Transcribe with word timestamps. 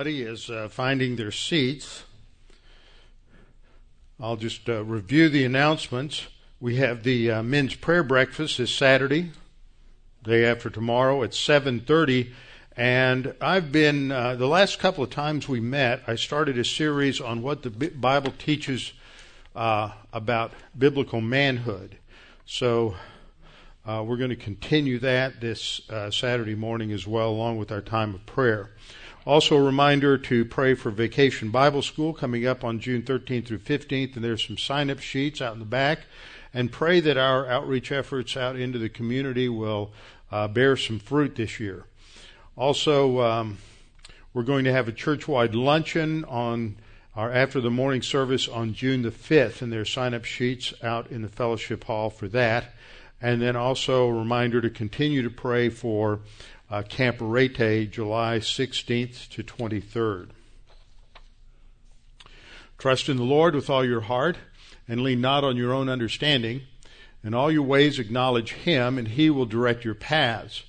Everybody 0.00 0.22
is 0.22 0.48
uh, 0.48 0.68
finding 0.68 1.16
their 1.16 1.32
seats. 1.32 2.04
I'll 4.20 4.36
just 4.36 4.68
uh, 4.68 4.84
review 4.84 5.28
the 5.28 5.44
announcements. 5.44 6.28
We 6.60 6.76
have 6.76 7.02
the 7.02 7.32
uh, 7.32 7.42
men's 7.42 7.74
prayer 7.74 8.04
breakfast 8.04 8.58
this 8.58 8.72
Saturday, 8.72 9.32
day 10.22 10.44
after 10.44 10.70
tomorrow 10.70 11.24
at 11.24 11.30
7:30, 11.30 12.30
and 12.76 13.34
I've 13.40 13.72
been 13.72 14.12
uh, 14.12 14.36
the 14.36 14.46
last 14.46 14.78
couple 14.78 15.02
of 15.02 15.10
times 15.10 15.48
we 15.48 15.58
met. 15.58 16.02
I 16.06 16.14
started 16.14 16.58
a 16.58 16.64
series 16.64 17.20
on 17.20 17.42
what 17.42 17.64
the 17.64 17.70
Bible 17.70 18.32
teaches 18.38 18.92
uh, 19.56 19.90
about 20.12 20.52
biblical 20.78 21.20
manhood. 21.20 21.98
So 22.46 22.94
uh, 23.84 24.04
we're 24.06 24.16
going 24.16 24.30
to 24.30 24.36
continue 24.36 25.00
that 25.00 25.40
this 25.40 25.80
Saturday 26.12 26.54
morning 26.54 26.92
as 26.92 27.04
well, 27.04 27.30
along 27.30 27.58
with 27.58 27.72
our 27.72 27.82
time 27.82 28.14
of 28.14 28.24
prayer. 28.26 28.70
Also, 29.28 29.56
a 29.56 29.62
reminder 29.62 30.16
to 30.16 30.42
pray 30.42 30.72
for 30.72 30.90
Vacation 30.90 31.50
Bible 31.50 31.82
School 31.82 32.14
coming 32.14 32.46
up 32.46 32.64
on 32.64 32.80
June 32.80 33.02
13th 33.02 33.44
through 33.44 33.58
15th, 33.58 34.14
and 34.14 34.24
there's 34.24 34.46
some 34.46 34.56
sign 34.56 34.88
up 34.88 35.00
sheets 35.00 35.42
out 35.42 35.52
in 35.52 35.58
the 35.58 35.66
back. 35.66 36.06
And 36.54 36.72
pray 36.72 37.00
that 37.00 37.18
our 37.18 37.46
outreach 37.46 37.92
efforts 37.92 38.38
out 38.38 38.56
into 38.56 38.78
the 38.78 38.88
community 38.88 39.46
will 39.50 39.92
uh, 40.32 40.48
bear 40.48 40.78
some 40.78 40.98
fruit 40.98 41.36
this 41.36 41.60
year. 41.60 41.84
Also, 42.56 43.20
um, 43.20 43.58
we're 44.32 44.44
going 44.44 44.64
to 44.64 44.72
have 44.72 44.88
a 44.88 44.92
church-wide 44.92 45.54
luncheon 45.54 46.24
on 46.24 46.76
our 47.14 47.30
after 47.30 47.60
the 47.60 47.70
morning 47.70 48.00
service 48.00 48.48
on 48.48 48.72
June 48.72 49.02
the 49.02 49.10
5th, 49.10 49.60
and 49.60 49.70
there's 49.70 49.92
sign 49.92 50.14
up 50.14 50.24
sheets 50.24 50.72
out 50.82 51.10
in 51.10 51.20
the 51.20 51.28
fellowship 51.28 51.84
hall 51.84 52.08
for 52.08 52.28
that. 52.28 52.72
And 53.20 53.42
then 53.42 53.56
also 53.56 54.06
a 54.06 54.12
reminder 54.14 54.62
to 54.62 54.70
continue 54.70 55.20
to 55.20 55.30
pray 55.30 55.68
for 55.68 56.20
uh, 56.70 56.82
Camp 56.82 57.20
Arete, 57.20 57.90
July 57.90 58.38
16th 58.38 59.28
to 59.30 59.42
23rd. 59.42 60.28
Trust 62.76 63.08
in 63.08 63.16
the 63.16 63.24
Lord 63.24 63.54
with 63.54 63.68
all 63.68 63.84
your 63.84 64.02
heart 64.02 64.36
and 64.86 65.02
lean 65.02 65.20
not 65.20 65.44
on 65.44 65.56
your 65.56 65.72
own 65.72 65.88
understanding. 65.88 66.62
In 67.24 67.34
all 67.34 67.50
your 67.50 67.62
ways 67.62 67.98
acknowledge 67.98 68.52
Him, 68.52 68.96
and 68.96 69.08
He 69.08 69.28
will 69.28 69.46
direct 69.46 69.84
your 69.84 69.94
paths. 69.94 70.62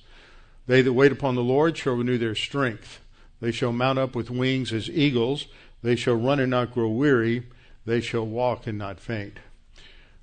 They 0.66 0.82
that 0.82 0.92
wait 0.92 1.12
upon 1.12 1.36
the 1.36 1.42
Lord 1.42 1.76
shall 1.76 1.94
renew 1.94 2.18
their 2.18 2.34
strength. 2.34 3.00
They 3.40 3.52
shall 3.52 3.72
mount 3.72 3.98
up 3.98 4.14
with 4.14 4.30
wings 4.30 4.72
as 4.72 4.90
eagles. 4.90 5.46
They 5.82 5.96
shall 5.96 6.14
run 6.14 6.40
and 6.40 6.50
not 6.50 6.74
grow 6.74 6.88
weary. 6.88 7.46
They 7.86 8.00
shall 8.00 8.26
walk 8.26 8.66
and 8.66 8.76
not 8.76 9.00
faint. 9.00 9.38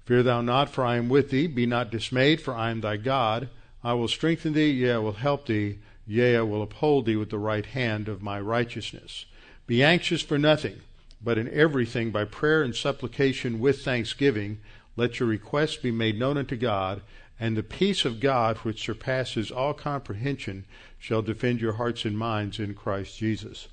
Fear 0.06 0.24
thou 0.24 0.42
not, 0.42 0.70
for 0.70 0.86
I 0.86 0.98
am 0.98 1.10
with 1.10 1.32
thee. 1.32 1.48
Be 1.48 1.66
not 1.66 1.92
dismayed, 1.92 2.42
for 2.42 2.54
I 2.54 2.70
am 2.70 2.82
thy 2.82 2.98
God. 2.98 3.50
I 3.84 3.94
will 3.94 4.08
strengthen 4.08 4.54
thee, 4.54 4.72
yea, 4.72 4.94
I 4.94 4.98
will 4.98 5.14
help 5.14 5.46
thee, 5.46 5.80
yea, 6.06 6.38
I 6.38 6.42
will 6.42 6.62
uphold 6.62 7.06
thee 7.06 7.16
with 7.16 7.30
the 7.30 7.38
right 7.38 7.66
hand 7.66 8.08
of 8.08 8.22
my 8.22 8.40
righteousness. 8.40 9.26
Be 9.68 9.84
anxious 9.84 10.22
for 10.22 10.38
nothing, 10.38 10.82
but 11.24 11.38
in 11.38 11.50
everything 11.50 12.12
by 12.12 12.26
prayer 12.26 12.64
and 12.64 12.76
supplication 12.76 13.60
with 13.60 13.84
thanksgiving, 13.84 14.60
let 14.96 15.20
your 15.20 15.30
requests 15.30 15.78
be 15.78 15.92
made 15.92 16.18
known 16.18 16.38
unto 16.38 16.56
God, 16.56 17.02
and 17.40 17.56
the 17.56 17.64
peace 17.64 18.04
of 18.04 18.20
God, 18.20 18.58
which 18.58 18.84
surpasses 18.84 19.52
all 19.52 19.74
comprehension, 19.74 20.66
shall 20.98 21.22
defend 21.22 21.62
your 21.62 21.74
hearts 21.74 22.04
and 22.04 22.18
minds 22.18 22.60
in 22.60 22.74
Christ 22.74 23.18
Jesus. 23.18 23.68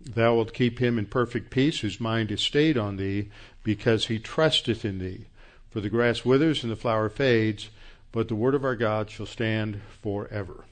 Thou 0.00 0.36
wilt 0.36 0.54
keep 0.54 0.78
him 0.78 0.98
in 0.98 1.06
perfect 1.06 1.50
peace, 1.50 1.80
whose 1.80 2.00
mind 2.00 2.30
is 2.32 2.40
stayed 2.40 2.78
on 2.78 2.96
thee, 2.96 3.28
because 3.62 4.06
he 4.06 4.18
trusteth 4.18 4.84
in 4.84 4.98
thee. 4.98 5.26
For 5.70 5.80
the 5.80 5.90
grass 5.90 6.24
withers 6.24 6.62
and 6.62 6.72
the 6.72 6.76
flower 6.76 7.08
fades, 7.08 7.68
but 8.12 8.28
the 8.28 8.34
word 8.34 8.54
of 8.54 8.64
our 8.64 8.76
God 8.76 9.10
shall 9.10 9.26
stand 9.26 9.80
forever. 10.02 10.64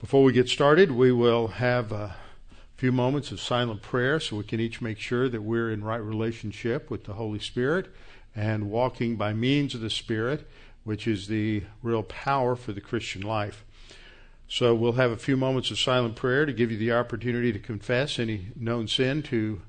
Before 0.00 0.24
we 0.24 0.32
get 0.32 0.48
started, 0.48 0.90
we 0.90 1.12
will 1.12 1.46
have 1.48 1.92
a 1.92 2.16
few 2.76 2.90
moments 2.90 3.30
of 3.30 3.40
silent 3.40 3.80
prayer 3.80 4.18
so 4.18 4.36
we 4.36 4.42
can 4.42 4.58
each 4.58 4.82
make 4.82 4.98
sure 4.98 5.28
that 5.28 5.42
we're 5.42 5.70
in 5.70 5.84
right 5.84 6.02
relationship 6.02 6.90
with 6.90 7.04
the 7.04 7.12
Holy 7.12 7.38
Spirit 7.38 7.86
and 8.34 8.70
walking 8.70 9.14
by 9.14 9.32
means 9.32 9.74
of 9.74 9.80
the 9.80 9.90
Spirit, 9.90 10.48
which 10.82 11.06
is 11.06 11.28
the 11.28 11.62
real 11.82 12.02
power 12.02 12.56
for 12.56 12.72
the 12.72 12.80
Christian 12.80 13.22
life. 13.22 13.64
So 14.48 14.74
we'll 14.74 14.92
have 14.92 15.12
a 15.12 15.16
few 15.16 15.36
moments 15.36 15.70
of 15.70 15.78
silent 15.78 16.16
prayer 16.16 16.44
to 16.44 16.52
give 16.52 16.72
you 16.72 16.76
the 16.76 16.92
opportunity 16.92 17.52
to 17.52 17.58
confess 17.60 18.18
any 18.18 18.48
known 18.56 18.88
sin 18.88 19.22
to 19.24 19.62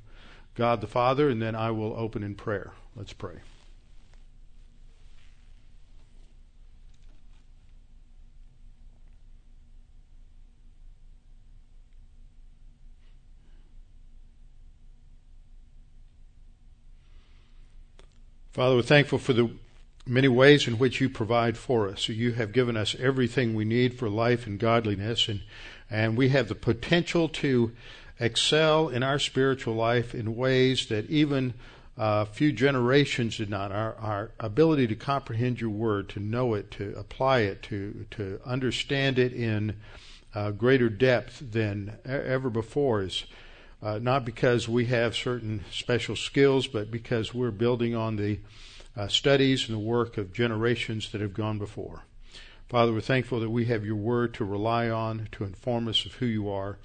God 0.56 0.82
the 0.82 0.88
Father, 0.88 1.30
and 1.30 1.42
then 1.42 1.56
I 1.56 1.72
will 1.72 1.94
open 1.96 2.24
in 2.24 2.36
prayer. 2.36 2.72
Let's 2.96 3.14
pray. 3.14 3.36
Father, 18.54 18.76
we're 18.76 18.84
thankful 18.84 19.18
for 19.18 19.34
the 19.34 19.50
many 20.06 20.28
ways 20.28 20.68
in 20.68 20.78
which 20.78 21.02
you 21.02 21.10
provide 21.10 21.58
for 21.58 21.90
us. 21.90 22.08
You 22.08 22.34
have 22.34 22.52
given 22.52 22.78
us 22.78 22.96
everything 23.00 23.56
we 23.56 23.66
need 23.66 23.98
for 23.98 24.08
life 24.08 24.46
and 24.46 24.60
godliness, 24.60 25.28
and, 25.28 25.42
and 25.90 26.16
we 26.16 26.30
have 26.30 26.50
the 26.50 26.54
potential 26.54 27.28
to 27.30 27.72
excel 28.20 28.90
in 28.90 29.02
our 29.02 29.18
spiritual 29.18 29.74
life 29.74 30.14
in 30.14 30.36
ways 30.36 30.86
that 30.90 31.10
even 31.10 31.56
a 31.98 32.02
uh, 32.02 32.26
few 32.26 32.52
generations 32.52 33.38
did 33.38 33.50
not. 33.50 33.72
Our, 33.72 33.96
our 33.96 34.32
ability 34.40 34.86
to 34.86 34.96
comprehend 34.96 35.60
your 35.60 35.72
word, 35.72 36.10
to 36.10 36.20
know 36.20 36.54
it, 36.54 36.70
to 36.72 36.94
apply 36.96 37.40
it, 37.40 37.64
to, 37.64 38.06
to 38.12 38.40
understand 38.46 39.18
it 39.18 39.34
in 39.34 39.78
uh, 40.36 40.52
greater 40.52 40.90
depth 40.90 41.42
than 41.54 41.98
ever 42.06 42.52
before 42.52 43.02
is 43.02 43.26
uh, 43.84 44.00
not 44.02 44.24
because 44.24 44.70
we 44.70 44.86
have 44.86 45.14
certain 45.16 45.66
special 45.70 46.16
skills, 46.16 46.68
but 46.68 46.90
because 46.90 47.34
we're 47.34 47.52
building 47.52 47.94
on 47.94 48.16
the 48.16 48.40
uh, 48.96 49.08
studies 49.08 49.68
and 49.68 49.76
the 49.76 49.84
work 49.84 50.18
of 50.18 50.32
generations 50.32 51.12
that 51.12 51.20
have 51.20 51.34
gone 51.34 51.60
before. 51.60 52.04
Father, 52.70 52.94
we're 52.94 53.02
thankful 53.02 53.42
that 53.42 53.50
we 53.50 53.66
have 53.66 53.86
your 53.86 53.98
word 53.98 54.34
to 54.36 54.46
rely 54.46 54.90
on 54.90 55.28
to 55.34 55.44
inform 55.44 55.90
us 55.90 56.06
of 56.06 56.14
who 56.14 56.26
you 56.26 56.50
are. 56.50 56.78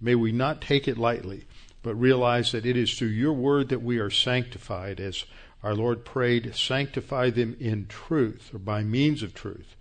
May 0.00 0.14
we 0.14 0.30
not 0.30 0.60
take 0.60 0.86
it 0.86 0.96
lightly, 0.96 1.44
but 1.82 1.96
realize 1.96 2.52
that 2.52 2.64
it 2.64 2.76
is 2.76 2.96
through 2.96 3.08
your 3.08 3.32
word 3.32 3.68
that 3.70 3.82
we 3.82 3.98
are 3.98 4.10
sanctified, 4.10 5.00
as 5.00 5.24
our 5.62 5.74
Lord 5.74 6.04
prayed, 6.04 6.54
sanctify 6.54 7.30
them 7.30 7.56
in 7.58 7.86
truth, 7.86 8.50
or 8.54 8.58
by 8.58 8.84
means 8.84 9.22
of 9.22 9.34
truth. 9.34 9.74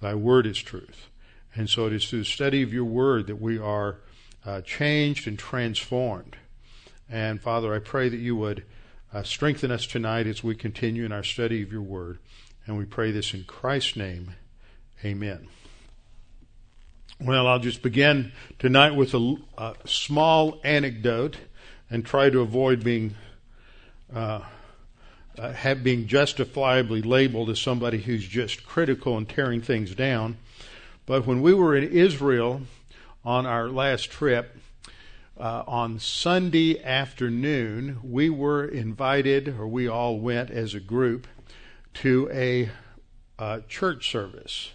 Thy 0.00 0.14
word 0.14 0.46
is 0.46 0.58
truth. 0.58 1.08
And 1.54 1.68
so 1.68 1.86
it 1.86 1.92
is 1.92 2.08
through 2.08 2.20
the 2.20 2.24
study 2.24 2.62
of 2.62 2.72
your 2.72 2.84
word 2.84 3.26
that 3.26 3.40
we 3.40 3.58
are 3.58 3.98
uh, 4.44 4.60
changed 4.62 5.26
and 5.26 5.38
transformed. 5.38 6.36
And 7.10 7.40
Father, 7.40 7.74
I 7.74 7.78
pray 7.78 8.08
that 8.08 8.18
you 8.18 8.36
would 8.36 8.64
uh, 9.12 9.22
strengthen 9.22 9.70
us 9.70 9.86
tonight 9.86 10.26
as 10.26 10.44
we 10.44 10.54
continue 10.54 11.04
in 11.04 11.12
our 11.12 11.22
study 11.22 11.62
of 11.62 11.72
your 11.72 11.82
word. 11.82 12.18
And 12.66 12.76
we 12.76 12.84
pray 12.84 13.10
this 13.10 13.32
in 13.32 13.44
Christ's 13.44 13.96
name. 13.96 14.34
Amen. 15.04 15.48
Well, 17.20 17.46
I'll 17.46 17.58
just 17.58 17.82
begin 17.82 18.32
tonight 18.58 18.94
with 18.94 19.14
a, 19.14 19.36
a 19.56 19.74
small 19.86 20.60
anecdote 20.62 21.38
and 21.90 22.04
try 22.04 22.30
to 22.30 22.40
avoid 22.40 22.84
being 22.84 23.14
uh, 24.14 24.40
uh, 25.38 25.52
have 25.52 25.84
being 25.84 26.06
justifiably 26.06 27.00
labeled 27.02 27.50
as 27.50 27.60
somebody 27.60 27.98
who's 27.98 28.26
just 28.26 28.66
critical 28.66 29.16
and 29.16 29.28
tearing 29.28 29.60
things 29.60 29.94
down. 29.94 30.36
But 31.06 31.26
when 31.26 31.40
we 31.40 31.54
were 31.54 31.76
in 31.76 31.84
Israel 31.84 32.62
on 33.24 33.46
our 33.46 33.68
last 33.68 34.10
trip, 34.10 34.56
uh, 35.38 35.62
on 35.66 35.98
Sunday 35.98 36.82
afternoon, 36.82 37.98
we 38.02 38.28
were 38.30 38.64
invited, 38.64 39.48
or 39.58 39.66
we 39.66 39.88
all 39.88 40.18
went 40.18 40.50
as 40.50 40.74
a 40.74 40.80
group, 40.80 41.26
to 41.94 42.28
a 42.32 42.70
uh, 43.38 43.60
church 43.68 44.10
service. 44.10 44.70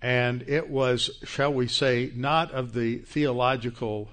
And 0.00 0.42
it 0.48 0.68
was, 0.68 1.10
shall 1.24 1.52
we 1.52 1.68
say, 1.68 2.10
not 2.14 2.50
of 2.52 2.72
the 2.72 2.98
theological 2.98 4.08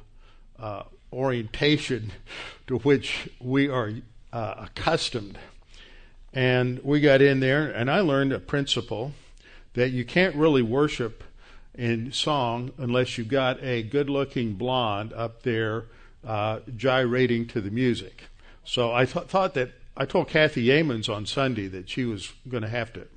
uh, 0.60 0.84
orientation 1.12 2.12
to 2.68 2.78
which 2.80 3.30
we 3.40 3.68
are 3.68 3.94
uh, 4.32 4.56
accustomed. 4.60 5.40
And 6.32 6.80
we 6.84 7.00
got 7.00 7.22
in 7.22 7.40
there, 7.40 7.72
and 7.72 7.90
I 7.90 8.02
learned 8.02 8.34
a 8.34 8.40
principle 8.40 9.14
that 9.74 9.90
you 9.90 10.06
can't 10.06 10.36
really 10.36 10.62
worship 10.62 11.24
in 11.80 12.12
song 12.12 12.72
unless 12.78 13.18
you've 13.18 13.30
got 13.30 13.64
a 13.64 13.82
good 13.82 14.10
looking 14.10 14.54
blonde 14.54 15.14
up 15.14 15.44
there 15.44 15.86
uh, 16.28 16.60
gyrating 16.76 17.48
to 17.48 17.62
the 17.62 17.72
music. 17.72 18.26
So 18.66 18.94
I 18.94 19.06
th- 19.06 19.28
thought 19.28 19.54
that 19.54 19.72
I 19.96 20.06
told 20.06 20.28
Kathy 20.28 20.68
Yeamans 20.68 21.08
on 21.08 21.26
Sunday 21.26 21.68
that 21.68 21.90
she 21.90 22.04
was 22.04 22.34
going 22.50 22.64
to 22.64 22.70
have 22.70 22.92
to 22.94 23.08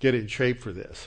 get 0.00 0.12
in 0.12 0.26
shape 0.26 0.60
for 0.60 0.72
this. 0.72 1.06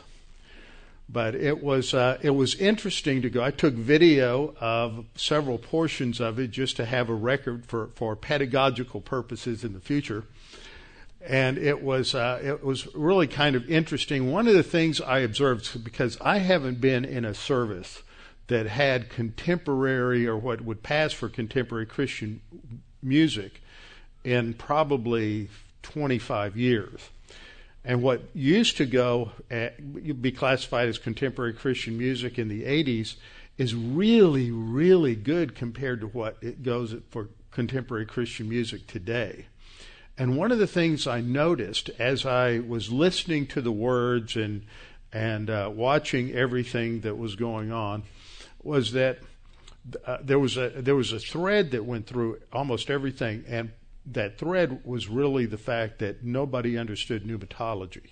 But 1.10 1.36
it 1.36 1.62
was 1.62 1.94
uh, 1.94 2.18
it 2.22 2.30
was 2.30 2.56
interesting 2.56 3.22
to 3.22 3.30
go. 3.30 3.44
I 3.44 3.52
took 3.52 3.74
video 3.74 4.56
of 4.62 5.04
several 5.16 5.58
portions 5.58 6.22
of 6.22 6.40
it 6.40 6.52
just 6.52 6.78
to 6.78 6.86
have 6.86 7.10
a 7.10 7.14
record 7.14 7.66
for, 7.66 7.88
for 7.96 8.16
pedagogical 8.16 9.02
purposes 9.02 9.66
in 9.66 9.74
the 9.74 9.82
future 9.82 10.24
and 11.26 11.58
it 11.58 11.84
was 11.84 12.16
uh, 12.16 12.40
it 12.44 12.64
was 12.64 12.94
really 12.96 13.28
kind 13.28 13.56
of 13.56 13.70
interesting. 13.70 14.32
One 14.32 14.48
of 14.48 14.54
the 14.54 14.64
things 14.64 15.00
I 15.00 15.20
observed 15.20 15.84
because 15.84 16.18
I 16.22 16.40
haven't 16.40 16.82
been 16.82 17.06
in 17.06 17.26
a 17.26 17.34
service 17.34 18.04
that 18.48 18.66
had 18.66 19.10
contemporary 19.10 20.28
or 20.28 20.36
what 20.36 20.62
would 20.62 20.84
pass 20.84 21.14
for 21.14 21.30
contemporary 21.30 21.86
Christian 21.86 22.42
music 23.02 23.62
in 24.24 24.54
probably 24.54 25.50
25 25.84 26.58
years. 26.58 27.10
And 27.84 28.04
what 28.04 28.22
used 28.34 28.78
to 28.78 28.86
go 28.86 29.32
at, 29.50 30.22
be 30.22 30.32
classified 30.32 30.88
as 30.88 30.98
contemporary 30.98 31.54
Christian 31.54 31.98
music 31.98 32.38
in 32.38 32.48
the 32.48 32.64
80s 32.64 33.16
is 33.58 33.74
really, 33.74 34.52
really 34.52 35.16
good 35.16 35.56
compared 35.56 36.02
to 36.02 36.08
what 36.08 36.38
it 36.42 36.62
goes 36.62 36.96
for 37.10 37.30
contemporary 37.52 38.06
Christian 38.06 38.50
music 38.50 38.86
today. 38.86 39.46
And 40.22 40.38
one 40.38 40.52
of 40.52 40.60
the 40.60 40.68
things 40.68 41.08
I 41.08 41.20
noticed 41.20 41.90
as 41.98 42.28
I 42.28 42.60
was 42.60 42.92
listening 42.92 43.48
to 43.48 43.60
the 43.60 43.72
words 43.72 44.36
and 44.36 44.68
and 45.12 45.50
uh, 45.50 45.72
watching 45.74 46.32
everything 46.32 47.02
that 47.02 47.18
was 47.18 47.36
going 47.36 47.72
on 47.72 48.04
was 48.62 48.92
that 48.92 49.18
uh, 50.06 50.18
there 50.22 50.38
was 50.38 50.58
a 50.58 50.70
there 50.76 50.96
was 50.96 51.12
a 51.12 51.18
thread 51.18 51.72
that 51.72 51.86
went 51.86 52.06
through 52.06 52.38
almost 52.54 52.92
everything, 52.92 53.46
and 53.48 53.72
that 54.06 54.38
thread 54.38 54.82
was 54.86 55.08
really 55.08 55.48
the 55.48 55.58
fact 55.58 55.98
that 55.98 56.24
nobody 56.24 56.78
understood 56.78 57.24
pneumatology 57.24 58.12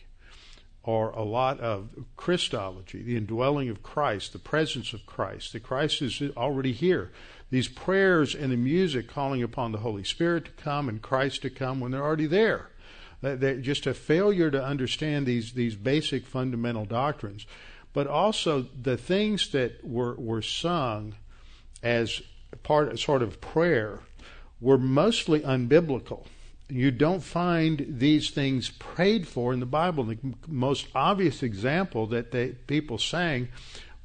or 0.81 1.11
a 1.11 1.21
lot 1.21 1.59
of 1.59 1.89
Christology, 2.17 3.03
the 3.03 3.17
indwelling 3.17 3.69
of 3.69 3.83
Christ, 3.83 4.33
the 4.33 4.39
presence 4.39 4.93
of 4.93 5.05
Christ, 5.05 5.53
that 5.53 5.61
Christ 5.61 6.01
is 6.01 6.23
already 6.35 6.71
here. 6.71 7.11
These 7.49 7.67
prayers 7.67 8.35
and 8.35 8.51
the 8.51 8.57
music 8.57 9.07
calling 9.07 9.41
upon 9.41 9.71
the 9.71 9.79
Holy 9.79 10.03
Spirit 10.03 10.45
to 10.45 10.51
come 10.51 10.87
and 10.87 11.01
Christ 11.01 11.41
to 11.41 11.49
come 11.49 11.79
when 11.79 11.91
they're 11.91 12.03
already 12.03 12.27
there. 12.27 12.69
Just 13.61 13.87
a 13.87 13.93
failure 13.93 14.49
to 14.49 14.63
understand 14.63 15.25
these 15.25 15.53
these 15.53 15.75
basic 15.75 16.25
fundamental 16.25 16.85
doctrines, 16.85 17.45
but 17.91 18.07
also 18.07 18.67
the 18.81 18.95
things 18.95 19.49
that 19.49 19.83
were 19.83 20.15
were 20.15 20.41
sung 20.41 21.15
as 21.83 22.21
part 22.63 22.97
sort 22.97 23.21
of 23.21 23.41
prayer 23.41 24.01
were 24.61 24.77
mostly 24.77 25.41
unbiblical. 25.41 26.25
You 26.69 26.91
don't 26.91 27.23
find 27.23 27.85
these 27.89 28.29
things 28.29 28.69
prayed 28.69 29.27
for 29.27 29.51
in 29.53 29.59
the 29.59 29.65
Bible. 29.65 30.03
The 30.03 30.19
most 30.47 30.87
obvious 30.93 31.41
example 31.41 32.05
that 32.07 32.31
they, 32.31 32.49
people 32.49 32.99
sang 32.99 33.49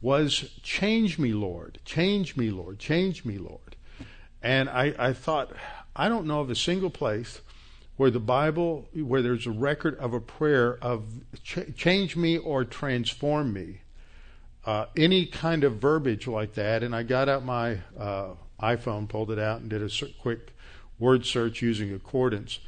was, 0.05 0.51
Change 0.63 1.19
me, 1.19 1.33
Lord, 1.33 1.79
change 1.87 2.37
me, 2.37 2.51
Lord, 2.51 2.79
change 2.79 3.25
me, 3.25 3.39
Lord. 3.39 3.75
And 4.43 4.69
I, 4.69 4.95
I 4.99 5.13
thought, 5.15 5.53
I 5.97 6.11
don't 6.11 6.27
know 6.27 6.41
of 6.41 6.51
a 6.51 6.55
single 6.55 6.91
place 6.91 7.41
where 7.97 8.11
the 8.11 8.21
Bible, 8.21 8.87
where 8.93 9.23
there's 9.23 9.47
a 9.47 9.51
record 9.51 9.99
of 9.99 10.13
a 10.13 10.21
prayer 10.21 10.77
of 10.83 11.05
ch- 11.43 11.75
change 11.75 12.17
me 12.17 12.37
or 12.37 12.65
transform 12.65 13.55
me. 13.55 13.81
Uh, 14.67 14.87
any 14.95 15.25
kind 15.25 15.65
of 15.65 15.77
verbiage 15.77 16.27
like 16.27 16.53
that, 16.55 16.83
and 16.83 16.95
I 16.95 17.03
got 17.03 17.31
out 17.31 17.45
my 17.45 17.79
uh, 17.99 18.35
iPhone, 18.61 19.09
pulled 19.09 19.31
it 19.31 19.39
out, 19.39 19.63
and 19.63 19.71
did 19.71 19.83
a 19.83 20.07
quick 20.21 20.53
word 20.99 21.25
search 21.25 21.63
using 21.63 21.95
Accordance. 21.95 22.59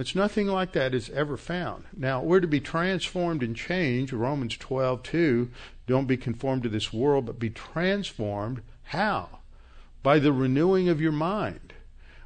It's 0.00 0.14
nothing 0.14 0.46
like 0.46 0.72
that 0.72 0.94
is 0.94 1.10
ever 1.10 1.36
found. 1.36 1.84
Now, 1.96 2.22
we're 2.22 2.40
to 2.40 2.46
be 2.46 2.60
transformed 2.60 3.42
and 3.42 3.54
changed. 3.54 4.12
Romans 4.12 4.56
12, 4.56 5.02
2. 5.02 5.50
Don't 5.86 6.06
be 6.06 6.16
conformed 6.16 6.62
to 6.62 6.68
this 6.68 6.92
world, 6.92 7.26
but 7.26 7.38
be 7.38 7.50
transformed. 7.50 8.62
How? 8.84 9.40
By 10.02 10.18
the 10.18 10.32
renewing 10.32 10.88
of 10.88 11.00
your 11.00 11.12
mind. 11.12 11.74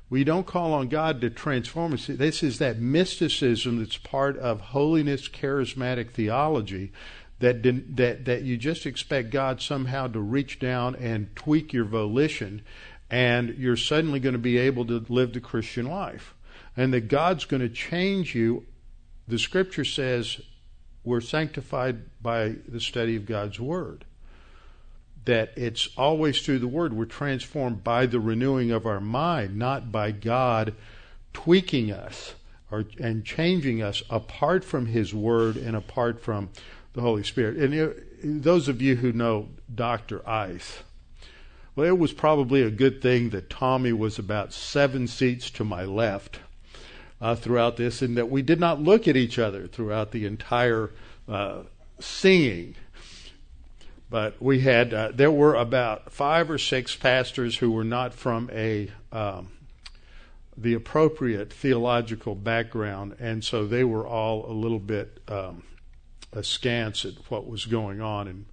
We 0.08 0.22
don't 0.22 0.46
call 0.46 0.74
on 0.74 0.88
God 0.88 1.20
to 1.22 1.30
transform 1.30 1.94
us. 1.94 2.06
This 2.06 2.42
is 2.42 2.58
that 2.58 2.78
mysticism 2.78 3.78
that's 3.78 3.96
part 3.96 4.38
of 4.38 4.60
holiness 4.60 5.28
charismatic 5.28 6.10
theology 6.10 6.92
that, 7.40 7.62
that, 7.96 8.24
that 8.24 8.42
you 8.42 8.56
just 8.56 8.86
expect 8.86 9.30
God 9.30 9.60
somehow 9.60 10.06
to 10.08 10.20
reach 10.20 10.58
down 10.58 10.94
and 10.96 11.34
tweak 11.34 11.72
your 11.72 11.84
volition 11.84 12.62
and 13.10 13.50
you're 13.58 13.76
suddenly 13.76 14.18
going 14.18 14.32
to 14.32 14.38
be 14.38 14.58
able 14.58 14.84
to 14.86 15.04
live 15.08 15.32
the 15.32 15.40
Christian 15.40 15.86
life. 15.86 16.33
And 16.76 16.92
that 16.92 17.08
God's 17.08 17.44
going 17.44 17.62
to 17.62 17.68
change 17.68 18.34
you. 18.34 18.66
The 19.28 19.38
scripture 19.38 19.84
says 19.84 20.40
we're 21.04 21.20
sanctified 21.20 22.22
by 22.22 22.56
the 22.66 22.80
study 22.80 23.16
of 23.16 23.26
God's 23.26 23.60
Word. 23.60 24.04
That 25.26 25.52
it's 25.56 25.88
always 25.96 26.40
through 26.40 26.58
the 26.58 26.68
Word. 26.68 26.92
We're 26.92 27.04
transformed 27.04 27.84
by 27.84 28.06
the 28.06 28.20
renewing 28.20 28.70
of 28.70 28.86
our 28.86 29.00
mind, 29.00 29.56
not 29.56 29.92
by 29.92 30.10
God 30.10 30.74
tweaking 31.32 31.92
us 31.92 32.34
or, 32.70 32.84
and 32.98 33.24
changing 33.24 33.82
us 33.82 34.02
apart 34.08 34.64
from 34.64 34.86
His 34.86 35.14
Word 35.14 35.56
and 35.56 35.76
apart 35.76 36.20
from 36.20 36.50
the 36.94 37.02
Holy 37.02 37.22
Spirit. 37.22 37.56
And 37.56 37.74
it, 37.74 38.42
those 38.42 38.68
of 38.68 38.80
you 38.80 38.96
who 38.96 39.12
know 39.12 39.48
Dr. 39.72 40.26
Ice, 40.28 40.82
well, 41.76 41.86
it 41.86 41.98
was 41.98 42.12
probably 42.12 42.62
a 42.62 42.70
good 42.70 43.02
thing 43.02 43.30
that 43.30 43.50
Tommy 43.50 43.92
was 43.92 44.18
about 44.18 44.52
seven 44.52 45.06
seats 45.06 45.50
to 45.50 45.64
my 45.64 45.84
left 45.84 46.38
uh, 47.24 47.34
throughout 47.34 47.78
this, 47.78 48.02
and 48.02 48.18
that 48.18 48.30
we 48.30 48.42
did 48.42 48.60
not 48.60 48.82
look 48.82 49.08
at 49.08 49.16
each 49.16 49.38
other 49.38 49.66
throughout 49.66 50.10
the 50.10 50.26
entire 50.26 50.90
uh, 51.26 51.62
singing. 51.98 52.74
But 54.10 54.42
we 54.42 54.60
had, 54.60 54.92
uh, 54.92 55.10
there 55.14 55.30
were 55.30 55.54
about 55.54 56.12
five 56.12 56.50
or 56.50 56.58
six 56.58 56.94
pastors 56.94 57.56
who 57.56 57.70
were 57.70 57.82
not 57.82 58.12
from 58.12 58.50
a 58.52 58.90
um, 59.10 59.48
the 60.54 60.74
appropriate 60.74 61.50
theological 61.50 62.34
background, 62.34 63.16
and 63.18 63.42
so 63.42 63.66
they 63.66 63.84
were 63.84 64.06
all 64.06 64.44
a 64.44 64.52
little 64.52 64.78
bit 64.78 65.18
um, 65.26 65.62
askance 66.34 67.06
at 67.06 67.14
what 67.30 67.48
was 67.48 67.64
going 67.64 68.02
on 68.02 68.28
and 68.28 68.44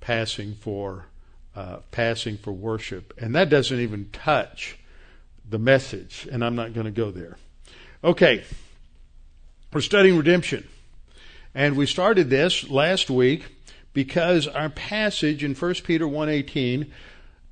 passing 0.00 0.56
for 0.56 1.06
uh, 1.54 1.76
passing 1.92 2.38
for 2.38 2.52
worship. 2.52 3.14
And 3.18 3.36
that 3.36 3.50
doesn't 3.50 3.78
even 3.78 4.10
touch 4.10 4.78
the 5.48 5.60
message, 5.60 6.26
and 6.32 6.44
I'm 6.44 6.56
not 6.56 6.74
going 6.74 6.86
to 6.86 6.90
go 6.90 7.12
there. 7.12 7.38
Okay, 8.04 8.44
we're 9.72 9.80
studying 9.80 10.18
redemption. 10.18 10.68
And 11.54 11.76
we 11.76 11.86
started 11.86 12.28
this 12.28 12.68
last 12.68 13.08
week 13.08 13.46
because 13.94 14.46
our 14.46 14.68
passage 14.68 15.42
in 15.42 15.54
1 15.54 15.74
Peter 15.82 16.06
1:18 16.06 16.92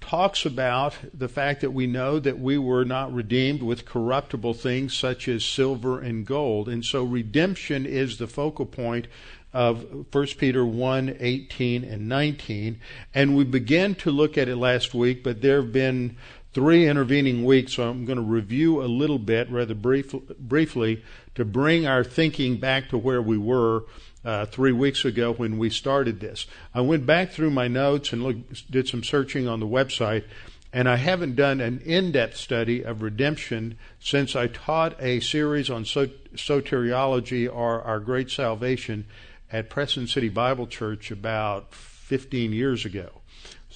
talks 0.02 0.44
about 0.44 0.96
the 1.14 1.28
fact 1.28 1.62
that 1.62 1.70
we 1.70 1.86
know 1.86 2.18
that 2.18 2.38
we 2.38 2.58
were 2.58 2.84
not 2.84 3.14
redeemed 3.14 3.62
with 3.62 3.86
corruptible 3.86 4.52
things 4.52 4.94
such 4.94 5.28
as 5.28 5.42
silver 5.42 5.98
and 5.98 6.26
gold. 6.26 6.68
And 6.68 6.84
so 6.84 7.02
redemption 7.02 7.86
is 7.86 8.18
the 8.18 8.26
focal 8.26 8.66
point 8.66 9.06
of 9.54 10.14
1 10.14 10.26
Peter 10.36 10.66
1 10.66 11.16
18 11.20 11.84
and 11.84 12.06
19. 12.06 12.78
And 13.14 13.34
we 13.34 13.44
began 13.44 13.94
to 13.94 14.10
look 14.10 14.36
at 14.36 14.50
it 14.50 14.56
last 14.56 14.92
week, 14.92 15.24
but 15.24 15.40
there 15.40 15.62
have 15.62 15.72
been 15.72 16.16
three 16.54 16.88
intervening 16.88 17.44
weeks, 17.44 17.74
so 17.74 17.90
I'm 17.90 18.04
going 18.04 18.16
to 18.16 18.22
review 18.22 18.82
a 18.82 18.86
little 18.86 19.18
bit, 19.18 19.50
rather 19.50 19.74
brief, 19.74 20.12
briefly, 20.38 21.02
to 21.34 21.44
bring 21.44 21.86
our 21.86 22.04
thinking 22.04 22.58
back 22.58 22.88
to 22.90 22.98
where 22.98 23.20
we 23.20 23.36
were 23.36 23.84
uh, 24.24 24.46
three 24.46 24.72
weeks 24.72 25.04
ago 25.04 25.32
when 25.32 25.58
we 25.58 25.68
started 25.68 26.20
this. 26.20 26.46
I 26.72 26.80
went 26.80 27.04
back 27.04 27.32
through 27.32 27.50
my 27.50 27.68
notes 27.68 28.12
and 28.12 28.22
looked, 28.22 28.70
did 28.70 28.88
some 28.88 29.02
searching 29.02 29.48
on 29.48 29.60
the 29.60 29.66
website, 29.66 30.24
and 30.72 30.88
I 30.88 30.96
haven't 30.96 31.36
done 31.36 31.60
an 31.60 31.80
in 31.84 32.12
depth 32.12 32.36
study 32.36 32.82
of 32.82 33.02
redemption 33.02 33.76
since 33.98 34.34
I 34.34 34.46
taught 34.46 35.00
a 35.00 35.20
series 35.20 35.70
on 35.70 35.84
soteriology 35.84 37.52
or 37.52 37.82
our 37.82 38.00
great 38.00 38.30
salvation 38.30 39.06
at 39.52 39.70
Preston 39.70 40.06
City 40.06 40.28
Bible 40.28 40.66
Church 40.66 41.10
about 41.10 41.74
15 41.74 42.52
years 42.52 42.84
ago. 42.84 43.22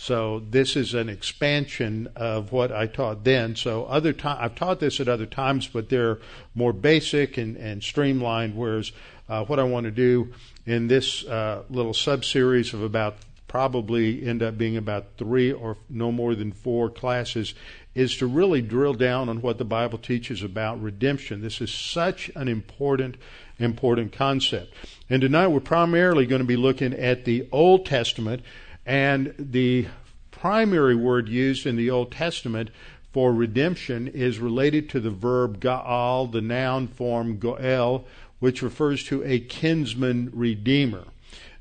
So 0.01 0.45
this 0.49 0.77
is 0.77 0.95
an 0.95 1.09
expansion 1.09 2.09
of 2.15 2.53
what 2.53 2.71
I 2.71 2.87
taught 2.87 3.25
then. 3.25 3.57
So 3.57 3.85
other 3.87 4.13
time 4.13 4.39
I've 4.41 4.55
taught 4.55 4.79
this 4.79 5.01
at 5.01 5.09
other 5.09 5.27
times, 5.27 5.67
but 5.67 5.89
they're 5.89 6.19
more 6.55 6.73
basic 6.73 7.37
and, 7.37 7.57
and 7.57 7.83
streamlined. 7.83 8.55
Whereas 8.57 8.93
uh, 9.29 9.45
what 9.47 9.59
I 9.59 9.65
want 9.65 9.85
to 9.87 9.91
do 9.91 10.33
in 10.65 10.87
this 10.87 11.25
uh, 11.25 11.65
little 11.69 11.93
sub 11.93 12.25
series 12.25 12.73
of 12.73 12.81
about 12.81 13.17
probably 13.49 14.25
end 14.25 14.41
up 14.41 14.57
being 14.57 14.77
about 14.77 15.05
three 15.19 15.51
or 15.53 15.77
no 15.91 16.13
more 16.13 16.37
than 16.37 16.53
four 16.53 16.89
classes 16.89 17.55
is 17.93 18.17
to 18.19 18.27
really 18.29 18.63
drill 18.63 18.95
down 18.95 19.29
on 19.29 19.43
what 19.43 19.59
the 19.59 19.65
Bible 19.65 19.99
teaches 19.99 20.45
about 20.45 20.81
redemption. 20.81 21.43
This 21.43 21.61
is 21.61 21.75
such 21.75 22.31
an 22.37 22.47
important, 22.47 23.17
important 23.59 24.13
concept. 24.13 24.73
And 25.11 25.23
tonight 25.23 25.49
we're 25.49 25.59
primarily 25.59 26.25
going 26.25 26.41
to 26.41 26.47
be 26.47 26.57
looking 26.57 26.95
at 26.95 27.25
the 27.25 27.49
Old 27.51 27.85
Testament 27.85 28.43
and 28.89 29.35
the 29.39 29.87
primary 30.31 30.97
word 30.97 31.29
used 31.29 31.67
in 31.67 31.77
the 31.77 31.91
Old 31.91 32.11
Testament 32.11 32.71
for 33.13 33.35
redemption 33.35 34.09
is 34.09 34.39
related 34.39 34.89
to 34.91 35.01
the 35.01 35.11
verb 35.11 35.61
gaal, 35.61 36.33
the 36.33 36.41
noun 36.41 36.89
form 36.89 37.39
goel, 37.39 38.07
which 38.39 38.63
refers 38.63 39.05
to 39.05 39.23
a 39.25 39.41
kinsman 39.41 40.31
redeemer. 40.33 41.05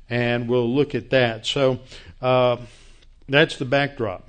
And 0.08 0.48
we'll 0.48 0.74
look 0.74 0.94
at 0.94 1.10
that. 1.10 1.44
So 1.44 1.80
uh, 2.22 2.56
that's 3.28 3.58
the 3.58 3.66
backdrop. 3.66 4.26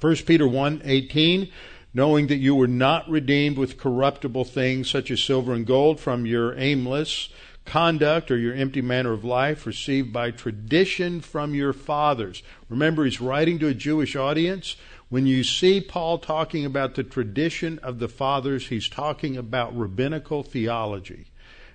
1 0.00 0.16
Peter 0.26 0.48
1 0.48 0.82
18, 0.84 1.48
knowing 1.94 2.26
that 2.26 2.38
you 2.38 2.56
were 2.56 2.66
not 2.66 3.08
redeemed 3.08 3.56
with 3.56 3.78
corruptible 3.78 4.44
things 4.44 4.90
such 4.90 5.12
as 5.12 5.22
silver 5.22 5.52
and 5.52 5.64
gold 5.64 6.00
from 6.00 6.26
your 6.26 6.58
aimless 6.58 7.28
conduct 7.64 8.30
or 8.30 8.36
your 8.36 8.54
empty 8.54 8.82
manner 8.82 9.12
of 9.12 9.24
life 9.24 9.66
received 9.66 10.12
by 10.12 10.30
tradition 10.30 11.20
from 11.20 11.54
your 11.54 11.72
fathers. 11.72 12.42
Remember, 12.68 13.04
he's 13.04 13.20
writing 13.20 13.58
to 13.60 13.68
a 13.68 13.74
Jewish 13.74 14.16
audience. 14.16 14.76
When 15.08 15.26
you 15.26 15.44
see 15.44 15.80
Paul 15.80 16.18
talking 16.18 16.64
about 16.64 16.94
the 16.94 17.04
tradition 17.04 17.78
of 17.80 17.98
the 17.98 18.08
fathers, 18.08 18.68
he's 18.68 18.88
talking 18.88 19.36
about 19.36 19.76
rabbinical 19.76 20.42
theology. 20.42 21.26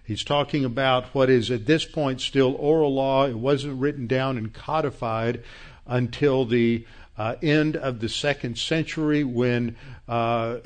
He's 0.03 0.24
talking 0.24 0.65
about 0.65 1.05
what 1.13 1.29
is 1.29 1.51
at 1.51 1.67
this 1.67 1.86
point 1.86 2.19
still 2.19 2.55
oral 2.55 2.96
law. 2.96 3.27
It 3.27 3.38
wasn't 3.38 3.79
written 3.79 4.08
down 4.08 4.38
and 4.38 4.51
codified 4.51 5.43
until 5.86 6.46
the 6.46 6.86
uh, 7.17 7.36
end 7.43 7.75
of 7.75 8.00
the 8.00 8.10
second 8.10 8.58
century 8.58 9.24
when 9.24 9.75
uh, 10.08 10.58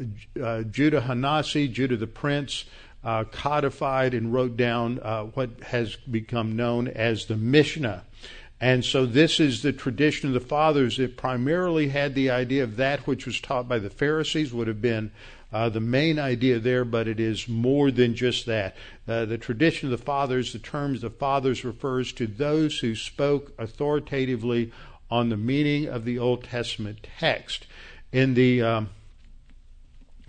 uh, 0.42 0.62
Judah 0.64 1.02
Hanasi, 1.02 1.70
Judah 1.70 1.98
the 1.98 2.08
Prince, 2.08 2.66
uh, 3.04 3.26
codified 3.26 4.14
and 4.14 4.34
wrote 4.34 4.56
down 4.56 5.00
uh, 5.02 5.24
what 5.24 5.50
has 5.64 5.96
become 6.10 6.56
known 6.56 6.88
as 6.88 7.26
the 7.26 7.36
Mishnah. 7.36 8.04
And 8.62 8.86
so 8.86 9.06
this 9.06 9.42
is 9.42 9.62
the 9.62 9.74
tradition 9.74 10.30
of 10.30 10.34
the 10.34 10.40
fathers. 10.40 10.98
It 10.98 11.18
primarily 11.18 11.90
had 11.90 12.16
the 12.16 12.30
idea 12.30 12.64
of 12.64 12.78
that 12.78 13.06
which 13.06 13.26
was 13.26 13.42
taught 13.42 13.68
by 13.68 13.80
the 13.80 13.90
Pharisees 13.90 14.54
would 14.54 14.68
have 14.68 14.82
been 14.82 15.12
uh, 15.52 15.70
the 15.70 15.82
main 15.82 16.18
idea 16.18 16.60
there, 16.60 16.86
but 16.86 17.08
it 17.08 17.20
is 17.20 17.48
more 17.48 17.92
than 17.92 18.16
just 18.16 18.46
that. 18.46 18.76
Uh, 19.08 19.26
the 19.26 19.38
tradition 19.38 19.92
of 19.92 20.00
the 20.00 20.04
fathers, 20.04 20.54
the 20.54 20.60
terms 20.60 21.02
the 21.02 21.10
fathers 21.10 21.64
refers 21.64 22.12
to 22.14 22.26
those 22.26 22.80
who 22.80 22.96
spoke 22.96 23.54
authoritatively 23.60 24.72
on 25.12 25.30
the 25.30 25.38
meaning 25.38 25.86
of 25.86 26.06
the 26.06 26.18
Old 26.18 26.46
Testament 26.46 27.06
text. 27.20 27.68
In 28.12 28.34
the 28.34 28.62
um, 28.64 28.90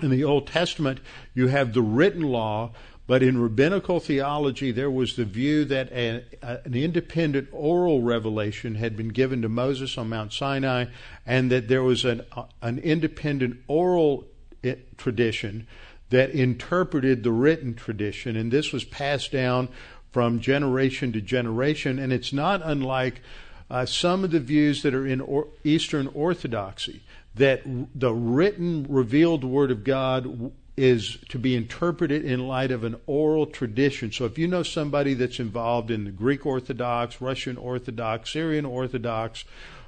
in 0.04 0.10
the 0.10 0.24
Old 0.24 0.46
Testament, 0.46 1.00
you 1.34 1.48
have 1.48 1.72
the 1.72 1.82
written 1.82 2.22
law, 2.22 2.72
but 3.06 3.22
in 3.22 3.38
rabbinical 3.38 4.00
theology, 4.00 4.70
there 4.70 4.90
was 4.90 5.16
the 5.16 5.24
view 5.24 5.64
that 5.66 5.90
a, 5.92 6.24
an 6.42 6.74
independent 6.74 7.48
oral 7.52 8.02
revelation 8.02 8.76
had 8.76 8.96
been 8.96 9.08
given 9.08 9.42
to 9.42 9.48
Moses 9.48 9.98
on 9.98 10.08
Mount 10.08 10.32
Sinai, 10.32 10.86
and 11.26 11.50
that 11.50 11.68
there 11.68 11.82
was 11.82 12.04
an, 12.04 12.22
an 12.62 12.78
independent 12.78 13.60
oral 13.66 14.24
eh, 14.62 14.76
tradition 14.96 15.66
that 16.10 16.30
interpreted 16.30 17.22
the 17.22 17.32
written 17.32 17.74
tradition, 17.74 18.36
and 18.36 18.52
this 18.52 18.72
was 18.72 18.84
passed 18.84 19.32
down 19.32 19.68
from 20.12 20.38
generation 20.38 21.12
to 21.12 21.20
generation. 21.20 21.98
And 21.98 22.12
it's 22.12 22.32
not 22.32 22.62
unlike 22.64 23.20
uh, 23.68 23.84
some 23.84 24.22
of 24.22 24.30
the 24.30 24.40
views 24.40 24.82
that 24.82 24.94
are 24.94 25.06
in 25.06 25.20
or- 25.20 25.48
Eastern 25.64 26.06
Orthodoxy 26.06 27.02
that 27.36 27.62
the 27.94 28.12
written, 28.12 28.86
revealed 28.88 29.44
Word 29.44 29.70
of 29.70 29.84
God 29.84 30.52
is 30.76 31.18
to 31.28 31.38
be 31.38 31.54
interpreted 31.54 32.24
in 32.24 32.48
light 32.48 32.72
of 32.72 32.82
an 32.84 32.96
oral 33.06 33.46
tradition. 33.46 34.10
So 34.10 34.24
if 34.24 34.38
you 34.38 34.48
know 34.48 34.62
somebody 34.62 35.14
that's 35.14 35.38
involved 35.38 35.90
in 35.90 36.04
the 36.04 36.10
Greek 36.10 36.44
Orthodox, 36.44 37.20
Russian 37.20 37.56
Orthodox, 37.56 38.32
Syrian 38.32 38.64
Orthodox, 38.64 39.44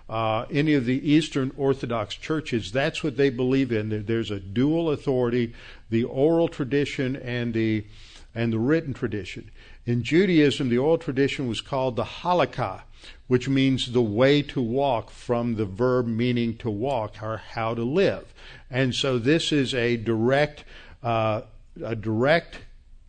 uh, 0.09 0.47
any 0.51 0.75
of 0.75 0.85
the 0.85 1.11
Eastern 1.11 1.53
Orthodox 1.57 2.15
churches, 2.15 2.71
that's 2.71 3.03
what 3.03 3.17
they 3.17 3.31
believe 3.31 3.73
in. 3.73 4.07
There's 4.07 4.31
a 4.31 4.39
dual 4.39 4.91
authority, 4.91 5.55
the 5.91 6.05
oral 6.05 6.49
tradition 6.49 7.17
and 7.17 7.53
the 7.53 7.85
and 8.35 8.53
the 8.53 8.59
written 8.59 8.93
tradition. 8.93 9.51
In 9.87 10.03
Judaism, 10.03 10.69
the 10.69 10.79
oral 10.79 10.99
tradition 10.99 11.49
was 11.49 11.63
called 11.63 11.97
the 11.97 12.05
halakha, 12.05 12.83
which 13.27 13.49
means 13.49 13.93
the 13.93 14.03
way 14.03 14.43
to 14.43 14.61
walk 14.61 15.11
from 15.11 15.57
the 15.57 15.65
verb 15.65 16.07
meaning 16.07 16.57
to 16.59 16.71
walk 16.71 17.23
or 17.23 17.39
how 17.39 17.75
to 17.75 17.83
live. 17.83 18.33
And 18.71 18.95
so 18.95 19.19
this 19.19 19.53
is 19.53 19.75
a 19.75 19.97
direct, 19.97 20.65
uh, 21.03 21.43
a 21.83 21.97
direct 21.97 22.59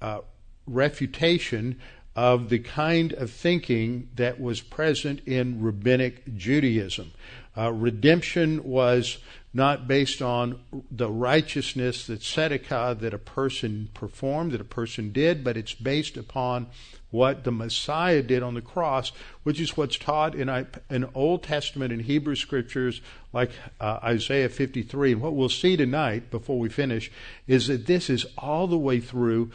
uh, 0.01 0.20
refutation 0.66 1.80
of 2.16 2.50
the 2.50 2.60
kind 2.60 3.13
of 3.13 3.30
thinking 3.30 4.10
that 4.16 4.39
was 4.39 4.60
present 4.60 5.22
in 5.27 5.62
rabbinic 5.62 6.36
Judaism. 6.36 7.12
Uh, 7.56 7.72
redemption 7.72 8.63
was 8.63 9.20
not 9.54 9.88
based 9.88 10.22
on 10.22 10.60
the 10.92 11.10
righteousness 11.10 12.06
that 12.08 12.20
tzedakah 12.20 13.00
that 13.00 13.13
a 13.13 13.18
person 13.18 13.89
performed, 13.94 14.51
that 14.51 14.62
a 14.62 14.66
person 14.66 15.12
did, 15.12 15.44
but 15.44 15.58
it's 15.58 15.74
based 15.74 16.18
upon 16.18 16.68
what 17.10 17.44
the 17.44 17.51
Messiah 17.51 18.22
did 18.22 18.44
on 18.44 18.54
the 18.54 18.62
cross, 18.62 19.12
which 19.44 19.62
is 19.62 19.77
what's 19.77 19.98
taught 19.98 20.36
in 20.36 20.50
an 20.50 21.10
Old 21.16 21.44
Testament 21.44 21.94
and 21.94 22.01
Hebrew 22.01 22.36
scriptures 22.36 23.01
like 23.32 23.51
uh, 23.80 24.00
Isaiah 24.04 24.50
53. 24.50 25.13
And 25.13 25.22
what 25.22 25.34
we'll 25.34 25.50
see 25.50 25.77
tonight 25.77 26.30
before 26.30 26.60
we 26.60 26.70
finish 26.70 27.10
is 27.48 27.68
that 27.68 27.88
this 27.88 28.10
is 28.10 28.25
all 28.38 28.68
the 28.68 28.77
way 28.77 29.00
through 29.00 29.51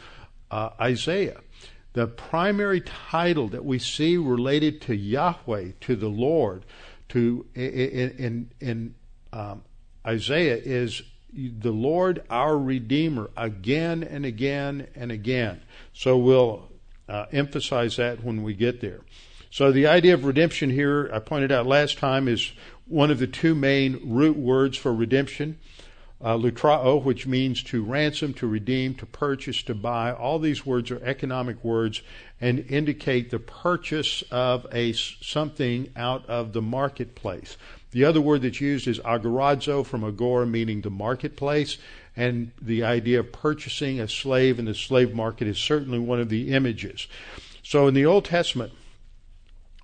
uh, 0.49 0.71
Isaiah. 0.81 1.41
The 1.93 2.07
primary 2.07 2.81
title 2.81 3.47
that 3.49 3.63
we 3.63 3.77
see 3.77 4.17
related 4.17 4.81
to 4.81 4.95
Yahweh, 4.95 5.73
to 5.81 5.95
the 5.95 6.09
Lord, 6.09 6.65
to 7.09 7.45
in 7.53 8.09
in, 8.17 8.51
in 8.59 8.95
um, 9.31 9.61
Isaiah 10.05 10.57
is 10.57 11.01
the 11.33 11.71
Lord 11.71 12.23
our 12.29 12.57
Redeemer 12.57 13.29
again 13.35 14.03
and 14.03 14.25
again 14.25 14.87
and 14.95 15.11
again. 15.11 15.61
So 15.93 16.17
we'll 16.17 16.69
uh, 17.07 17.25
emphasize 17.31 17.97
that 17.97 18.23
when 18.23 18.43
we 18.43 18.53
get 18.53 18.81
there. 18.81 19.01
So 19.49 19.71
the 19.71 19.87
idea 19.87 20.13
of 20.13 20.25
redemption 20.25 20.69
here, 20.69 21.09
I 21.13 21.19
pointed 21.19 21.51
out 21.51 21.67
last 21.67 21.97
time, 21.97 22.27
is 22.27 22.51
one 22.87 23.11
of 23.11 23.19
the 23.19 23.27
two 23.27 23.55
main 23.55 23.99
root 24.03 24.37
words 24.37 24.77
for 24.77 24.93
redemption. 24.93 25.59
Uh, 26.21 26.37
lutrao, 26.37 27.03
which 27.03 27.27
means 27.27 27.61
to 27.61 27.83
ransom, 27.83 28.33
to 28.33 28.47
redeem, 28.47 28.95
to 28.95 29.05
purchase, 29.05 29.61
to 29.61 29.75
buy. 29.75 30.09
All 30.09 30.39
these 30.39 30.65
words 30.65 30.89
are 30.89 31.03
economic 31.03 31.61
words 31.65 32.01
and 32.39 32.59
indicate 32.69 33.29
the 33.29 33.39
purchase 33.39 34.23
of 34.31 34.65
a 34.71 34.93
something 34.93 35.91
out 35.97 36.25
of 36.27 36.53
the 36.53 36.61
marketplace. 36.61 37.57
The 37.93 38.03
other 38.05 38.19
word 38.19 38.41
that's 38.41 38.59
used 38.59 38.87
is 38.87 38.99
agorazo 38.99 39.85
from 39.85 40.03
agora, 40.03 40.47
meaning 40.47 40.81
the 40.81 40.89
marketplace 40.89 41.77
and 42.15 42.51
the 42.59 42.83
idea 42.83 43.19
of 43.19 43.31
purchasing 43.31 43.99
a 43.99 44.07
slave 44.07 44.57
in 44.57 44.65
the 44.65 44.73
slave 44.73 45.13
market 45.13 45.47
is 45.47 45.59
certainly 45.59 45.99
one 45.99 46.19
of 46.19 46.29
the 46.29 46.51
images. 46.53 47.07
So 47.61 47.87
in 47.87 47.93
the 47.93 48.05
Old 48.05 48.25
Testament, 48.25 48.73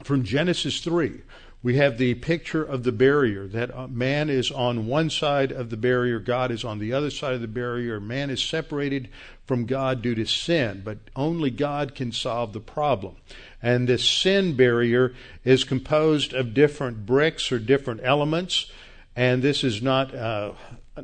from 0.04 0.24
Genesis 0.24 0.82
3, 0.82 1.22
we 1.62 1.76
have 1.76 1.98
the 1.98 2.16
picture 2.16 2.64
of 2.64 2.84
the 2.84 2.92
barrier 2.92 3.46
that 3.48 3.92
man 3.92 4.30
is 4.30 4.50
on 4.50 4.88
one 4.88 5.10
side 5.10 5.52
of 5.52 5.70
the 5.70 5.78
barrier, 5.78 6.20
God 6.20 6.52
is 6.52 6.64
on 6.64 6.80
the 6.80 6.94
other 6.94 7.10
side 7.10 7.34
of 7.34 7.42
the 7.42 7.48
barrier. 7.48 8.00
Man 8.00 8.30
is 8.30 8.42
separated 8.42 9.10
from 9.46 9.66
God 9.66 10.02
due 10.02 10.16
to 10.16 10.26
sin, 10.26 10.82
but 10.86 11.00
only 11.18 11.50
God 11.50 11.96
can 11.96 12.14
solve 12.14 12.54
the 12.54 12.62
problem. 12.62 13.18
And 13.62 13.88
this 13.88 14.08
sin 14.08 14.56
barrier 14.56 15.14
is 15.44 15.66
composed 15.66 16.34
of 16.34 16.54
different 16.54 17.06
bricks 17.06 17.52
or 17.52 17.60
different 17.60 18.02
elements. 18.04 18.72
And 19.14 19.42
this 19.42 19.66
is 19.66 19.82
not 19.82 20.16
uh, 20.16 20.54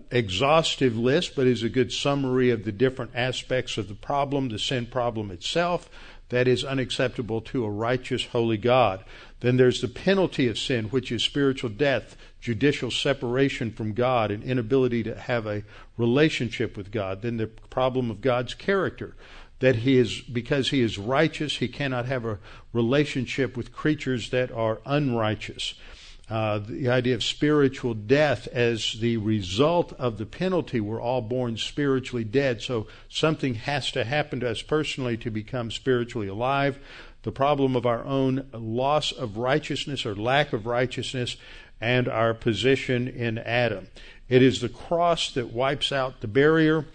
exhaustive 0.09 0.97
list, 0.97 1.35
but 1.35 1.47
is 1.47 1.63
a 1.63 1.69
good 1.69 1.91
summary 1.91 2.49
of 2.49 2.63
the 2.63 2.71
different 2.71 3.11
aspects 3.13 3.77
of 3.77 3.89
the 3.89 3.95
problem, 3.95 4.47
the 4.47 4.59
sin 4.59 4.85
problem 4.85 5.31
itself, 5.31 5.89
that 6.29 6.47
is 6.47 6.63
unacceptable 6.63 7.41
to 7.41 7.65
a 7.65 7.69
righteous, 7.69 8.25
holy 8.25 8.57
God. 8.57 9.03
Then 9.45 9.57
there's 9.57 9.81
the 9.81 9.87
penalty 9.87 10.47
of 10.47 10.57
sin, 10.57 10.85
which 10.85 11.11
is 11.11 11.21
spiritual 11.21 11.69
death, 11.69 12.17
judicial 12.41 12.89
separation 12.89 13.71
from 13.71 13.93
God, 13.93 14.31
and 14.31 14.43
inability 14.43 15.03
to 15.03 15.13
have 15.13 15.45
a 15.45 15.61
relationship 15.97 16.75
with 16.75 16.89
God. 16.89 17.21
Then 17.21 17.37
the 17.37 17.45
problem 17.45 18.09
of 18.09 18.21
God's 18.21 18.55
character, 18.55 19.15
that 19.59 19.75
he 19.75 19.99
is, 19.99 20.19
because 20.21 20.71
he 20.71 20.81
is 20.81 20.97
righteous, 20.97 21.57
he 21.57 21.67
cannot 21.67 22.07
have 22.07 22.25
a 22.25 22.39
relationship 22.73 23.55
with 23.55 23.71
creatures 23.71 24.31
that 24.31 24.51
are 24.51 24.81
unrighteous 24.83 25.75
uh, 26.29 26.57
the 26.57 26.89
idea 26.89 27.13
of 27.13 27.23
spiritual 27.23 27.93
death 27.93 28.47
as 28.47 28.93
the 28.93 29.17
result 29.17 29.93
of 29.93 30.17
the 30.17 30.25
penalty. 30.25 30.79
We're 30.79 31.01
all 31.01 31.21
born 31.21 31.57
spiritually 31.57 32.23
dead, 32.23 32.61
so 32.61 32.87
something 33.09 33.53
has 33.55 33.91
to 33.91 34.03
happen 34.03 34.39
to 34.39 34.49
us 34.49 34.61
personally 34.63 35.17
to 35.17 35.29
become 35.29 35.69
spiritually 35.69 36.27
alive. 36.27 36.79
The 37.25 37.31
problem 37.31 37.75
of 37.75 37.87
our 37.87 38.05
own 38.05 38.47
loss 38.53 39.11
of 39.11 39.35
righteousness 39.35 40.05
or 40.05 40.13
lack 40.13 40.53
of 40.53 40.67
righteousness 40.67 41.37
and 41.81 42.07
our 42.07 42.35
position 42.35 43.07
in 43.07 43.39
Adam. 43.39 43.87
It 44.29 44.43
is 44.43 44.61
the 44.61 44.69
cross 44.69 45.31
that 45.31 45.51
wipes 45.51 45.91
out 45.91 46.21
the 46.21 46.27
barrier, 46.27 46.85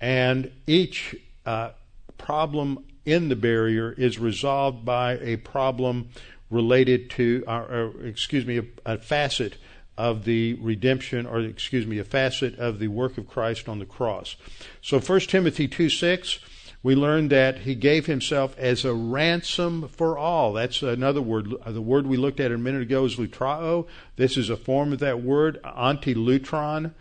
and 0.00 0.50
each 0.66 1.14
uh, 1.46 1.70
problem 2.18 2.84
in 3.04 3.28
the 3.28 3.36
barrier 3.36 3.92
is 3.92 4.18
resolved 4.18 4.84
by 4.84 5.18
a 5.18 5.36
problem 5.36 6.08
related 6.50 7.08
to, 7.10 7.44
our, 7.46 7.62
or 7.64 8.04
excuse 8.04 8.44
me, 8.44 8.58
a, 8.58 8.64
a 8.84 8.98
facet 8.98 9.54
of 9.96 10.24
the 10.24 10.54
redemption, 10.54 11.26
or 11.26 11.38
excuse 11.38 11.86
me, 11.86 12.00
a 12.00 12.04
facet 12.04 12.58
of 12.58 12.80
the 12.80 12.88
work 12.88 13.18
of 13.18 13.28
Christ 13.28 13.68
on 13.68 13.78
the 13.78 13.86
cross. 13.86 14.34
So 14.82 14.98
1 14.98 15.20
Timothy 15.20 15.68
2 15.68 15.88
6, 15.88 16.40
we 16.86 16.94
learn 16.94 17.26
that 17.26 17.58
he 17.58 17.74
gave 17.74 18.06
himself 18.06 18.56
as 18.56 18.84
a 18.84 18.94
ransom 18.94 19.88
for 19.88 20.16
all. 20.16 20.52
That's 20.52 20.82
another 20.82 21.20
word. 21.20 21.52
The 21.66 21.82
word 21.82 22.06
we 22.06 22.16
looked 22.16 22.38
at 22.38 22.52
a 22.52 22.58
minute 22.58 22.82
ago 22.82 23.04
is 23.04 23.16
lutrao. 23.16 23.88
This 24.14 24.36
is 24.36 24.50
a 24.50 24.56
form 24.56 24.92
of 24.92 25.00
that 25.00 25.20
word, 25.20 25.60
antilutron. 25.64 26.92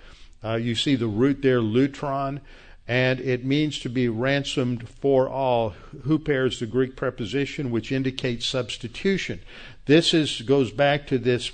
Uh, 0.44 0.56
you 0.56 0.74
see 0.74 0.96
the 0.96 1.06
root 1.06 1.44
there, 1.44 1.62
lutron. 1.62 2.42
and 2.88 3.20
it 3.20 3.46
means 3.46 3.78
to 3.82 3.90
be 3.90 4.10
ransomed 4.10 4.90
for 4.90 5.30
all. 5.30 5.76
Huper 5.96 6.48
is 6.48 6.60
the 6.60 6.66
Greek 6.66 6.96
preposition 6.96 7.70
which 7.70 7.92
indicates 7.92 8.48
substitution. 8.48 9.40
This 9.86 10.16
is 10.16 10.42
goes 10.42 10.72
back 10.72 11.06
to 11.08 11.20
this 11.20 11.52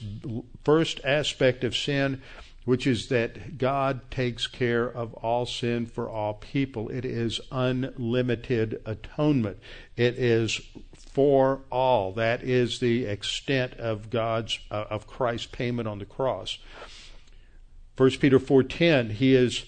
first 0.63 1.01
aspect 1.03 1.65
of 1.65 1.75
sin, 1.75 2.21
which 2.65 2.85
is 2.85 3.07
that 3.07 3.57
God 3.57 4.11
takes 4.11 4.47
care 4.47 4.85
of 4.85 5.13
all 5.15 5.45
sin 5.45 5.85
for 5.85 6.09
all 6.09 6.35
people. 6.35 6.89
It 6.89 7.05
is 7.05 7.41
unlimited 7.51 8.81
atonement. 8.85 9.57
It 9.95 10.17
is 10.17 10.61
for 10.95 11.61
all. 11.71 12.13
That 12.13 12.43
is 12.43 12.79
the 12.79 13.05
extent 13.05 13.73
of 13.73 14.09
God's 14.09 14.59
uh, 14.69 14.85
of 14.89 15.07
Christ's 15.07 15.47
payment 15.47 15.87
on 15.87 15.99
the 15.99 16.05
cross. 16.05 16.59
1 17.97 18.11
Peter 18.19 18.39
4:10 18.39 19.11
he 19.11 19.35
is 19.35 19.65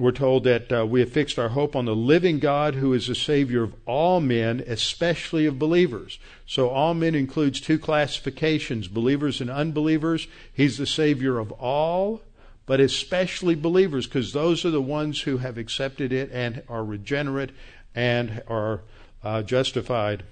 we're 0.00 0.12
told 0.12 0.44
that 0.44 0.72
uh, 0.72 0.86
we 0.86 1.00
have 1.00 1.12
fixed 1.12 1.38
our 1.38 1.50
hope 1.50 1.76
on 1.76 1.84
the 1.84 1.94
living 1.94 2.38
God 2.38 2.74
who 2.74 2.94
is 2.94 3.06
the 3.06 3.14
Savior 3.14 3.62
of 3.62 3.74
all 3.86 4.20
men, 4.20 4.64
especially 4.66 5.44
of 5.44 5.58
believers. 5.58 6.18
So, 6.46 6.70
all 6.70 6.94
men 6.94 7.14
includes 7.14 7.60
two 7.60 7.78
classifications 7.78 8.88
believers 8.88 9.40
and 9.40 9.50
unbelievers. 9.50 10.26
He's 10.52 10.78
the 10.78 10.86
Savior 10.86 11.38
of 11.38 11.52
all, 11.52 12.22
but 12.64 12.80
especially 12.80 13.54
believers, 13.54 14.06
because 14.06 14.32
those 14.32 14.64
are 14.64 14.70
the 14.70 14.80
ones 14.80 15.20
who 15.20 15.38
have 15.38 15.58
accepted 15.58 16.12
it 16.12 16.30
and 16.32 16.62
are 16.68 16.84
regenerate 16.84 17.50
and 17.94 18.42
are 18.48 18.80
uh, 19.22 19.42
justified. 19.42 20.22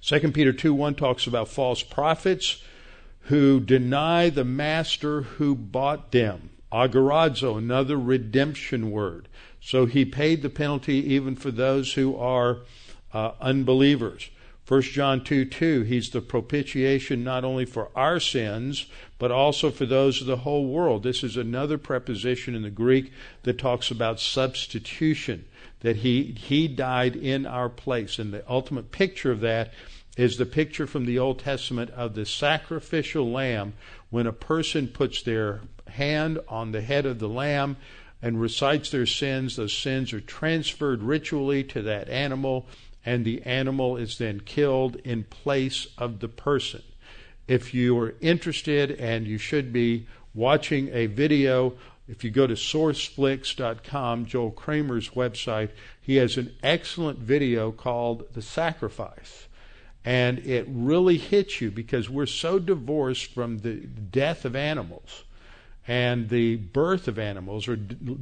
2 0.00 0.32
Peter 0.32 0.52
2 0.52 0.72
1 0.72 0.94
talks 0.94 1.26
about 1.26 1.48
false 1.48 1.82
prophets 1.82 2.62
who 3.22 3.60
deny 3.60 4.30
the 4.30 4.44
master 4.44 5.22
who 5.22 5.54
bought 5.54 6.12
them. 6.12 6.50
Agorazo, 6.72 7.56
another 7.56 7.96
redemption 7.96 8.90
word. 8.90 9.28
So 9.60 9.86
he 9.86 10.04
paid 10.04 10.42
the 10.42 10.50
penalty 10.50 11.14
even 11.14 11.34
for 11.36 11.50
those 11.50 11.94
who 11.94 12.16
are 12.16 12.58
uh, 13.12 13.32
unbelievers. 13.40 14.30
1 14.68 14.82
John 14.82 15.24
2 15.24 15.46
2, 15.46 15.82
he's 15.82 16.10
the 16.10 16.20
propitiation 16.20 17.24
not 17.24 17.42
only 17.42 17.64
for 17.64 17.88
our 17.96 18.20
sins, 18.20 18.84
but 19.18 19.30
also 19.30 19.70
for 19.70 19.86
those 19.86 20.20
of 20.20 20.26
the 20.26 20.36
whole 20.36 20.66
world. 20.66 21.02
This 21.02 21.24
is 21.24 21.38
another 21.38 21.78
preposition 21.78 22.54
in 22.54 22.62
the 22.62 22.70
Greek 22.70 23.10
that 23.44 23.58
talks 23.58 23.90
about 23.90 24.20
substitution, 24.20 25.46
that 25.80 25.96
he, 25.96 26.34
he 26.36 26.68
died 26.68 27.16
in 27.16 27.46
our 27.46 27.70
place. 27.70 28.18
And 28.18 28.30
the 28.30 28.44
ultimate 28.46 28.92
picture 28.92 29.32
of 29.32 29.40
that 29.40 29.72
is 30.18 30.36
the 30.36 30.44
picture 30.44 30.86
from 30.86 31.06
the 31.06 31.18
Old 31.18 31.38
Testament 31.38 31.88
of 31.92 32.14
the 32.14 32.26
sacrificial 32.26 33.30
lamb 33.30 33.72
when 34.10 34.26
a 34.26 34.32
person 34.32 34.88
puts 34.88 35.22
their 35.22 35.62
hand 35.90 36.38
on 36.48 36.72
the 36.72 36.80
head 36.80 37.06
of 37.06 37.18
the 37.18 37.28
lamb 37.28 37.76
and 38.20 38.40
recites 38.40 38.90
their 38.90 39.06
sins, 39.06 39.56
those 39.56 39.76
sins 39.76 40.12
are 40.12 40.20
transferred 40.20 41.02
ritually 41.02 41.62
to 41.64 41.82
that 41.82 42.08
animal, 42.08 42.66
and 43.04 43.24
the 43.24 43.42
animal 43.42 43.96
is 43.96 44.18
then 44.18 44.40
killed 44.40 44.96
in 44.96 45.24
place 45.24 45.86
of 45.96 46.20
the 46.20 46.28
person. 46.28 46.82
If 47.46 47.72
you 47.72 47.98
are 47.98 48.14
interested, 48.20 48.90
and 48.92 49.26
you 49.26 49.38
should 49.38 49.72
be, 49.72 50.06
watching 50.34 50.90
a 50.92 51.06
video, 51.06 51.74
if 52.06 52.24
you 52.24 52.30
go 52.30 52.46
to 52.46 52.54
sourceflix.com, 52.54 54.26
Joel 54.26 54.50
Kramer's 54.50 55.10
website, 55.10 55.70
he 56.00 56.16
has 56.16 56.36
an 56.36 56.54
excellent 56.62 57.18
video 57.18 57.70
called 57.70 58.24
The 58.32 58.42
Sacrifice. 58.42 59.46
And 60.04 60.38
it 60.38 60.66
really 60.68 61.18
hits 61.18 61.60
you 61.60 61.70
because 61.70 62.08
we're 62.08 62.26
so 62.26 62.58
divorced 62.58 63.32
from 63.32 63.58
the 63.58 63.74
death 63.74 64.44
of 64.44 64.56
animals 64.56 65.24
and 65.88 66.28
the 66.28 66.56
birth 66.56 67.08
of 67.08 67.18
animals, 67.18 67.66
or 67.66 67.78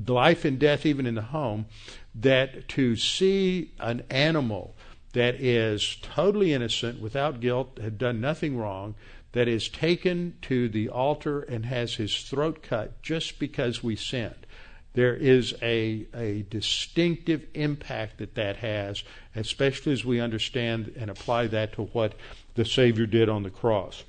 life 0.07 0.45
and 0.45 0.59
death 0.59 0.87
even 0.87 1.05
in 1.05 1.17
the 1.17 1.23
home, 1.23 1.67
that 2.15 2.69
to 2.69 2.95
see 2.95 3.73
an 3.81 4.05
animal 4.09 4.77
that 5.13 5.35
is 5.35 5.97
totally 6.01 6.53
innocent, 6.53 7.01
without 7.01 7.41
guilt, 7.41 7.79
had 7.83 7.99
done 7.99 8.21
nothing 8.21 8.57
wrong, 8.57 8.95
that 9.33 9.49
is 9.49 9.69
taken 9.69 10.35
to 10.43 10.69
the 10.69 10.89
altar 10.89 11.41
and 11.41 11.67
has 11.67 11.95
his 11.95 12.23
throat 12.23 12.63
cut 12.63 13.03
just 13.03 13.39
because 13.39 13.83
we 13.83 13.97
sinned. 13.97 14.47
There 14.95 15.15
is 15.15 15.55
a, 15.61 16.07
a 16.15 16.47
distinctive 16.49 17.47
impact 17.53 18.19
that 18.19 18.35
that 18.37 18.57
has, 18.59 19.03
especially 19.35 19.93
as 19.93 20.05
we 20.05 20.21
understand 20.21 20.93
and 20.97 21.11
apply 21.11 21.49
that 21.49 21.75
to 21.75 21.83
what 21.83 22.15
the 22.55 22.65
Savior 22.65 23.05
did 23.05 23.29
on 23.29 23.43
the 23.43 23.51
cross. 23.51 24.05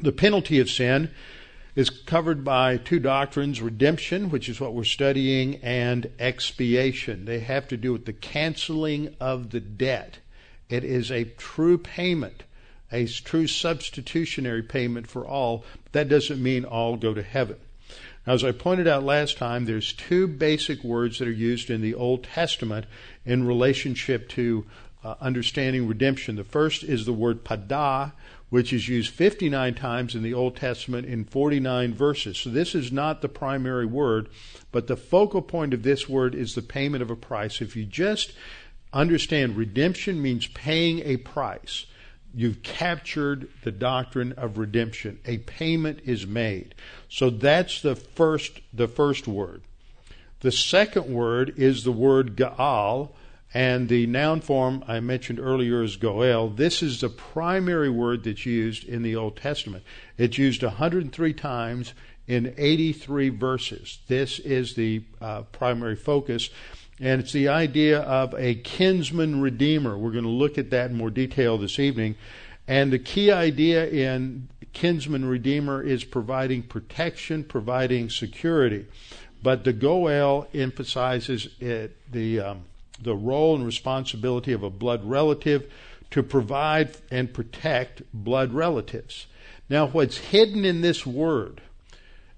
The 0.00 0.12
penalty 0.12 0.58
of 0.58 0.70
sin 0.70 1.10
is 1.78 1.90
covered 1.90 2.42
by 2.42 2.76
two 2.76 2.98
doctrines 2.98 3.62
redemption, 3.62 4.30
which 4.30 4.48
is 4.48 4.60
what 4.60 4.74
we're 4.74 4.82
studying, 4.82 5.54
and 5.62 6.10
expiation. 6.18 7.24
They 7.24 7.38
have 7.38 7.68
to 7.68 7.76
do 7.76 7.92
with 7.92 8.04
the 8.04 8.12
canceling 8.12 9.14
of 9.20 9.50
the 9.50 9.60
debt. 9.60 10.18
It 10.68 10.82
is 10.82 11.12
a 11.12 11.22
true 11.22 11.78
payment, 11.78 12.42
a 12.90 13.06
true 13.06 13.46
substitutionary 13.46 14.64
payment 14.64 15.06
for 15.06 15.24
all. 15.24 15.64
But 15.84 15.92
that 15.92 16.08
doesn't 16.08 16.42
mean 16.42 16.64
all 16.64 16.96
go 16.96 17.14
to 17.14 17.22
heaven. 17.22 17.58
Now, 18.26 18.32
as 18.32 18.42
I 18.42 18.50
pointed 18.50 18.88
out 18.88 19.04
last 19.04 19.38
time, 19.38 19.64
there's 19.64 19.92
two 19.92 20.26
basic 20.26 20.82
words 20.82 21.20
that 21.20 21.28
are 21.28 21.30
used 21.30 21.70
in 21.70 21.80
the 21.80 21.94
Old 21.94 22.24
Testament 22.24 22.86
in 23.24 23.46
relationship 23.46 24.28
to 24.30 24.66
uh, 25.04 25.14
understanding 25.20 25.86
redemption. 25.86 26.34
The 26.34 26.42
first 26.42 26.82
is 26.82 27.06
the 27.06 27.12
word 27.12 27.44
pada, 27.44 28.14
which 28.50 28.72
is 28.72 28.88
used 28.88 29.12
59 29.12 29.74
times 29.74 30.14
in 30.14 30.22
the 30.22 30.34
Old 30.34 30.56
Testament 30.56 31.06
in 31.06 31.24
49 31.24 31.94
verses. 31.94 32.38
So 32.38 32.50
this 32.50 32.74
is 32.74 32.90
not 32.90 33.20
the 33.20 33.28
primary 33.28 33.86
word, 33.86 34.28
but 34.72 34.86
the 34.86 34.96
focal 34.96 35.42
point 35.42 35.74
of 35.74 35.82
this 35.82 36.08
word 36.08 36.34
is 36.34 36.54
the 36.54 36.62
payment 36.62 37.02
of 37.02 37.10
a 37.10 37.16
price. 37.16 37.60
If 37.60 37.76
you 37.76 37.84
just 37.84 38.32
understand 38.92 39.56
redemption 39.56 40.22
means 40.22 40.46
paying 40.46 41.00
a 41.00 41.18
price, 41.18 41.86
you've 42.34 42.62
captured 42.62 43.48
the 43.64 43.72
doctrine 43.72 44.32
of 44.32 44.58
redemption. 44.58 45.18
A 45.26 45.38
payment 45.38 46.00
is 46.04 46.26
made. 46.26 46.74
So 47.08 47.30
that's 47.30 47.82
the 47.82 47.96
first 47.96 48.60
the 48.72 48.88
first 48.88 49.26
word. 49.28 49.62
The 50.40 50.52
second 50.52 51.12
word 51.12 51.54
is 51.56 51.84
the 51.84 51.92
word 51.92 52.36
Gaal, 52.36 53.10
and 53.54 53.88
the 53.88 54.06
noun 54.06 54.40
form 54.40 54.84
I 54.86 55.00
mentioned 55.00 55.40
earlier 55.40 55.82
is 55.82 55.96
goel. 55.96 56.50
This 56.50 56.82
is 56.82 57.00
the 57.00 57.08
primary 57.08 57.88
word 57.88 58.24
that's 58.24 58.44
used 58.44 58.84
in 58.84 59.02
the 59.02 59.16
Old 59.16 59.36
Testament. 59.36 59.84
It's 60.18 60.36
used 60.36 60.62
103 60.62 61.32
times 61.32 61.94
in 62.26 62.54
83 62.58 63.30
verses. 63.30 63.98
This 64.06 64.38
is 64.38 64.74
the 64.74 65.02
uh, 65.20 65.42
primary 65.42 65.96
focus. 65.96 66.50
And 67.00 67.20
it's 67.20 67.32
the 67.32 67.48
idea 67.48 68.00
of 68.00 68.34
a 68.36 68.56
kinsman 68.56 69.40
redeemer. 69.40 69.96
We're 69.96 70.12
going 70.12 70.24
to 70.24 70.30
look 70.30 70.58
at 70.58 70.70
that 70.70 70.90
in 70.90 70.96
more 70.96 71.10
detail 71.10 71.56
this 71.56 71.78
evening. 71.78 72.16
And 72.66 72.92
the 72.92 72.98
key 72.98 73.32
idea 73.32 73.86
in 73.88 74.48
kinsman 74.74 75.24
redeemer 75.24 75.82
is 75.82 76.04
providing 76.04 76.64
protection, 76.64 77.44
providing 77.44 78.10
security. 78.10 78.84
But 79.42 79.64
the 79.64 79.72
Goel 79.72 80.48
emphasizes 80.52 81.48
it, 81.60 81.96
the 82.12 82.40
um, 82.40 82.64
the 83.00 83.14
role 83.14 83.56
and 83.56 83.64
responsibility 83.64 84.52
of 84.52 84.62
a 84.62 84.70
blood 84.70 85.04
relative 85.04 85.70
to 86.10 86.22
provide 86.22 86.96
and 87.10 87.32
protect 87.32 88.02
blood 88.12 88.52
relatives. 88.52 89.26
Now, 89.68 89.88
what's 89.88 90.16
hidden 90.16 90.64
in 90.64 90.80
this 90.80 91.04
word, 91.04 91.60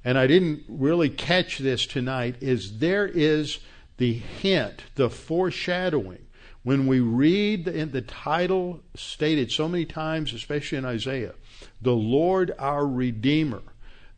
and 0.04 0.18
I 0.18 0.26
didn't 0.26 0.64
really 0.68 1.08
catch 1.08 1.58
this 1.58 1.86
tonight, 1.86 2.36
is 2.40 2.78
there 2.78 3.06
is 3.06 3.58
the 3.98 4.12
hint, 4.12 4.82
the 4.96 5.10
foreshadowing. 5.10 6.26
When 6.62 6.86
we 6.86 7.00
read 7.00 7.64
the, 7.64 7.84
the 7.84 8.02
title 8.02 8.80
stated 8.94 9.50
so 9.50 9.68
many 9.68 9.86
times, 9.86 10.32
especially 10.32 10.78
in 10.78 10.84
Isaiah, 10.84 11.34
the 11.80 11.94
Lord 11.94 12.52
our 12.58 12.86
Redeemer, 12.86 13.62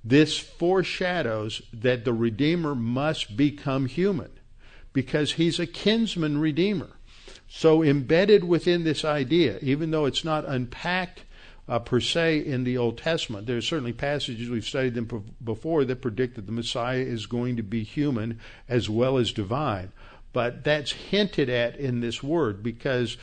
this 0.02 0.38
foreshadows 0.38 1.62
that 1.72 2.04
the 2.04 2.12
Redeemer 2.12 2.74
must 2.74 3.36
become 3.36 3.86
human 3.86 4.30
because 4.92 5.32
he's 5.32 5.58
a 5.58 5.66
kinsman 5.66 6.38
redeemer. 6.38 6.90
So, 7.48 7.82
embedded 7.82 8.44
within 8.44 8.84
this 8.84 9.04
idea, 9.04 9.58
even 9.60 9.90
though 9.90 10.06
it's 10.06 10.24
not 10.24 10.48
unpacked 10.48 11.24
uh, 11.68 11.78
per 11.78 12.00
se 12.00 12.38
in 12.38 12.64
the 12.64 12.78
Old 12.78 12.98
Testament, 12.98 13.46
there 13.46 13.56
are 13.56 13.62
certainly 13.62 13.92
passages 13.92 14.48
we've 14.48 14.64
studied 14.64 14.94
them 14.94 15.34
before 15.42 15.84
that 15.84 16.02
predict 16.02 16.36
that 16.36 16.46
the 16.46 16.52
Messiah 16.52 17.00
is 17.00 17.26
going 17.26 17.56
to 17.56 17.62
be 17.62 17.82
human 17.82 18.40
as 18.68 18.88
well 18.88 19.18
as 19.18 19.32
divine. 19.32 19.92
But 20.32 20.64
that's 20.64 20.92
hinted 20.92 21.50
at 21.50 21.76
in 21.76 22.00
this 22.00 22.22
word 22.22 22.62
because 22.62 23.18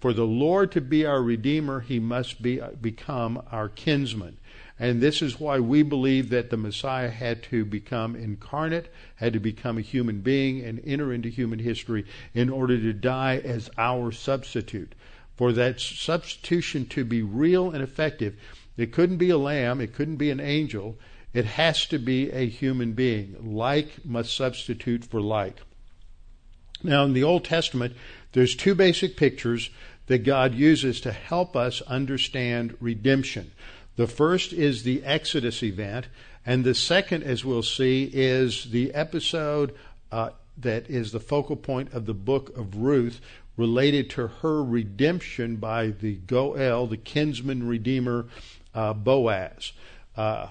for 0.00 0.12
the 0.12 0.26
Lord 0.26 0.72
to 0.72 0.80
be 0.80 1.06
our 1.06 1.22
Redeemer, 1.22 1.80
he 1.80 2.00
must 2.00 2.42
be, 2.42 2.60
uh, 2.60 2.70
become 2.80 3.42
our 3.52 3.68
kinsman. 3.68 4.38
And 4.78 5.00
this 5.00 5.22
is 5.22 5.38
why 5.38 5.60
we 5.60 5.82
believe 5.82 6.30
that 6.30 6.50
the 6.50 6.56
Messiah 6.56 7.10
had 7.10 7.42
to 7.44 7.64
become 7.64 8.16
incarnate, 8.16 8.92
had 9.16 9.32
to 9.34 9.40
become 9.40 9.78
a 9.78 9.82
human 9.82 10.20
being 10.20 10.64
and 10.64 10.80
enter 10.84 11.12
into 11.12 11.28
human 11.28 11.60
history 11.60 12.04
in 12.34 12.50
order 12.50 12.76
to 12.76 12.92
die 12.92 13.38
as 13.38 13.70
our 13.78 14.10
substitute. 14.10 14.94
For 15.36 15.52
that 15.52 15.80
substitution 15.80 16.86
to 16.86 17.04
be 17.04 17.22
real 17.22 17.70
and 17.70 17.82
effective, 17.82 18.36
it 18.76 18.92
couldn't 18.92 19.18
be 19.18 19.30
a 19.30 19.38
lamb, 19.38 19.80
it 19.80 19.94
couldn't 19.94 20.16
be 20.16 20.30
an 20.30 20.40
angel, 20.40 20.98
It 21.34 21.44
has 21.46 21.84
to 21.86 21.98
be 21.98 22.30
a 22.30 22.48
human 22.48 22.92
being. 22.92 23.54
Like 23.56 24.04
must 24.06 24.34
substitute 24.34 25.04
for 25.04 25.20
like. 25.20 25.60
Now, 26.82 27.04
in 27.04 27.12
the 27.12 27.24
Old 27.24 27.44
Testament, 27.44 27.94
there's 28.32 28.54
two 28.54 28.74
basic 28.74 29.16
pictures 29.16 29.70
that 30.06 30.18
God 30.18 30.54
uses 30.54 31.00
to 31.00 31.12
help 31.12 31.56
us 31.56 31.80
understand 31.82 32.76
redemption. 32.80 33.50
The 33.96 34.06
first 34.06 34.52
is 34.52 34.82
the 34.82 35.04
Exodus 35.04 35.62
event, 35.62 36.08
and 36.44 36.64
the 36.64 36.74
second, 36.74 37.22
as 37.22 37.44
we'll 37.44 37.62
see, 37.62 38.10
is 38.12 38.70
the 38.70 38.92
episode 38.92 39.74
uh, 40.10 40.30
that 40.58 40.90
is 40.90 41.12
the 41.12 41.20
focal 41.20 41.56
point 41.56 41.92
of 41.92 42.06
the 42.06 42.14
book 42.14 42.56
of 42.56 42.76
Ruth 42.76 43.20
related 43.56 44.10
to 44.10 44.26
her 44.26 44.62
redemption 44.62 45.56
by 45.56 45.88
the 45.88 46.14
Goel, 46.14 46.86
the 46.86 46.96
kinsman 46.96 47.68
redeemer 47.68 48.26
uh, 48.74 48.92
Boaz. 48.92 49.72
Uh, 50.16 50.48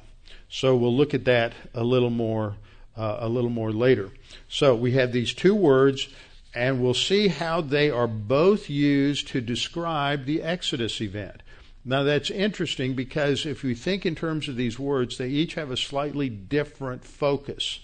so 0.49 0.75
we'll 0.75 0.95
look 0.95 1.13
at 1.13 1.25
that 1.25 1.53
a 1.73 1.83
little 1.83 2.09
more 2.09 2.55
uh, 2.95 3.17
a 3.21 3.29
little 3.29 3.49
more 3.49 3.71
later. 3.71 4.11
So 4.47 4.75
we 4.75 4.91
have 4.91 5.11
these 5.11 5.33
two 5.33 5.55
words, 5.55 6.07
and 6.53 6.81
we'll 6.81 6.93
see 6.93 7.27
how 7.27 7.61
they 7.61 7.89
are 7.89 8.07
both 8.07 8.69
used 8.69 9.27
to 9.29 9.41
describe 9.41 10.25
the 10.25 10.43
Exodus 10.43 11.01
event. 11.01 11.41
Now 11.85 12.03
that's 12.03 12.29
interesting 12.29 12.93
because 12.93 13.45
if 13.45 13.63
we 13.63 13.75
think 13.75 14.05
in 14.05 14.15
terms 14.15 14.47
of 14.47 14.55
these 14.55 14.79
words, 14.79 15.17
they 15.17 15.29
each 15.29 15.55
have 15.55 15.69
a 15.69 15.77
slightly 15.77 16.29
different 16.29 17.03
focus, 17.03 17.81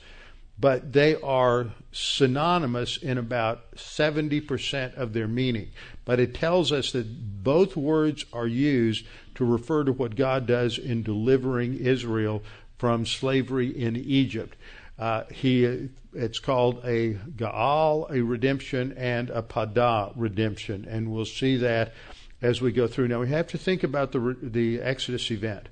but 0.58 0.94
they 0.94 1.16
are 1.22 1.72
synonymous 1.92 2.98
in 2.98 3.18
about 3.18 3.76
70% 3.76 4.96
of 4.96 5.14
their 5.14 5.28
meaning. 5.28 5.70
But 6.06 6.20
it 6.20 6.34
tells 6.34 6.72
us 6.72 6.92
that 6.94 7.44
both 7.44 7.76
words 7.76 8.26
are 8.32 8.48
used 8.48 9.06
to 9.36 9.46
refer 9.46 9.84
to 9.84 9.92
what 9.92 10.16
God 10.16 10.48
does 10.48 10.78
in 10.78 11.04
delivering 11.04 11.76
Israel 11.76 12.42
from 12.78 13.06
slavery 13.06 13.68
in 13.68 13.98
Egypt. 13.98 14.56
Uh, 14.98 15.24
he, 15.32 15.90
it's 16.14 16.40
called 16.40 16.82
a 16.86 17.14
Gaal, 17.14 18.10
a 18.12 18.22
redemption, 18.22 18.94
and 18.98 19.30
a 19.30 19.42
Pada 19.42 20.12
redemption, 20.16 20.86
and 20.90 21.12
we'll 21.12 21.26
see 21.26 21.58
that 21.58 21.94
as 22.42 22.62
we 22.62 22.72
go 22.72 22.88
through. 22.88 23.08
Now, 23.08 23.22
we 23.22 23.30
have 23.30 23.48
to 23.48 23.58
think 23.58 23.84
about 23.84 24.12
the, 24.12 24.38
the 24.42 24.82
Exodus 24.82 25.30
event. 25.32 25.70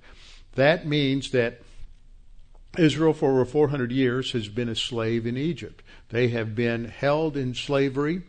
That 0.56 0.88
means 0.88 1.32
that 1.32 1.62
Israel, 2.78 3.14
for 3.14 3.32
over 3.32 3.46
400 3.46 3.92
years, 3.92 4.32
has 4.34 4.50
been 4.50 4.70
a 4.70 4.76
slave 4.76 5.26
in 5.26 5.38
Egypt. 5.38 5.84
They 6.10 6.30
have 6.30 6.56
been 6.56 6.86
held 6.86 7.38
in 7.38 7.54
slavery, 7.54 8.24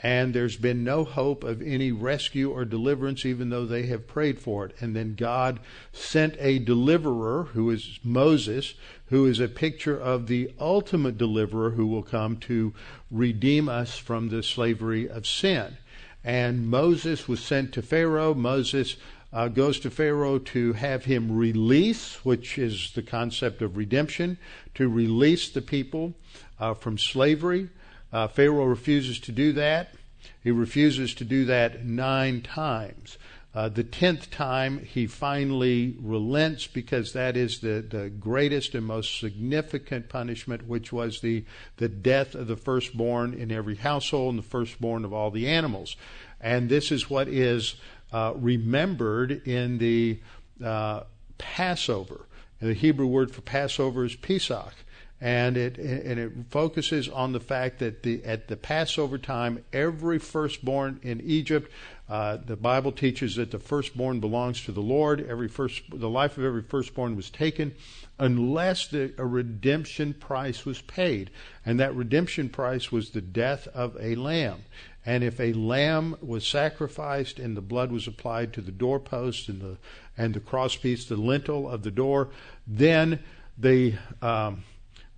and 0.00 0.34
there's 0.34 0.56
been 0.56 0.84
no 0.84 1.04
hope 1.04 1.44
of 1.44 1.62
any 1.62 1.92
rescue 1.92 2.50
or 2.50 2.64
deliverance, 2.64 3.24
even 3.24 3.48
though 3.50 3.64
they 3.64 3.86
have 3.86 4.06
prayed 4.06 4.38
for 4.38 4.66
it. 4.66 4.74
And 4.80 4.94
then 4.94 5.14
God 5.14 5.60
sent 5.92 6.36
a 6.38 6.58
deliverer, 6.58 7.44
who 7.52 7.70
is 7.70 8.00
Moses, 8.02 8.74
who 9.06 9.26
is 9.26 9.40
a 9.40 9.48
picture 9.48 9.98
of 9.98 10.26
the 10.26 10.52
ultimate 10.58 11.16
deliverer 11.16 11.70
who 11.70 11.86
will 11.86 12.02
come 12.02 12.36
to 12.38 12.74
redeem 13.10 13.68
us 13.68 13.96
from 13.96 14.28
the 14.28 14.42
slavery 14.42 15.08
of 15.08 15.26
sin 15.26 15.78
and 16.24 16.66
Moses 16.68 17.28
was 17.28 17.40
sent 17.40 17.72
to 17.74 17.82
Pharaoh. 17.82 18.34
Moses 18.34 18.96
uh, 19.32 19.48
goes 19.48 19.78
to 19.80 19.90
Pharaoh 19.90 20.38
to 20.38 20.72
have 20.74 21.04
him 21.04 21.36
release, 21.36 22.24
which 22.24 22.56
is 22.56 22.92
the 22.94 23.02
concept 23.02 23.60
of 23.60 23.76
redemption, 23.76 24.38
to 24.74 24.88
release 24.88 25.50
the 25.50 25.60
people 25.60 26.14
uh, 26.58 26.72
from 26.72 26.96
slavery. 26.96 27.68
Uh, 28.12 28.28
Pharaoh 28.28 28.64
refuses 28.64 29.18
to 29.20 29.32
do 29.32 29.52
that. 29.52 29.94
He 30.42 30.50
refuses 30.50 31.14
to 31.14 31.24
do 31.24 31.44
that 31.46 31.84
nine 31.84 32.40
times. 32.40 33.18
Uh, 33.54 33.68
the 33.68 33.84
tenth 33.84 34.30
time, 34.32 34.80
he 34.80 35.06
finally 35.06 35.96
relents 36.00 36.66
because 36.66 37.12
that 37.12 37.36
is 37.36 37.60
the, 37.60 37.84
the 37.88 38.10
greatest 38.10 38.74
and 38.74 38.84
most 38.84 39.20
significant 39.20 40.08
punishment, 40.08 40.66
which 40.66 40.92
was 40.92 41.20
the, 41.20 41.44
the 41.76 41.88
death 41.88 42.34
of 42.34 42.48
the 42.48 42.56
firstborn 42.56 43.32
in 43.32 43.52
every 43.52 43.76
household 43.76 44.34
and 44.34 44.42
the 44.42 44.48
firstborn 44.48 45.04
of 45.04 45.12
all 45.12 45.30
the 45.30 45.46
animals. 45.46 45.94
And 46.40 46.68
this 46.68 46.90
is 46.90 47.08
what 47.08 47.28
is 47.28 47.76
uh, 48.12 48.32
remembered 48.36 49.46
in 49.46 49.78
the 49.78 50.20
uh, 50.62 51.04
Passover. 51.38 52.26
And 52.60 52.70
the 52.70 52.74
Hebrew 52.74 53.06
word 53.06 53.30
for 53.30 53.42
Passover 53.42 54.04
is 54.04 54.16
Pesach 54.16 54.74
and 55.20 55.56
it 55.56 55.78
and 55.78 56.18
it 56.18 56.32
focuses 56.50 57.08
on 57.08 57.32
the 57.32 57.40
fact 57.40 57.78
that 57.78 58.02
the 58.02 58.22
at 58.24 58.48
the 58.48 58.56
Passover 58.56 59.16
time, 59.16 59.64
every 59.72 60.18
firstborn 60.18 61.00
in 61.02 61.20
Egypt, 61.22 61.70
uh, 62.08 62.36
the 62.36 62.56
Bible 62.56 62.92
teaches 62.92 63.36
that 63.36 63.50
the 63.50 63.58
firstborn 63.58 64.20
belongs 64.20 64.62
to 64.64 64.72
the 64.72 64.82
Lord. 64.82 65.26
Every 65.26 65.48
first, 65.48 65.82
the 65.88 66.10
life 66.10 66.36
of 66.36 66.44
every 66.44 66.62
firstborn 66.62 67.16
was 67.16 67.30
taken, 67.30 67.74
unless 68.18 68.88
the, 68.88 69.14
a 69.16 69.24
redemption 69.24 70.14
price 70.14 70.66
was 70.66 70.82
paid, 70.82 71.30
and 71.64 71.80
that 71.80 71.94
redemption 71.94 72.48
price 72.48 72.92
was 72.92 73.10
the 73.10 73.22
death 73.22 73.66
of 73.68 73.96
a 73.98 74.16
lamb. 74.16 74.64
And 75.06 75.22
if 75.22 75.38
a 75.38 75.52
lamb 75.52 76.16
was 76.22 76.46
sacrificed 76.46 77.38
and 77.38 77.56
the 77.56 77.62
blood 77.62 77.92
was 77.92 78.06
applied 78.06 78.52
to 78.54 78.60
the 78.60 78.72
doorpost 78.72 79.48
and 79.48 79.60
the 79.60 79.76
and 80.16 80.34
the 80.34 80.40
crosspiece, 80.40 81.08
the 81.08 81.16
lintel 81.16 81.68
of 81.68 81.82
the 81.82 81.90
door, 81.90 82.30
then 82.66 83.20
the 83.58 83.94
um, 84.22 84.64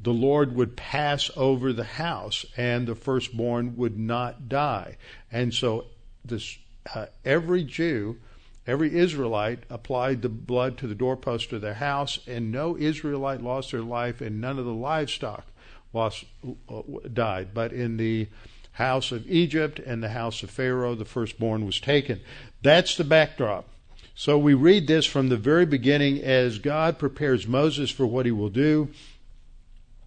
the 0.01 0.13
Lord 0.13 0.55
would 0.55 0.77
pass 0.77 1.31
over 1.37 1.73
the 1.73 1.85
house 1.85 2.45
and 2.57 2.87
the 2.87 2.95
firstborn 2.95 3.77
would 3.77 3.99
not 3.99 4.49
die. 4.49 4.97
And 5.33 5.53
so 5.55 5.87
this, 6.25 6.59
uh, 6.95 7.07
every 7.25 7.65
Jew, 7.65 8.19
every 8.67 8.97
Israelite 8.97 9.65
applied 9.71 10.23
the 10.23 10.29
blood 10.29 10.79
to 10.79 10.87
the 10.87 10.95
doorpost 10.95 11.53
of 11.53 11.61
their 11.61 11.75
house, 11.75 12.19
and 12.27 12.53
no 12.53 12.77
Israelite 12.77 13.43
lost 13.43 13.73
their 13.73 13.83
life, 13.83 14.21
and 14.21 14.41
none 14.41 14.59
of 14.59 14.65
the 14.65 14.75
livestock 14.75 15.47
lost, 15.93 16.25
uh, 16.69 16.83
died. 17.13 17.49
But 17.55 17.73
in 17.73 17.97
the 17.97 18.29
house 18.73 19.13
of 19.13 19.29
Egypt 19.31 19.79
and 19.79 20.03
the 20.03 20.11
house 20.11 20.43
of 20.43 20.51
Pharaoh, 20.51 20.95
the 20.95 21.05
firstborn 21.05 21.65
was 21.65 21.81
taken. 21.81 22.21
That's 22.63 22.97
the 22.97 23.05
backdrop. 23.05 23.67
So 24.15 24.39
we 24.39 24.55
read 24.55 24.87
this 24.87 25.05
from 25.05 25.29
the 25.29 25.37
very 25.37 25.67
beginning 25.67 26.23
as 26.23 26.59
God 26.59 26.99
prepares 26.99 27.47
Moses 27.47 27.91
for 27.91 28.07
what 28.07 28.27
he 28.27 28.33
will 28.33 28.49
do. 28.49 28.89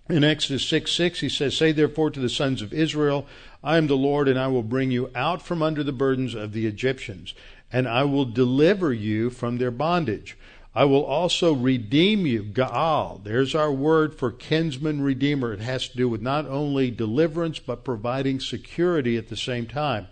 In 0.09 0.23
Exodus 0.23 0.67
6 0.67 0.91
6, 0.91 1.19
he 1.19 1.29
says, 1.29 1.55
Say 1.55 1.71
therefore 1.71 2.09
to 2.09 2.19
the 2.19 2.29
sons 2.29 2.63
of 2.63 2.73
Israel, 2.73 3.27
I 3.63 3.77
am 3.77 3.85
the 3.85 3.95
Lord, 3.95 4.27
and 4.27 4.39
I 4.39 4.47
will 4.47 4.63
bring 4.63 4.89
you 4.89 5.11
out 5.13 5.43
from 5.43 5.61
under 5.61 5.83
the 5.83 5.91
burdens 5.91 6.33
of 6.33 6.51
the 6.51 6.65
Egyptians, 6.65 7.35
and 7.71 7.87
I 7.87 8.05
will 8.05 8.25
deliver 8.25 8.91
you 8.91 9.29
from 9.29 9.57
their 9.57 9.69
bondage. 9.69 10.35
I 10.73 10.85
will 10.85 11.03
also 11.03 11.53
redeem 11.53 12.25
you. 12.25 12.43
Gaal. 12.43 13.23
There's 13.23 13.53
our 13.53 13.71
word 13.71 14.15
for 14.15 14.31
kinsman 14.31 15.01
redeemer. 15.01 15.53
It 15.53 15.59
has 15.59 15.87
to 15.89 15.97
do 15.97 16.09
with 16.09 16.21
not 16.21 16.47
only 16.47 16.89
deliverance, 16.89 17.59
but 17.59 17.83
providing 17.83 18.39
security 18.39 19.15
at 19.15 19.27
the 19.27 19.37
same 19.37 19.67
time. 19.67 20.07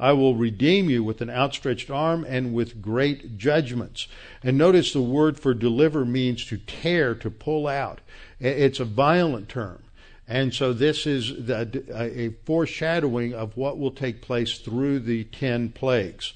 I 0.00 0.12
will 0.12 0.34
redeem 0.34 0.90
you 0.90 1.04
with 1.04 1.20
an 1.20 1.30
outstretched 1.30 1.90
arm 1.90 2.24
and 2.28 2.54
with 2.54 2.82
great 2.82 3.36
judgments. 3.36 4.08
And 4.42 4.56
notice 4.56 4.92
the 4.92 5.02
word 5.02 5.38
for 5.38 5.54
deliver 5.54 6.04
means 6.04 6.44
to 6.46 6.56
tear, 6.56 7.14
to 7.16 7.30
pull 7.30 7.68
out. 7.68 8.00
It's 8.42 8.80
a 8.80 8.84
violent 8.84 9.48
term. 9.48 9.82
And 10.26 10.52
so 10.52 10.72
this 10.72 11.06
is 11.06 11.46
the, 11.46 11.84
a 11.94 12.30
foreshadowing 12.44 13.34
of 13.34 13.56
what 13.56 13.78
will 13.78 13.90
take 13.90 14.22
place 14.22 14.58
through 14.58 15.00
the 15.00 15.24
ten 15.24 15.70
plagues. 15.70 16.32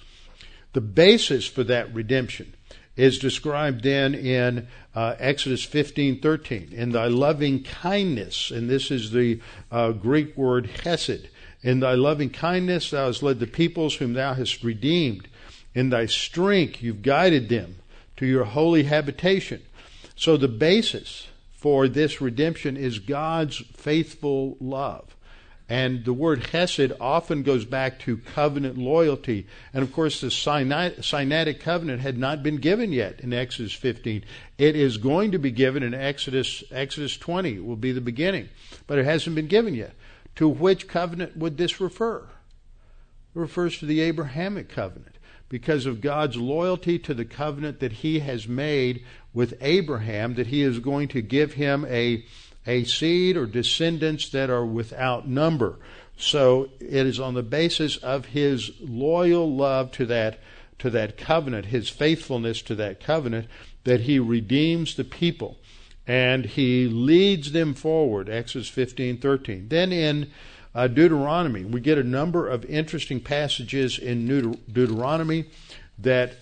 The 0.73 0.81
basis 0.81 1.47
for 1.47 1.65
that 1.65 1.93
redemption 1.95 2.55
is 2.97 3.19
described 3.19 3.83
then 3.83 4.15
in 4.15 4.69
uh, 4.95 5.17
Exodus 5.19 5.67
15:13. 5.67 6.73
In 6.73 6.93
thy 6.93 7.07
loving 7.07 7.63
kindness, 7.63 8.51
and 8.51 8.69
this 8.69 8.91
is 8.91 9.11
the 9.11 9.41
uh, 9.71 9.93
Greek 9.93 10.37
word 10.37 10.67
hesed. 10.85 11.29
In 11.63 11.81
thy 11.81 11.95
loving 11.95 12.31
kindness 12.31 12.91
thou 12.91 13.07
hast 13.07 13.23
led 13.23 13.41
the 13.41 13.47
peoples 13.47 13.97
whom 13.97 14.13
thou 14.13 14.35
hast 14.35 14.63
redeemed. 14.63 15.29
In 15.75 15.91
thy 15.91 16.07
strength 16.07 16.83
you've 16.83 17.03
guided 17.03 17.49
them 17.49 17.77
to 18.17 18.27
your 18.27 18.45
holy 18.45 18.85
habitation. 18.85 19.63
So 20.15 20.37
the 20.37 20.49
basis 20.49 21.29
for 21.67 21.89
this 21.89 22.21
redemption 22.21 22.77
is 22.77 23.01
God's 23.01 23.57
faithful 23.57 24.57
love. 24.61 25.17
And 25.69 26.05
the 26.05 26.13
word 26.13 26.47
hesed 26.47 26.93
often 27.01 27.43
goes 27.43 27.65
back 27.65 27.99
to 28.03 28.19
covenant 28.19 28.79
loyalty. 28.79 29.49
And 29.75 29.83
of 29.83 29.93
course, 29.93 30.21
the 30.21 30.29
Sinaitic 30.29 31.59
covenant 31.59 32.03
had 32.03 32.19
not 32.19 32.45
been 32.45 32.59
given 32.59 32.93
yet 32.93 33.19
in 33.19 33.33
Exodus 33.33 33.73
15. 33.73 34.25
It 34.59 34.77
is 34.77 34.97
going 34.99 35.33
to 35.33 35.41
be 35.41 35.51
given 35.51 35.83
in 35.83 35.93
Exodus, 35.93 36.63
Exodus 36.71 37.17
20, 37.17 37.59
will 37.59 37.75
be 37.75 37.91
the 37.91 38.01
beginning. 38.01 38.49
But 38.87 39.01
it 39.01 39.05
hasn't 39.05 39.35
been 39.35 39.49
given 39.49 39.75
yet. 39.75 39.95
To 40.37 40.47
which 40.47 40.87
covenant 40.87 41.37
would 41.37 41.57
this 41.57 41.81
refer? 41.81 42.19
It 42.19 43.41
refers 43.41 43.77
to 43.79 43.87
the 43.87 44.03
Abrahamic 44.03 44.69
covenant 44.69 45.17
because 45.49 45.87
of 45.87 46.01
God's 46.01 46.37
loyalty 46.37 46.99
to 47.01 47.15
the 47.15 47.25
covenant 47.25 47.81
that 47.81 47.93
he 47.93 48.21
has 48.21 48.49
made 48.49 49.05
with 49.37 49.53
Abraham, 49.61 50.35
that 50.37 50.47
he 50.47 50.63
is 50.63 50.79
going 50.79 51.09
to 51.09 51.21
give 51.21 51.53
him 51.53 51.85
a, 51.91 52.25
a 52.67 52.85
seed 52.85 53.37
or 53.37 53.45
descendants 53.45 54.31
that 54.31 54.49
are 54.49 54.65
without 54.65 55.29
number. 55.29 55.79
So 56.17 56.71
it 56.81 57.07
is 57.07 57.21
on 57.21 57.35
the 57.35 57.43
basis 57.43 57.99
of 57.99 58.25
his 58.25 58.71
loyal 58.81 59.55
love 59.55 59.93
to 59.93 60.07
that, 60.07 60.41
to 60.79 60.89
that 60.89 61.19
covenant, 61.19 61.67
his 61.67 61.91
faithfulness 61.91 62.63
to 62.63 62.75
that 62.77 62.99
covenant, 62.99 63.47
that 63.85 64.01
he 64.01 64.19
redeems 64.19 64.95
the 64.95 65.05
people. 65.05 65.59
and 66.07 66.47
he 66.47 66.87
leads 66.87 67.53
them 67.53 67.75
forward. 67.75 68.31
Exodus 68.31 68.69
15, 68.69 69.19
13. 69.19 69.69
Then 69.69 69.93
in 69.93 70.31
uh, 70.75 70.87
Deuteronomy, 70.87 71.65
we 71.65 71.81
get 71.81 71.99
a 71.99 72.05
number 72.05 72.49
of 72.49 72.65
interesting 72.67 73.21
passages 73.21 73.99
in 73.99 74.27
Deuteronomy 74.73 75.47
that 75.99 76.33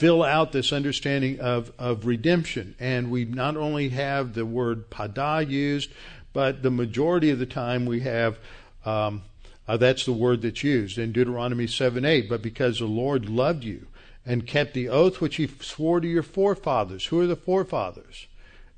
fill 0.00 0.22
out 0.22 0.52
this 0.52 0.72
understanding 0.72 1.38
of, 1.40 1.70
of 1.78 2.06
redemption. 2.06 2.74
And 2.80 3.10
we 3.10 3.26
not 3.26 3.54
only 3.54 3.90
have 3.90 4.32
the 4.32 4.46
word 4.46 4.88
pada 4.88 5.46
used, 5.46 5.90
but 6.32 6.62
the 6.62 6.70
majority 6.70 7.28
of 7.28 7.38
the 7.38 7.44
time 7.44 7.84
we 7.84 8.00
have 8.00 8.38
um, 8.86 9.20
uh, 9.68 9.76
that's 9.76 10.06
the 10.06 10.12
word 10.12 10.40
that's 10.40 10.64
used 10.64 10.96
in 10.96 11.12
Deuteronomy 11.12 11.66
7 11.66 12.02
8. 12.02 12.30
But 12.30 12.40
because 12.40 12.78
the 12.78 12.86
Lord 12.86 13.28
loved 13.28 13.62
you 13.62 13.88
and 14.24 14.46
kept 14.46 14.72
the 14.72 14.88
oath 14.88 15.20
which 15.20 15.36
he 15.36 15.46
swore 15.60 16.00
to 16.00 16.08
your 16.08 16.22
forefathers. 16.22 17.06
Who 17.06 17.20
are 17.20 17.26
the 17.26 17.36
forefathers? 17.36 18.26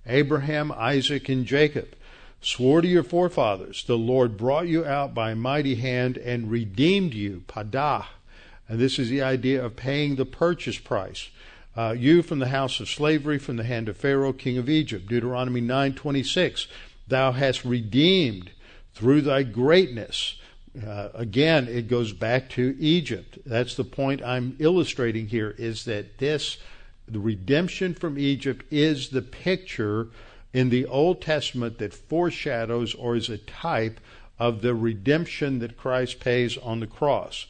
Abraham, 0.04 0.72
Isaac, 0.72 1.28
and 1.28 1.46
Jacob. 1.46 1.94
Swore 2.40 2.80
to 2.80 2.88
your 2.88 3.04
forefathers, 3.04 3.84
the 3.84 3.96
Lord 3.96 4.36
brought 4.36 4.66
you 4.66 4.84
out 4.84 5.14
by 5.14 5.32
mighty 5.32 5.76
hand 5.76 6.18
and 6.18 6.50
redeemed 6.50 7.14
you, 7.14 7.44
padah, 7.46 8.06
and 8.68 8.78
this 8.78 8.98
is 8.98 9.08
the 9.08 9.22
idea 9.22 9.64
of 9.64 9.76
paying 9.76 10.16
the 10.16 10.26
purchase 10.26 10.78
price. 10.78 11.28
Uh, 11.76 11.94
you 11.96 12.22
from 12.22 12.38
the 12.38 12.48
house 12.48 12.80
of 12.80 12.88
slavery, 12.88 13.38
from 13.38 13.56
the 13.56 13.64
hand 13.64 13.88
of 13.88 13.96
Pharaoh, 13.96 14.32
king 14.32 14.58
of 14.58 14.68
Egypt. 14.68 15.08
Deuteronomy 15.08 15.60
9:26. 15.60 16.66
Thou 17.08 17.32
hast 17.32 17.64
redeemed 17.64 18.50
through 18.94 19.22
thy 19.22 19.42
greatness. 19.42 20.36
Uh, 20.86 21.08
again, 21.14 21.68
it 21.68 21.88
goes 21.88 22.12
back 22.12 22.48
to 22.50 22.76
Egypt. 22.78 23.38
That's 23.44 23.74
the 23.74 23.84
point 23.84 24.22
I'm 24.22 24.56
illustrating 24.58 25.28
here. 25.28 25.54
Is 25.58 25.84
that 25.86 26.18
this 26.18 26.58
the 27.08 27.18
redemption 27.18 27.94
from 27.94 28.18
Egypt 28.18 28.64
is 28.70 29.08
the 29.08 29.22
picture 29.22 30.08
in 30.52 30.70
the 30.70 30.86
Old 30.86 31.20
Testament 31.20 31.78
that 31.78 31.94
foreshadows 31.94 32.94
or 32.94 33.16
is 33.16 33.28
a 33.28 33.38
type 33.38 34.00
of 34.38 34.62
the 34.62 34.74
redemption 34.74 35.58
that 35.60 35.76
Christ 35.76 36.20
pays 36.20 36.56
on 36.58 36.80
the 36.80 36.86
cross. 36.86 37.46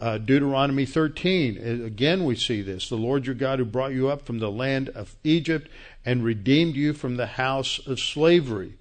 Uh, 0.00 0.16
Deuteronomy 0.16 0.86
13, 0.86 1.58
uh, 1.58 1.84
again 1.84 2.24
we 2.24 2.36
see 2.36 2.62
this. 2.62 2.88
The 2.88 2.96
Lord 2.96 3.26
your 3.26 3.34
God 3.34 3.58
who 3.58 3.64
brought 3.64 3.92
you 3.92 4.08
up 4.08 4.24
from 4.24 4.38
the 4.38 4.50
land 4.50 4.90
of 4.90 5.16
Egypt 5.24 5.68
and 6.04 6.22
redeemed 6.22 6.76
you 6.76 6.92
from 6.92 7.16
the 7.16 7.26
house 7.26 7.80
of 7.84 7.98
slavery. 7.98 8.74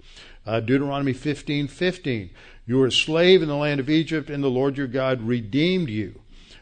Uh, 0.46 0.60
Deuteronomy 0.60 1.14
15, 1.14 1.68
15. 1.68 2.30
You 2.68 2.78
were 2.78 2.88
a 2.88 2.92
slave 2.92 3.42
in 3.42 3.48
the 3.48 3.56
land 3.56 3.80
of 3.80 3.90
Egypt, 3.90 4.30
and 4.30 4.44
the 4.44 4.50
Lord 4.50 4.78
your 4.78 4.88
God 4.88 5.22
redeemed 5.22 5.90
you. 5.90 6.22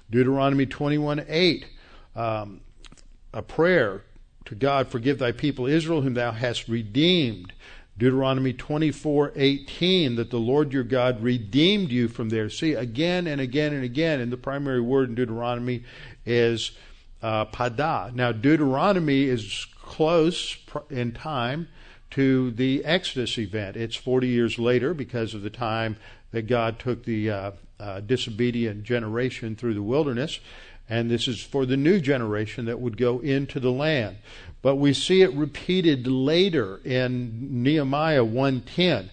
Deuteronomy 0.10 0.66
21, 0.66 1.26
8. 1.28 1.66
Um, 2.16 2.62
a 3.34 3.42
prayer 3.42 4.04
to 4.46 4.56
God, 4.56 4.88
forgive 4.88 5.20
thy 5.20 5.34
people 5.34 5.66
Israel, 5.66 6.02
whom 6.02 6.14
thou 6.14 6.32
hast 6.32 6.70
redeemed. 6.70 7.52
Deuteronomy 7.98 8.54
24:18 8.54 10.16
that 10.16 10.30
the 10.30 10.40
Lord 10.40 10.74
your 10.74 10.84
God 10.84 11.24
redeemed 11.24 11.92
you 11.92 12.08
from 12.08 12.30
there. 12.30 12.50
See 12.50 12.74
again 12.74 13.28
and 13.28 13.40
again 13.40 13.74
and 13.74 13.84
again, 13.84 14.20
and 14.20 14.32
the 14.32 14.38
primary 14.38 14.82
word 14.82 15.10
in 15.10 15.16
Deuteronomy 15.16 15.84
is 16.26 16.72
uh, 17.22 17.46
pada. 17.46 18.14
Now 18.14 18.32
Deuteronomy 18.32 19.24
is 19.24 19.68
close 19.82 20.58
in 20.90 21.14
time 21.14 21.70
to 22.12 22.52
the 22.52 22.84
Exodus 22.84 23.38
event. 23.38 23.78
It's 23.78 23.96
40 23.96 24.28
years 24.28 24.60
later 24.60 24.94
because 24.94 25.34
of 25.34 25.42
the 25.42 25.50
time 25.50 25.98
that 26.32 26.48
God 26.48 26.80
took 26.80 27.06
the 27.06 27.30
uh, 27.30 27.52
uh, 27.80 28.00
disobedient 28.02 28.84
generation 28.84 29.56
through 29.56 29.74
the 29.74 29.82
wilderness, 29.82 30.40
and 30.90 31.10
this 31.10 31.28
is 31.28 31.42
for 31.42 31.66
the 31.66 31.78
new 31.78 32.00
generation 32.00 32.66
that 32.66 32.80
would 32.80 32.98
go 32.98 33.20
into 33.20 33.60
the 33.60 33.72
land. 33.72 34.18
But 34.62 34.76
we 34.76 34.94
see 34.94 35.22
it 35.22 35.34
repeated 35.34 36.08
later 36.08 36.80
in 36.84 37.64
Nehemiah 37.64 38.24
1:10. 38.24 39.10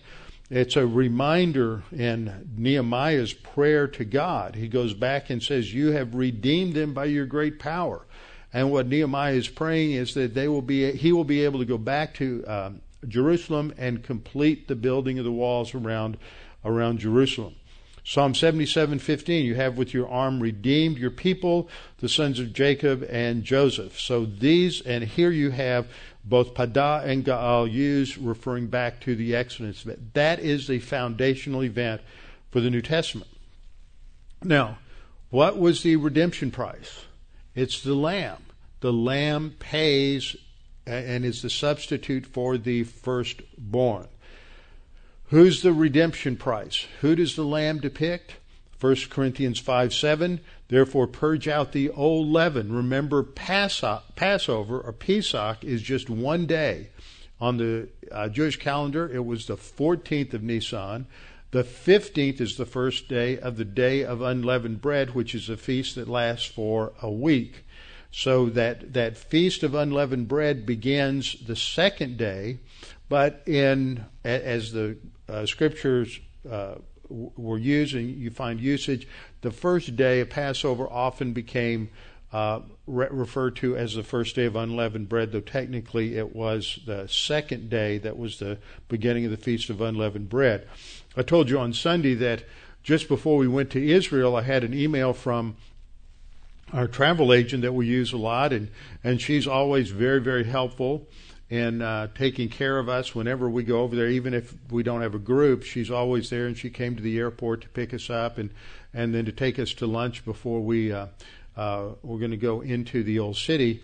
It's 0.50 0.76
a 0.76 0.86
reminder 0.86 1.82
in 1.90 2.50
Nehemiah's 2.56 3.32
prayer 3.32 3.86
to 3.88 4.04
God. 4.04 4.54
He 4.54 4.68
goes 4.68 4.92
back 4.92 5.30
and 5.30 5.42
says, 5.42 5.72
"You 5.72 5.92
have 5.92 6.14
redeemed 6.14 6.74
them 6.74 6.92
by 6.92 7.06
your 7.06 7.26
great 7.26 7.58
power." 7.58 8.06
And 8.52 8.70
what 8.70 8.86
Nehemiah 8.86 9.34
is 9.34 9.48
praying 9.48 9.92
is 9.92 10.12
that 10.14 10.34
they 10.34 10.46
will 10.46 10.62
be, 10.62 10.92
he 10.92 11.10
will 11.10 11.24
be 11.24 11.44
able 11.44 11.58
to 11.60 11.64
go 11.64 11.78
back 11.78 12.12
to 12.14 12.44
um, 12.46 12.80
Jerusalem 13.08 13.72
and 13.78 14.02
complete 14.02 14.68
the 14.68 14.76
building 14.76 15.18
of 15.18 15.24
the 15.24 15.32
walls 15.32 15.74
around 15.74 16.18
around 16.64 16.98
Jerusalem. 16.98 17.54
Psalm 18.04 18.34
77:15 18.34 19.44
you 19.44 19.54
have 19.54 19.78
with 19.78 19.94
your 19.94 20.08
arm 20.08 20.40
redeemed 20.40 20.98
your 20.98 21.10
people 21.10 21.68
the 21.98 22.08
sons 22.08 22.40
of 22.40 22.52
Jacob 22.52 23.06
and 23.08 23.44
Joseph. 23.44 24.00
So 24.00 24.24
these 24.24 24.80
and 24.80 25.04
here 25.04 25.30
you 25.30 25.50
have 25.50 25.86
both 26.24 26.54
Pada 26.54 27.04
and 27.04 27.24
Gaal 27.24 27.70
used 27.70 28.18
referring 28.18 28.66
back 28.66 29.00
to 29.02 29.14
the 29.14 29.36
Exodus. 29.36 29.86
That 30.14 30.40
is 30.40 30.66
the 30.66 30.80
foundational 30.80 31.62
event 31.62 32.00
for 32.50 32.60
the 32.60 32.70
New 32.70 32.82
Testament. 32.82 33.30
Now, 34.42 34.78
what 35.30 35.58
was 35.58 35.82
the 35.82 35.96
redemption 35.96 36.50
price? 36.50 37.06
It's 37.54 37.82
the 37.82 37.94
lamb. 37.94 38.38
The 38.80 38.92
lamb 38.92 39.54
pays 39.58 40.36
and 40.86 41.24
is 41.24 41.42
the 41.42 41.50
substitute 41.50 42.26
for 42.26 42.58
the 42.58 42.82
firstborn. 42.82 44.08
Who's 45.32 45.62
the 45.62 45.72
redemption 45.72 46.36
price? 46.36 46.86
Who 47.00 47.16
does 47.16 47.36
the 47.36 47.42
lamb 47.42 47.80
depict? 47.80 48.36
1 48.78 48.96
Corinthians 49.08 49.58
5 49.58 49.94
7. 49.94 50.40
Therefore, 50.68 51.06
purge 51.06 51.48
out 51.48 51.72
the 51.72 51.88
old 51.88 52.28
leaven. 52.28 52.70
Remember, 52.70 53.22
Passover 53.22 54.78
or 54.78 54.92
Pesach 54.92 55.64
is 55.64 55.80
just 55.80 56.10
one 56.10 56.44
day. 56.44 56.88
On 57.40 57.56
the 57.56 57.88
uh, 58.12 58.28
Jewish 58.28 58.58
calendar, 58.58 59.10
it 59.10 59.24
was 59.24 59.46
the 59.46 59.56
14th 59.56 60.34
of 60.34 60.42
Nisan. 60.42 61.06
The 61.50 61.64
15th 61.64 62.42
is 62.42 62.58
the 62.58 62.66
first 62.66 63.08
day 63.08 63.38
of 63.38 63.56
the 63.56 63.64
Day 63.64 64.04
of 64.04 64.20
Unleavened 64.20 64.82
Bread, 64.82 65.14
which 65.14 65.34
is 65.34 65.48
a 65.48 65.56
feast 65.56 65.94
that 65.94 66.08
lasts 66.08 66.44
for 66.44 66.92
a 67.00 67.10
week. 67.10 67.64
So 68.10 68.50
that, 68.50 68.92
that 68.92 69.16
Feast 69.16 69.62
of 69.62 69.74
Unleavened 69.74 70.28
Bread 70.28 70.66
begins 70.66 71.34
the 71.46 71.56
second 71.56 72.18
day, 72.18 72.58
but 73.12 73.42
in 73.46 74.02
as 74.24 74.72
the 74.72 74.96
uh, 75.28 75.44
scriptures 75.44 76.18
uh, 76.50 76.76
were 77.10 77.58
used, 77.58 77.94
and 77.94 78.08
you 78.08 78.30
find 78.30 78.58
usage, 78.58 79.06
the 79.42 79.50
first 79.50 79.96
day 79.96 80.20
of 80.20 80.30
Passover 80.30 80.88
often 80.90 81.34
became 81.34 81.90
uh, 82.32 82.60
re- 82.86 83.08
referred 83.10 83.54
to 83.56 83.76
as 83.76 83.96
the 83.96 84.02
first 84.02 84.34
day 84.34 84.46
of 84.46 84.56
unleavened 84.56 85.10
bread, 85.10 85.30
though 85.30 85.40
technically 85.40 86.16
it 86.16 86.34
was 86.34 86.78
the 86.86 87.06
second 87.06 87.68
day 87.68 87.98
that 87.98 88.16
was 88.16 88.38
the 88.38 88.56
beginning 88.88 89.26
of 89.26 89.30
the 89.30 89.36
Feast 89.36 89.68
of 89.68 89.82
Unleavened 89.82 90.30
Bread. 90.30 90.66
I 91.14 91.20
told 91.20 91.50
you 91.50 91.58
on 91.58 91.74
Sunday 91.74 92.14
that 92.14 92.44
just 92.82 93.08
before 93.08 93.36
we 93.36 93.46
went 93.46 93.68
to 93.72 93.90
Israel, 93.90 94.36
I 94.36 94.40
had 94.40 94.64
an 94.64 94.72
email 94.72 95.12
from 95.12 95.56
our 96.72 96.88
travel 96.88 97.30
agent 97.30 97.60
that 97.60 97.74
we 97.74 97.86
use 97.86 98.14
a 98.14 98.16
lot, 98.16 98.54
and, 98.54 98.70
and 99.04 99.20
she's 99.20 99.46
always 99.46 99.90
very, 99.90 100.22
very 100.22 100.44
helpful 100.44 101.06
in 101.52 101.82
uh, 101.82 102.08
taking 102.14 102.48
care 102.48 102.78
of 102.78 102.88
us 102.88 103.14
whenever 103.14 103.50
we 103.50 103.62
go 103.62 103.82
over 103.82 103.94
there, 103.94 104.08
even 104.08 104.32
if 104.32 104.54
we 104.70 104.82
don't 104.82 105.02
have 105.02 105.14
a 105.14 105.18
group. 105.18 105.64
She's 105.64 105.90
always 105.90 106.30
there, 106.30 106.46
and 106.46 106.56
she 106.56 106.70
came 106.70 106.96
to 106.96 107.02
the 107.02 107.18
airport 107.18 107.60
to 107.60 107.68
pick 107.68 107.92
us 107.92 108.08
up 108.08 108.38
and 108.38 108.48
and 108.94 109.14
then 109.14 109.26
to 109.26 109.32
take 109.32 109.58
us 109.58 109.74
to 109.74 109.86
lunch 109.86 110.24
before 110.24 110.62
we 110.62 110.92
uh, 110.92 111.08
uh, 111.54 111.90
we're 112.02 112.18
going 112.18 112.30
to 112.30 112.38
go 112.38 112.62
into 112.62 113.02
the 113.02 113.18
old 113.18 113.36
city. 113.36 113.82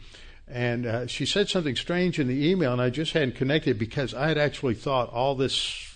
And 0.50 0.86
uh, 0.86 1.06
she 1.08 1.26
said 1.26 1.50
something 1.50 1.76
strange 1.76 2.18
in 2.18 2.26
the 2.26 2.48
email, 2.48 2.72
and 2.72 2.80
I 2.80 2.88
just 2.88 3.12
hadn't 3.12 3.36
connected 3.36 3.78
because 3.78 4.14
I 4.14 4.28
had 4.28 4.38
actually 4.38 4.74
thought 4.74 5.10
all 5.10 5.34
this 5.34 5.94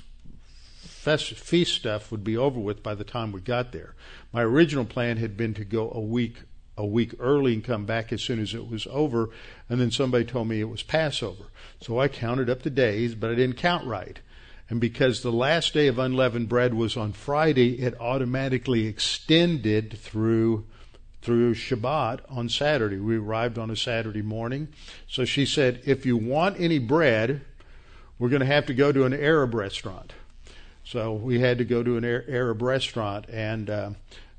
fest, 0.82 1.32
feast 1.32 1.74
stuff 1.74 2.12
would 2.12 2.22
be 2.22 2.37
over 2.37 2.61
with 2.61 2.82
by 2.82 2.94
the 2.94 3.02
time 3.02 3.32
we 3.32 3.40
got 3.40 3.72
there. 3.72 3.94
My 4.30 4.42
original 4.42 4.85
plan 4.85 5.16
had 5.16 5.38
been 5.38 5.54
to 5.54 5.64
go 5.64 5.90
a 5.90 6.00
week 6.00 6.37
a 6.76 6.87
week 6.87 7.14
early 7.18 7.54
and 7.54 7.64
come 7.64 7.85
back 7.85 8.12
as 8.12 8.22
soon 8.22 8.40
as 8.40 8.54
it 8.54 8.68
was 8.68 8.87
over. 8.90 9.30
And 9.68 9.80
then 9.80 9.90
somebody 9.90 10.24
told 10.24 10.48
me 10.48 10.61
it 10.61 10.68
was 10.68 10.82
Passover. 10.82 11.44
So 11.80 11.98
I 11.98 12.08
counted 12.08 12.48
up 12.48 12.62
the 12.62 12.70
days, 12.70 13.14
but 13.14 13.30
I 13.30 13.35
didn't 13.35 13.56
count 13.56 13.87
right. 13.87 14.18
And 14.70 14.80
because 14.80 15.22
the 15.22 15.32
last 15.32 15.74
day 15.74 15.87
of 15.88 15.98
unleavened 15.98 16.48
bread 16.48 16.72
was 16.72 16.96
on 16.96 17.12
Friday, 17.12 17.82
it 17.82 18.00
automatically 18.00 18.87
extended 18.87 19.98
through 19.98 20.64
through 21.20 21.54
Shabbat 21.54 22.20
on 22.28 22.48
Saturday. 22.48 22.96
We 22.96 23.16
arrived 23.16 23.56
on 23.56 23.70
a 23.70 23.76
Saturday 23.76 24.22
morning. 24.22 24.68
So 25.06 25.24
she 25.24 25.46
said, 25.46 25.80
if 25.85 26.04
you 26.04 26.16
want 26.16 26.58
any 26.58 26.80
bread, 26.80 27.42
we're 28.18 28.28
going 28.28 28.40
to 28.40 28.46
have 28.46 28.66
to 28.66 28.74
go 28.74 28.90
to 28.90 29.04
an 29.04 29.14
Arab 29.14 29.54
restaurant. 29.54 30.14
So 30.85 31.12
we 31.12 31.38
had 31.38 31.58
to 31.58 31.64
go 31.64 31.82
to 31.85 31.96
an 31.96 32.04
Arab 32.04 32.61
restaurant, 32.61 33.26
and 33.28 33.70
uh, 33.70 33.90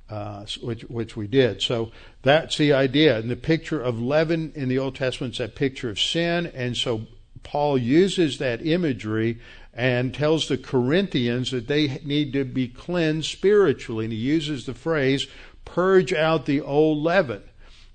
uh, 0.10 0.46
which 0.62 0.84
which 0.84 1.16
we 1.16 1.28
did. 1.28 1.62
So 1.62 1.92
that's 2.22 2.58
the 2.58 2.74
idea. 2.74 3.18
And 3.18 3.30
the 3.30 3.36
picture 3.36 3.82
of 3.82 4.02
leaven 4.02 4.52
in 4.56 4.70
the 4.70 4.80
Old 4.80 4.96
Testament 4.96 5.34
is 5.34 5.38
that 5.40 5.56
picture 5.56 5.90
of 5.90 6.00
sin, 6.00 6.48
and 6.48 6.76
so 6.78 7.08
Paul 7.44 7.78
uses 7.78 8.38
that 8.38 8.66
imagery 8.66 9.40
and 9.74 10.14
tells 10.14 10.48
the 10.48 10.58
Corinthians 10.58 11.52
that 11.52 11.68
they 11.68 12.00
need 12.06 12.34
to 12.34 12.46
be 12.46 12.68
cleansed 12.68 13.32
spiritually, 13.32 14.06
and 14.06 14.14
he 14.14 14.20
uses 14.20 14.66
the 14.66 14.74
phrase 14.74 15.28
"purge 15.66 16.14
out 16.14 16.46
the 16.46 16.62
old 16.62 17.00
leaven." 17.00 17.42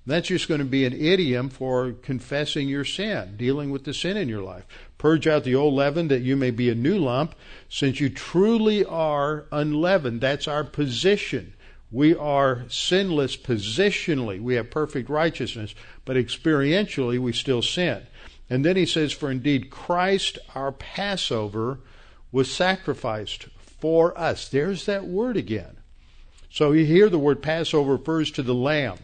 That's 0.05 0.29
just 0.29 0.47
going 0.47 0.59
to 0.59 0.65
be 0.65 0.85
an 0.85 0.93
idiom 0.93 1.49
for 1.49 1.91
confessing 1.91 2.67
your 2.67 2.85
sin, 2.85 3.35
dealing 3.37 3.69
with 3.69 3.83
the 3.83 3.93
sin 3.93 4.17
in 4.17 4.27
your 4.27 4.41
life. 4.41 4.65
Purge 4.97 5.27
out 5.27 5.43
the 5.43 5.53
old 5.55 5.75
leaven 5.75 6.07
that 6.07 6.21
you 6.21 6.35
may 6.35 6.49
be 6.49 6.69
a 6.69 6.75
new 6.75 6.97
lump, 6.97 7.35
since 7.69 7.99
you 7.99 8.09
truly 8.09 8.83
are 8.83 9.45
unleavened. 9.51 10.19
That's 10.19 10.47
our 10.47 10.63
position. 10.63 11.53
We 11.91 12.15
are 12.15 12.65
sinless 12.69 13.35
positionally. 13.35 14.39
We 14.39 14.55
have 14.55 14.69
perfect 14.69 15.09
righteousness, 15.09 15.73
but 16.05 16.15
experientially 16.15 17.19
we 17.19 17.33
still 17.33 17.61
sin. 17.61 18.03
And 18.49 18.63
then 18.63 18.75
he 18.75 18.85
says, 18.85 19.11
For 19.11 19.31
indeed 19.31 19.69
Christ 19.69 20.37
our 20.55 20.71
Passover 20.71 21.79
was 22.31 22.51
sacrificed 22.51 23.47
for 23.79 24.17
us. 24.17 24.47
There's 24.49 24.85
that 24.85 25.05
word 25.05 25.37
again. 25.37 25.77
So 26.51 26.71
hear 26.71 27.09
the 27.09 27.19
word 27.19 27.41
Passover 27.41 27.93
refers 27.93 28.31
to 28.31 28.43
the 28.43 28.55
lamb. 28.55 28.97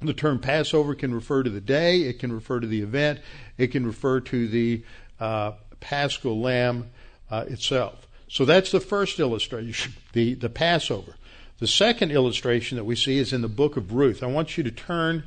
The 0.00 0.14
term 0.14 0.38
Passover 0.38 0.94
can 0.94 1.14
refer 1.14 1.42
to 1.42 1.50
the 1.50 1.60
day, 1.60 2.02
it 2.02 2.18
can 2.18 2.32
refer 2.32 2.60
to 2.60 2.66
the 2.66 2.80
event, 2.80 3.20
it 3.58 3.68
can 3.68 3.86
refer 3.86 4.20
to 4.20 4.48
the 4.48 4.82
uh, 5.18 5.52
paschal 5.80 6.40
lamb 6.40 6.90
uh, 7.30 7.44
itself. 7.48 8.06
So 8.26 8.46
that's 8.46 8.70
the 8.70 8.80
first 8.80 9.20
illustration, 9.20 9.92
the, 10.12 10.34
the 10.34 10.48
Passover. 10.48 11.16
The 11.60 11.66
second 11.66 12.10
illustration 12.10 12.78
that 12.78 12.84
we 12.84 12.96
see 12.96 13.18
is 13.18 13.34
in 13.34 13.42
the 13.42 13.48
book 13.48 13.76
of 13.76 13.92
Ruth. 13.92 14.22
I 14.22 14.26
want 14.26 14.56
you 14.56 14.64
to 14.64 14.70
turn 14.70 15.24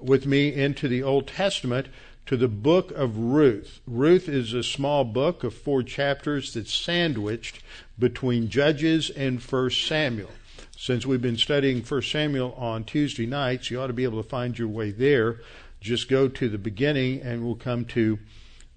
with 0.00 0.24
me 0.24 0.54
into 0.54 0.88
the 0.88 1.02
Old 1.02 1.26
Testament 1.26 1.88
to 2.24 2.38
the 2.38 2.48
book 2.48 2.90
of 2.92 3.18
Ruth. 3.18 3.80
Ruth 3.86 4.26
is 4.26 4.54
a 4.54 4.62
small 4.62 5.04
book 5.04 5.44
of 5.44 5.52
four 5.52 5.82
chapters 5.82 6.54
that's 6.54 6.72
sandwiched 6.72 7.62
between 7.98 8.48
Judges 8.48 9.10
and 9.10 9.42
First 9.42 9.86
Samuel. 9.86 10.30
Since 10.78 11.04
we've 11.04 11.20
been 11.20 11.36
studying 11.36 11.82
First 11.82 12.10
Samuel 12.10 12.54
on 12.56 12.84
Tuesday 12.84 13.26
nights, 13.26 13.70
you 13.70 13.82
ought 13.82 13.88
to 13.88 13.92
be 13.92 14.04
able 14.04 14.22
to 14.22 14.26
find 14.26 14.58
your 14.58 14.68
way 14.68 14.92
there. 14.92 15.40
Just 15.82 16.08
go 16.08 16.26
to 16.26 16.48
the 16.48 16.56
beginning, 16.56 17.20
and 17.20 17.44
we'll 17.44 17.54
come 17.54 17.84
to 17.84 18.18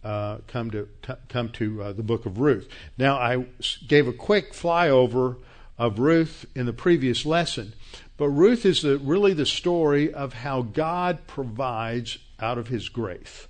uh, 0.04 0.40
come 0.48 0.70
to 0.72 0.90
t- 1.02 1.14
come 1.30 1.48
to 1.48 1.82
uh, 1.82 1.94
the 1.94 2.04
book 2.04 2.26
of 2.26 2.40
Ruth. 2.40 2.68
Now, 2.98 3.16
I 3.16 3.46
gave 3.88 4.06
a 4.06 4.12
quick 4.12 4.52
flyover 4.52 5.38
of 5.78 6.00
Ruth 6.00 6.46
in 6.56 6.66
the 6.66 6.74
previous 6.74 7.26
lesson, 7.26 7.74
but 8.18 8.30
Ruth 8.30 8.66
is 8.66 8.82
the, 8.82 8.98
really 8.98 9.34
the 9.34 9.46
story 9.46 10.14
of 10.14 10.34
how 10.34 10.62
God 10.62 11.26
provides 11.28 12.20
out 12.40 12.58
of 12.58 12.68
His 12.68 12.90
grace 12.90 13.48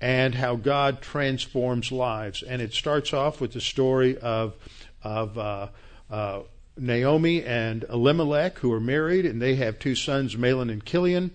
and 0.00 0.34
how 0.34 0.56
God 0.56 1.00
transforms 1.00 1.92
lives. 1.92 2.42
And 2.42 2.60
it 2.60 2.72
starts 2.72 3.12
off 3.12 3.40
with 3.40 3.52
the 3.52 3.60
story 3.60 4.18
of 4.18 4.54
of 5.02 5.38
uh, 5.38 5.68
uh, 6.10 6.40
Naomi 6.76 7.44
and 7.44 7.84
Elimelech, 7.84 8.58
who 8.58 8.72
are 8.72 8.80
married, 8.80 9.24
and 9.24 9.40
they 9.40 9.54
have 9.56 9.78
two 9.78 9.94
sons, 9.94 10.36
Mahlon 10.36 10.70
and 10.70 10.84
Chilion. 10.84 11.30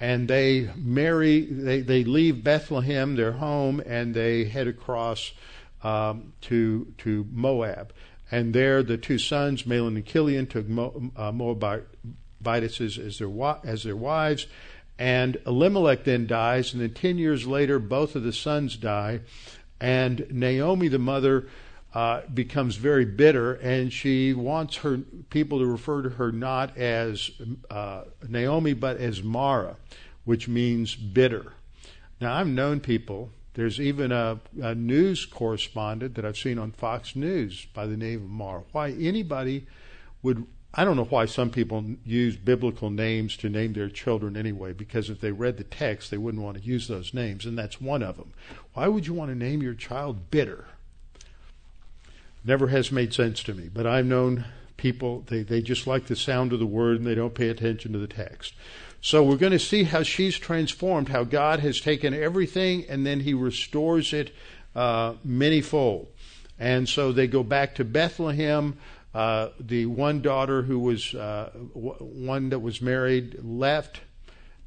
And 0.00 0.28
they 0.28 0.70
marry, 0.76 1.40
they, 1.40 1.80
they 1.80 2.04
leave 2.04 2.44
Bethlehem, 2.44 3.16
their 3.16 3.32
home, 3.32 3.82
and 3.84 4.14
they 4.14 4.44
head 4.44 4.68
across 4.68 5.32
um, 5.82 6.32
to, 6.42 6.92
to 6.98 7.26
Moab. 7.32 7.92
And 8.30 8.54
there, 8.54 8.82
the 8.82 8.98
two 8.98 9.18
sons, 9.18 9.62
Mahlon 9.62 9.96
and 9.96 10.04
Chilion, 10.04 10.46
took 10.46 10.66
uh, 11.16 11.32
Moabites 11.32 12.80
as 12.80 13.18
their, 13.18 13.56
as 13.64 13.82
their 13.84 13.96
wives. 13.96 14.46
And 14.98 15.38
Elimelech 15.46 16.04
then 16.04 16.26
dies, 16.26 16.72
and 16.72 16.82
then 16.82 16.92
10 16.92 17.18
years 17.18 17.46
later, 17.46 17.78
both 17.78 18.16
of 18.16 18.24
the 18.24 18.32
sons 18.32 18.76
die. 18.76 19.20
And 19.80 20.26
Naomi, 20.30 20.88
the 20.88 20.98
mother, 20.98 21.46
uh, 21.94 22.22
becomes 22.32 22.76
very 22.76 23.04
bitter, 23.04 23.54
and 23.54 23.92
she 23.92 24.34
wants 24.34 24.76
her 24.76 24.98
people 25.30 25.60
to 25.60 25.66
refer 25.66 26.02
to 26.02 26.10
her 26.10 26.30
not 26.30 26.76
as 26.76 27.30
uh, 27.70 28.04
Naomi 28.28 28.74
but 28.74 28.98
as 28.98 29.22
Mara, 29.22 29.76
which 30.24 30.48
means 30.48 30.94
bitter. 30.94 31.54
Now 32.20 32.34
I've 32.34 32.46
known 32.46 32.80
people. 32.80 33.30
There's 33.58 33.80
even 33.80 34.12
a, 34.12 34.38
a 34.62 34.72
news 34.76 35.26
correspondent 35.26 36.14
that 36.14 36.24
I've 36.24 36.38
seen 36.38 36.60
on 36.60 36.70
Fox 36.70 37.16
News 37.16 37.66
by 37.74 37.86
the 37.86 37.96
name 37.96 38.22
of 38.22 38.30
Mara. 38.30 38.62
Why 38.70 38.92
anybody 38.92 39.66
would 40.22 40.46
I 40.72 40.84
don't 40.84 40.94
know 40.94 41.02
why 41.02 41.26
some 41.26 41.50
people 41.50 41.84
use 42.04 42.36
biblical 42.36 42.88
names 42.88 43.36
to 43.38 43.48
name 43.48 43.72
their 43.72 43.88
children 43.88 44.36
anyway, 44.36 44.74
because 44.74 45.10
if 45.10 45.20
they 45.20 45.32
read 45.32 45.56
the 45.56 45.64
text, 45.64 46.12
they 46.12 46.18
wouldn't 46.18 46.44
want 46.44 46.56
to 46.56 46.62
use 46.62 46.86
those 46.86 47.12
names, 47.12 47.46
and 47.46 47.58
that's 47.58 47.80
one 47.80 48.04
of 48.04 48.16
them. 48.16 48.32
Why 48.74 48.86
would 48.86 49.08
you 49.08 49.14
want 49.14 49.32
to 49.32 49.34
name 49.34 49.60
your 49.60 49.74
child 49.74 50.30
bitter? 50.30 50.66
never 52.44 52.68
has 52.68 52.92
made 52.92 53.12
sense 53.12 53.42
to 53.42 53.54
me. 53.54 53.68
But 53.68 53.88
I've 53.88 54.06
known 54.06 54.44
people, 54.76 55.24
they, 55.26 55.42
they 55.42 55.62
just 55.62 55.84
like 55.84 56.06
the 56.06 56.14
sound 56.14 56.52
of 56.52 56.60
the 56.60 56.66
word 56.66 56.98
and 56.98 57.06
they 57.06 57.16
don't 57.16 57.34
pay 57.34 57.48
attention 57.48 57.92
to 57.92 57.98
the 57.98 58.06
text. 58.06 58.54
So 59.00 59.22
we're 59.22 59.36
going 59.36 59.52
to 59.52 59.58
see 59.58 59.84
how 59.84 60.02
she's 60.02 60.36
transformed, 60.36 61.08
how 61.08 61.24
God 61.24 61.60
has 61.60 61.80
taken 61.80 62.14
everything 62.14 62.84
and 62.88 63.06
then 63.06 63.20
he 63.20 63.34
restores 63.34 64.12
it 64.12 64.32
uh, 64.74 65.14
manyfold. 65.26 66.08
And 66.58 66.88
so 66.88 67.12
they 67.12 67.26
go 67.26 67.42
back 67.42 67.76
to 67.76 67.84
Bethlehem. 67.84 68.78
Uh, 69.14 69.48
the 69.60 69.86
one 69.86 70.20
daughter 70.20 70.62
who 70.62 70.78
was 70.78 71.14
uh, 71.14 71.50
one 71.74 72.50
that 72.50 72.58
was 72.58 72.82
married 72.82 73.38
left 73.42 74.00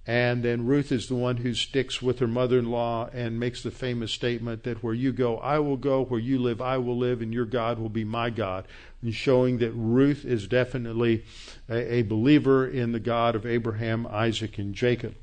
and 0.07 0.41
then 0.41 0.65
Ruth 0.65 0.91
is 0.91 1.07
the 1.07 1.15
one 1.15 1.37
who 1.37 1.53
sticks 1.53 2.01
with 2.01 2.17
her 2.19 2.27
mother 2.27 2.57
in 2.57 2.71
law 2.71 3.07
and 3.13 3.39
makes 3.39 3.61
the 3.61 3.69
famous 3.69 4.11
statement 4.11 4.63
that 4.63 4.81
where 4.81 4.95
you 4.95 5.11
go, 5.11 5.37
I 5.37 5.59
will 5.59 5.77
go, 5.77 6.03
where 6.03 6.19
you 6.19 6.39
live, 6.39 6.59
I 6.59 6.79
will 6.79 6.97
live, 6.97 7.21
and 7.21 7.31
your 7.31 7.45
God 7.45 7.77
will 7.77 7.89
be 7.89 8.03
my 8.03 8.31
God. 8.31 8.67
And 9.03 9.13
showing 9.13 9.59
that 9.59 9.71
Ruth 9.73 10.25
is 10.25 10.47
definitely 10.47 11.23
a, 11.69 11.97
a 11.97 12.01
believer 12.01 12.67
in 12.67 12.93
the 12.93 12.99
God 12.99 13.35
of 13.35 13.45
Abraham, 13.45 14.07
Isaac, 14.07 14.57
and 14.57 14.73
Jacob. 14.73 15.15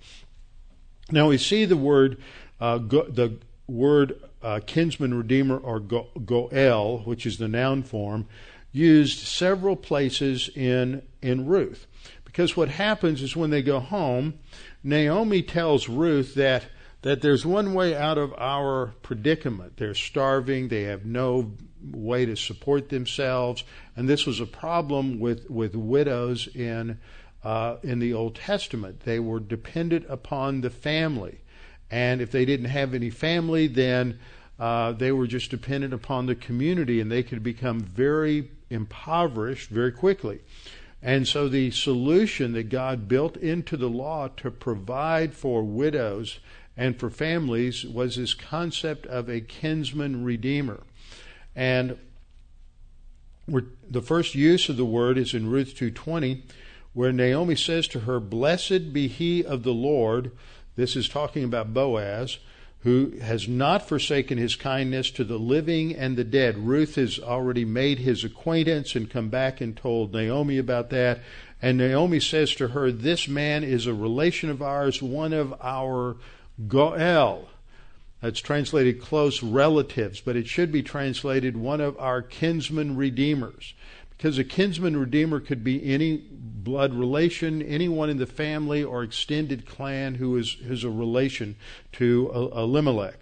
Now 1.11 1.29
we 1.29 1.39
see 1.39 1.65
the 1.65 1.77
word, 1.77 2.19
uh, 2.61 2.79
go, 2.79 3.03
the 3.03 3.39
word 3.67 4.21
uh, 4.43 4.61
kinsman 4.65 5.13
redeemer 5.15 5.57
or 5.57 5.81
go, 5.81 6.07
goel, 6.25 6.99
which 7.05 7.27
is 7.27 7.39
the 7.39 7.49
noun 7.49 7.83
form, 7.83 8.29
used 8.71 9.27
several 9.27 9.75
places 9.75 10.49
in 10.55 11.03
in 11.21 11.47
Ruth. 11.47 11.88
Because 12.39 12.57
what 12.57 12.69
happens 12.69 13.21
is 13.21 13.35
when 13.35 13.51
they 13.51 13.63
go 13.63 13.81
home, 13.81 14.39
Naomi 14.85 15.43
tells 15.43 15.89
Ruth 15.89 16.37
that 16.37 16.67
that 17.03 17.21
there's 17.21 17.45
one 17.45 17.75
way 17.75 17.97
out 17.97 18.17
of 18.17 18.33
our 18.39 18.95
predicament. 19.03 19.77
They're 19.77 19.93
starving, 19.93 20.69
they 20.69 20.85
have 20.85 21.05
no 21.05 21.51
way 21.83 22.27
to 22.27 22.37
support 22.37 22.91
themselves, 22.91 23.65
and 23.97 24.09
this 24.09 24.25
was 24.25 24.39
a 24.39 24.47
problem 24.47 25.19
with, 25.19 25.51
with 25.51 25.75
widows 25.75 26.47
in 26.55 27.01
uh, 27.43 27.79
in 27.83 27.99
the 27.99 28.15
Old 28.15 28.37
Testament. 28.37 29.01
They 29.01 29.19
were 29.19 29.41
dependent 29.41 30.07
upon 30.09 30.61
the 30.61 30.71
family, 30.71 31.41
and 31.91 32.21
if 32.21 32.31
they 32.31 32.45
didn't 32.45 32.67
have 32.67 32.95
any 32.95 33.11
family, 33.11 33.67
then 33.67 34.21
uh, 34.61 34.93
they 34.93 35.11
were 35.11 35.27
just 35.27 35.51
dependent 35.51 35.93
upon 35.93 36.27
the 36.27 36.37
community, 36.37 37.01
and 37.01 37.11
they 37.11 37.25
could 37.25 37.43
become 37.43 37.81
very 37.81 38.53
impoverished 38.71 39.71
very 39.71 39.91
quickly. 39.91 40.39
And 41.03 41.29
so 41.29 41.49
the 41.49 41.71
solution 41.71 42.53
that 42.53 42.71
God 42.71 43.07
built 43.09 43.37
into 43.37 43.77
the 43.77 43.89
law 43.89 44.29
to 44.39 44.51
provide 44.51 45.35
for 45.35 45.63
widows 45.63 46.41
and 46.77 46.99
for 46.99 47.11
families 47.11 47.85
was 47.85 48.17
this 48.17 48.35
concept 48.35 49.07
of 49.07 49.29
a 49.29 49.41
kinsman 49.41 50.25
redeemer. 50.25 50.83
And 51.55 51.99
the 53.47 54.03
first 54.03 54.35
use 54.35 54.69
of 54.69 54.77
the 54.77 54.85
word 54.85 55.19
is 55.19 55.35
in 55.35 55.49
Ruth 55.49 55.75
2:20 55.75 56.43
where 56.93 57.13
Naomi 57.13 57.55
says 57.55 57.87
to 57.89 58.01
her, 58.01 58.19
"Blessed 58.19 58.93
be 58.93 59.09
he 59.09 59.45
of 59.45 59.63
the 59.63 59.75
Lord." 59.75 60.33
This 60.77 60.97
is 60.97 61.09
talking 61.09 61.45
about 61.45 61.73
Boaz 61.75 62.39
who 62.83 63.13
has 63.21 63.49
not 63.49 63.89
forsaken 63.89 64.39
his 64.39 64.55
kindness 64.55 65.11
to 65.11 65.25
the 65.25 65.39
living 65.39 65.95
and 65.95 66.17
the 66.17 66.25
dead. 66.25 66.57
Ruth 66.57 66.95
has 66.95 67.19
already 67.19 67.65
made 67.65 67.99
his 67.99 68.23
acquaintance 68.23 68.95
and 68.95 69.11
come 69.11 69.29
back 69.29 69.61
and 69.61 69.77
told 69.77 70.13
Naomi 70.13 70.59
about 70.59 70.91
that. 70.91 71.21
And 71.61 71.77
Naomi 71.77 72.21
says 72.21 72.55
to 72.55 72.69
her, 72.69 72.93
This 72.93 73.27
man 73.27 73.65
is 73.65 73.87
a 73.87 73.95
relation 73.95 74.49
of 74.49 74.63
ours, 74.63 75.03
one 75.03 75.33
of 75.33 75.53
our 75.61 76.17
Goel. 76.69 77.49
That's 78.21 78.41
translated 78.41 79.01
close 79.01 79.43
relatives, 79.43 80.21
but 80.21 80.37
it 80.37 80.49
should 80.49 80.71
be 80.73 80.83
translated 80.83 81.57
one 81.57 81.81
of 81.81 81.99
our 81.99 82.23
kinsman 82.23 82.97
redeemers. 82.97 83.75
Because 84.19 84.37
a 84.37 84.45
kinsman 84.45 84.97
redeemer 84.97 85.39
could 85.39 85.63
be 85.63 85.83
any 85.91 86.17
blood 86.17 86.93
relation, 86.93 87.63
anyone 87.63 88.11
in 88.11 88.19
the 88.19 88.27
family 88.27 88.83
or 88.83 89.05
extended 89.05 89.65
clan 89.65 90.17
who 90.17 90.37
is, 90.37 90.57
is 90.61 90.83
a 90.83 90.91
relation 90.91 91.55
to 91.93 92.29
Elimelech. 92.55 93.15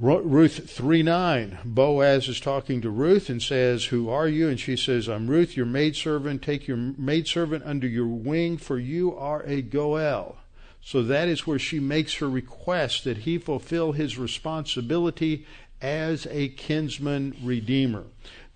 Ruth 0.00 0.68
3 0.68 1.02
9, 1.04 1.58
Boaz 1.64 2.26
is 2.26 2.40
talking 2.40 2.80
to 2.80 2.90
Ruth 2.90 3.28
and 3.28 3.40
says, 3.40 3.86
Who 3.86 4.08
are 4.08 4.26
you? 4.26 4.48
And 4.48 4.58
she 4.58 4.74
says, 4.74 5.08
I'm 5.08 5.28
Ruth, 5.28 5.56
your 5.56 5.66
maidservant. 5.66 6.42
Take 6.42 6.66
your 6.66 6.78
maidservant 6.78 7.64
under 7.64 7.86
your 7.86 8.08
wing, 8.08 8.56
for 8.56 8.78
you 8.78 9.14
are 9.14 9.42
a 9.44 9.62
Goel. 9.62 10.38
So 10.82 11.02
that 11.02 11.28
is 11.28 11.46
where 11.46 11.58
she 11.58 11.78
makes 11.78 12.14
her 12.14 12.28
request 12.28 13.04
that 13.04 13.18
he 13.18 13.38
fulfill 13.38 13.92
his 13.92 14.18
responsibility 14.18 15.46
as 15.82 16.26
a 16.30 16.48
kinsman 16.48 17.36
redeemer. 17.42 18.04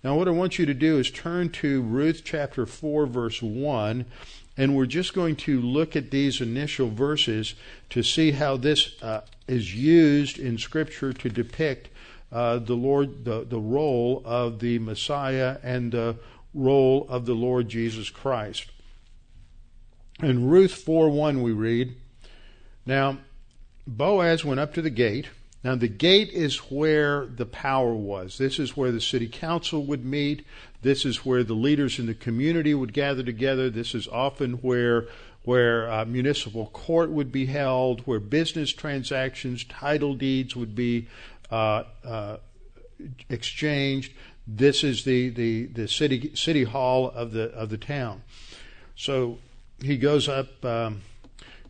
Now, 0.05 0.15
what 0.15 0.27
I 0.27 0.31
want 0.31 0.59
you 0.59 0.67
to 0.67 0.73
do 0.75 0.99
is 0.99 1.09
turn 1.09 1.49
to 1.53 1.81
Ruth 1.81 2.21
chapter 2.23 2.67
4, 2.67 3.07
verse 3.07 3.41
1, 3.41 4.05
And 4.55 4.75
we're 4.75 4.85
just 4.85 5.15
going 5.15 5.35
to 5.37 5.59
look 5.59 5.95
at 5.95 6.11
these 6.11 6.41
initial 6.41 6.91
verses 6.91 7.55
to 7.89 8.03
see 8.03 8.29
how 8.29 8.55
this 8.55 9.01
uh, 9.01 9.21
is 9.47 9.73
used 9.73 10.37
in 10.37 10.59
Scripture 10.59 11.11
to 11.11 11.27
depict 11.27 11.89
uh, 12.31 12.59
the 12.59 12.75
Lord, 12.75 13.25
the, 13.25 13.45
the 13.45 13.59
role 13.59 14.21
of 14.25 14.59
the 14.59 14.77
Messiah 14.77 15.57
and 15.63 15.91
the 15.91 16.17
role 16.53 17.07
of 17.09 17.25
the 17.25 17.33
Lord 17.33 17.67
Jesus 17.67 18.11
Christ. 18.11 18.67
In 20.21 20.47
Ruth 20.47 20.75
4 20.75 21.09
1, 21.09 21.41
we 21.41 21.51
read, 21.51 21.95
Now 22.85 23.17
Boaz 23.87 24.45
went 24.45 24.59
up 24.59 24.71
to 24.75 24.83
the 24.83 24.91
gate. 24.91 25.29
Now, 25.65 25.73
the 25.73 25.87
gate 25.87 26.29
is 26.29 26.57
where 26.69 27.25
the 27.25 27.47
power 27.47 27.95
was. 27.95 28.37
This 28.37 28.59
is 28.59 28.77
where 28.77 28.91
the 28.91 29.01
city 29.01 29.27
council 29.27 29.83
would 29.87 30.05
meet. 30.05 30.45
This 30.83 31.05
is 31.05 31.25
where 31.25 31.43
the 31.43 31.55
leaders 31.55 31.97
in 31.97 32.05
the 32.05 32.13
community 32.13 32.75
would 32.75 32.93
gather 32.93 33.23
together. 33.23 33.71
This 33.71 33.95
is 33.95 34.07
often 34.07 34.53
where 34.57 35.07
where 35.43 35.91
uh, 35.91 36.05
municipal 36.05 36.67
court 36.67 37.09
would 37.09 37.31
be 37.31 37.47
held, 37.47 38.01
where 38.01 38.19
business 38.19 38.71
transactions, 38.73 39.63
title 39.63 40.13
deeds 40.13 40.55
would 40.55 40.75
be 40.75 41.07
uh, 41.49 41.83
uh, 42.03 42.37
exchanged. 43.29 44.13
This 44.45 44.83
is 44.83 45.03
the, 45.03 45.29
the, 45.29 45.65
the 45.65 45.87
city 45.87 46.35
city 46.35 46.63
hall 46.63 47.09
of 47.09 47.31
the 47.31 47.45
of 47.53 47.69
the 47.69 47.79
town. 47.79 48.21
So 48.95 49.39
he 49.81 49.97
goes 49.97 50.29
up 50.29 50.63
um, 50.63 51.01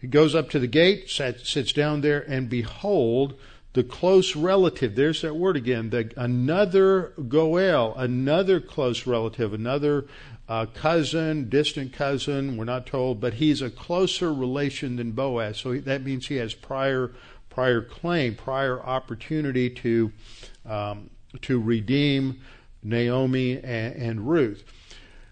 he 0.01 0.07
goes 0.07 0.35
up 0.35 0.49
to 0.49 0.59
the 0.59 0.67
gate, 0.67 1.09
sat, 1.09 1.39
sits 1.39 1.71
down 1.71 2.01
there, 2.01 2.19
and 2.19 2.49
behold, 2.49 3.35
the 3.75 3.83
close 3.83 4.37
relative. 4.37 4.95
There's 4.95 5.21
that 5.21 5.35
word 5.35 5.57
again. 5.57 5.89
The, 5.89 6.09
another 6.15 7.11
Goel, 7.27 7.93
another 7.97 8.61
close 8.61 9.05
relative, 9.05 9.53
another 9.53 10.05
uh, 10.47 10.67
cousin, 10.67 11.49
distant 11.49 11.91
cousin. 11.91 12.55
We're 12.55 12.63
not 12.63 12.85
told, 12.85 13.19
but 13.19 13.35
he's 13.35 13.61
a 13.61 13.69
closer 13.69 14.33
relation 14.33 14.95
than 14.95 15.11
Boaz. 15.11 15.57
So 15.57 15.75
that 15.75 16.03
means 16.03 16.27
he 16.27 16.37
has 16.37 16.53
prior 16.53 17.11
prior 17.49 17.81
claim, 17.81 18.35
prior 18.35 18.81
opportunity 18.81 19.69
to 19.69 20.13
um, 20.65 21.09
to 21.41 21.59
redeem 21.59 22.39
Naomi 22.81 23.57
and, 23.57 23.95
and 23.95 24.29
Ruth. 24.29 24.63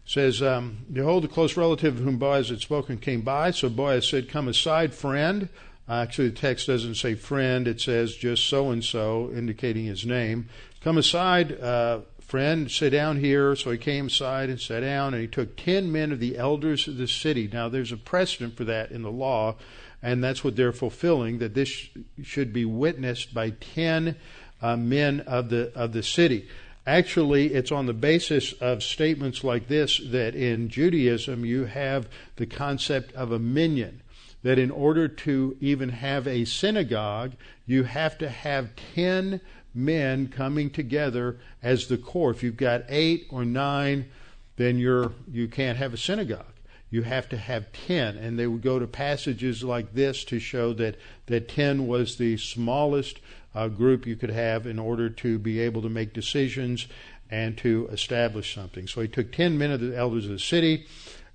Says, 0.06 0.42
um, 0.42 0.80
Behold, 0.92 1.24
the 1.24 1.30
close 1.30 1.56
relative 1.56 1.98
of 1.98 2.04
whom 2.04 2.18
Boaz 2.18 2.50
had 2.50 2.60
spoken 2.60 2.98
came 2.98 3.22
by. 3.22 3.52
So 3.52 3.70
Boaz 3.70 4.06
said, 4.06 4.28
Come 4.28 4.50
aside, 4.50 4.94
friend. 4.94 5.48
Actually, 5.88 6.30
the 6.30 6.36
text 6.36 6.68
doesn't 6.68 6.96
say 6.96 7.16
friend, 7.16 7.68
it 7.68 7.82
says 7.82 8.16
just 8.16 8.46
so 8.46 8.72
and 8.72 8.84
so, 8.84 9.32
indicating 9.34 9.86
his 9.86 10.06
name. 10.06 10.48
Come 10.82 10.98
aside, 10.98 11.60
uh, 11.60 12.02
friend, 12.22 12.72
sit 12.72 12.92
down 12.92 13.20
here. 13.20 13.56
So 13.56 13.72
he 13.72 13.78
came 13.78 14.08
aside 14.08 14.50
and 14.50 14.60
sat 14.60 14.80
down, 14.80 15.14
and 15.14 15.22
he 15.22 15.28
took 15.28 15.58
ten 15.58 15.92
men 15.92 16.12
of 16.12 16.20
the 16.20 16.38
elders 16.38 16.88
of 16.88 16.98
the 16.98 17.08
city. 17.08 17.50
Now, 17.52 17.70
there's 17.70 17.92
a 17.92 17.98
precedent 17.98 18.56
for 18.56 18.64
that 18.64 18.92
in 18.92 19.02
the 19.02 19.12
law 19.12 19.56
and 20.04 20.22
that's 20.22 20.44
what 20.44 20.58
they're 20.58 20.74
fulfilling. 20.74 21.40
That 21.40 21.56
this 21.56 21.88
should 22.22 22.54
be 22.54 22.66
witnessed 22.66 23.34
by 23.34 23.52
ten 23.52 24.18
uh, 24.62 24.76
men 24.76 25.22
of 25.22 25.50
the 25.50 25.72
of 25.74 25.94
the 25.94 26.04
city. 26.04 26.48
Actually, 26.86 27.54
it's 27.54 27.72
on 27.72 27.86
the 27.86 27.94
basis 27.94 28.52
of 28.54 28.84
statements 28.84 29.46
like 29.46 29.70
this 29.70 30.02
that 30.06 30.36
in 30.36 30.68
Judaism 30.68 31.46
you 31.46 31.64
have 31.64 32.10
the 32.36 32.46
concept 32.46 33.14
of 33.14 33.32
a 33.32 33.40
minyan. 33.40 34.02
That 34.44 34.60
in 34.60 34.72
order 34.72 35.08
to 35.08 35.58
even 35.60 35.90
have 35.90 36.28
a 36.28 36.46
synagogue, 36.46 37.34
you 37.66 37.84
have 37.84 38.18
to 38.20 38.30
have 38.30 38.76
ten 38.96 39.42
men 39.74 40.28
coming 40.28 40.70
together 40.70 41.40
as 41.62 41.88
the 41.88 41.98
core. 41.98 42.32
If 42.32 42.44
you've 42.44 42.58
got 42.58 42.84
eight 42.90 43.28
or 43.30 43.46
nine, 43.46 44.10
then 44.58 44.78
you're 44.78 45.14
you 45.32 45.48
can't 45.48 45.78
have 45.78 45.94
a 45.94 45.98
synagogue 45.98 46.54
you 46.94 47.02
have 47.02 47.28
to 47.28 47.38
have 47.38 47.72
10. 47.88 48.18
And 48.18 48.38
they 48.38 48.46
would 48.46 48.62
go 48.62 48.78
to 48.78 48.86
passages 48.86 49.64
like 49.64 49.96
this 49.96 50.24
to 50.26 50.40
show 50.40 50.74
that, 50.74 50.96
that 51.26 51.50
10 51.50 51.88
was 51.88 52.18
the 52.18 52.38
smallest 52.38 53.20
uh, 53.56 53.68
group 53.68 54.06
you 54.06 54.16
could 54.16 54.30
have 54.30 54.68
in 54.68 54.78
order 54.78 55.10
to 55.10 55.40
be 55.40 55.60
able 55.60 55.82
to 55.82 55.90
make 55.90 56.14
decisions 56.14 56.86
and 57.32 57.58
to 57.58 57.90
establish 57.92 58.54
something. 58.54 58.86
So 58.86 59.02
he 59.02 59.08
took 59.08 59.32
10 59.32 59.58
men 59.58 59.72
of 59.72 59.80
the 59.80 59.98
elders 59.98 60.26
of 60.26 60.34
the 60.34 60.40
city 60.40 60.86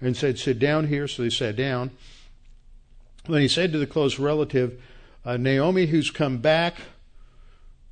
and 0.00 0.16
said, 0.16 0.38
Sit 0.38 0.60
down 0.60 0.86
here. 0.86 1.08
So 1.08 1.24
they 1.24 1.30
sat 1.30 1.56
down. 1.56 1.90
Then 3.28 3.42
he 3.42 3.48
said 3.48 3.72
to 3.72 3.78
the 3.78 3.86
close 3.86 4.18
relative, 4.18 4.80
uh, 5.24 5.36
Naomi, 5.36 5.86
who's 5.86 6.10
come 6.10 6.38
back 6.38 6.76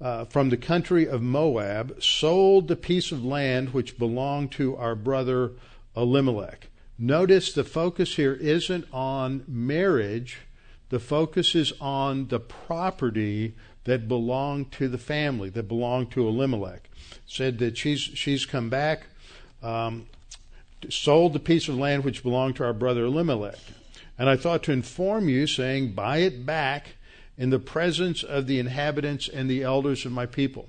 uh, 0.00 0.24
from 0.24 0.48
the 0.48 0.56
country 0.56 1.06
of 1.06 1.22
Moab, 1.22 2.02
sold 2.02 2.68
the 2.68 2.76
piece 2.76 3.12
of 3.12 3.24
land 3.24 3.74
which 3.74 3.98
belonged 3.98 4.52
to 4.52 4.76
our 4.76 4.94
brother 4.94 5.52
Elimelech. 5.94 6.68
Notice 6.98 7.52
the 7.52 7.64
focus 7.64 8.16
here 8.16 8.32
isn't 8.32 8.86
on 8.92 9.44
marriage, 9.46 10.38
the 10.88 11.00
focus 11.00 11.54
is 11.54 11.72
on 11.80 12.28
the 12.28 12.40
property 12.40 13.54
that 13.84 14.08
belonged 14.08 14.72
to 14.72 14.88
the 14.88 14.98
family, 14.98 15.50
that 15.50 15.68
belonged 15.68 16.10
to 16.12 16.26
Elimelech. 16.26 16.88
Said 17.26 17.58
that 17.58 17.76
she's, 17.76 18.00
she's 18.00 18.46
come 18.46 18.70
back, 18.70 19.06
um, 19.62 20.06
sold 20.88 21.32
the 21.32 21.40
piece 21.40 21.68
of 21.68 21.76
land 21.76 22.04
which 22.04 22.22
belonged 22.22 22.56
to 22.56 22.64
our 22.64 22.72
brother 22.72 23.04
Elimelech. 23.04 23.58
And 24.18 24.28
I 24.28 24.36
thought 24.36 24.62
to 24.64 24.72
inform 24.72 25.28
you, 25.28 25.46
saying, 25.46 25.92
Buy 25.92 26.18
it 26.18 26.46
back 26.46 26.96
in 27.36 27.50
the 27.50 27.58
presence 27.58 28.22
of 28.22 28.46
the 28.46 28.58
inhabitants 28.58 29.28
and 29.28 29.50
the 29.50 29.62
elders 29.62 30.06
of 30.06 30.12
my 30.12 30.26
people. 30.26 30.68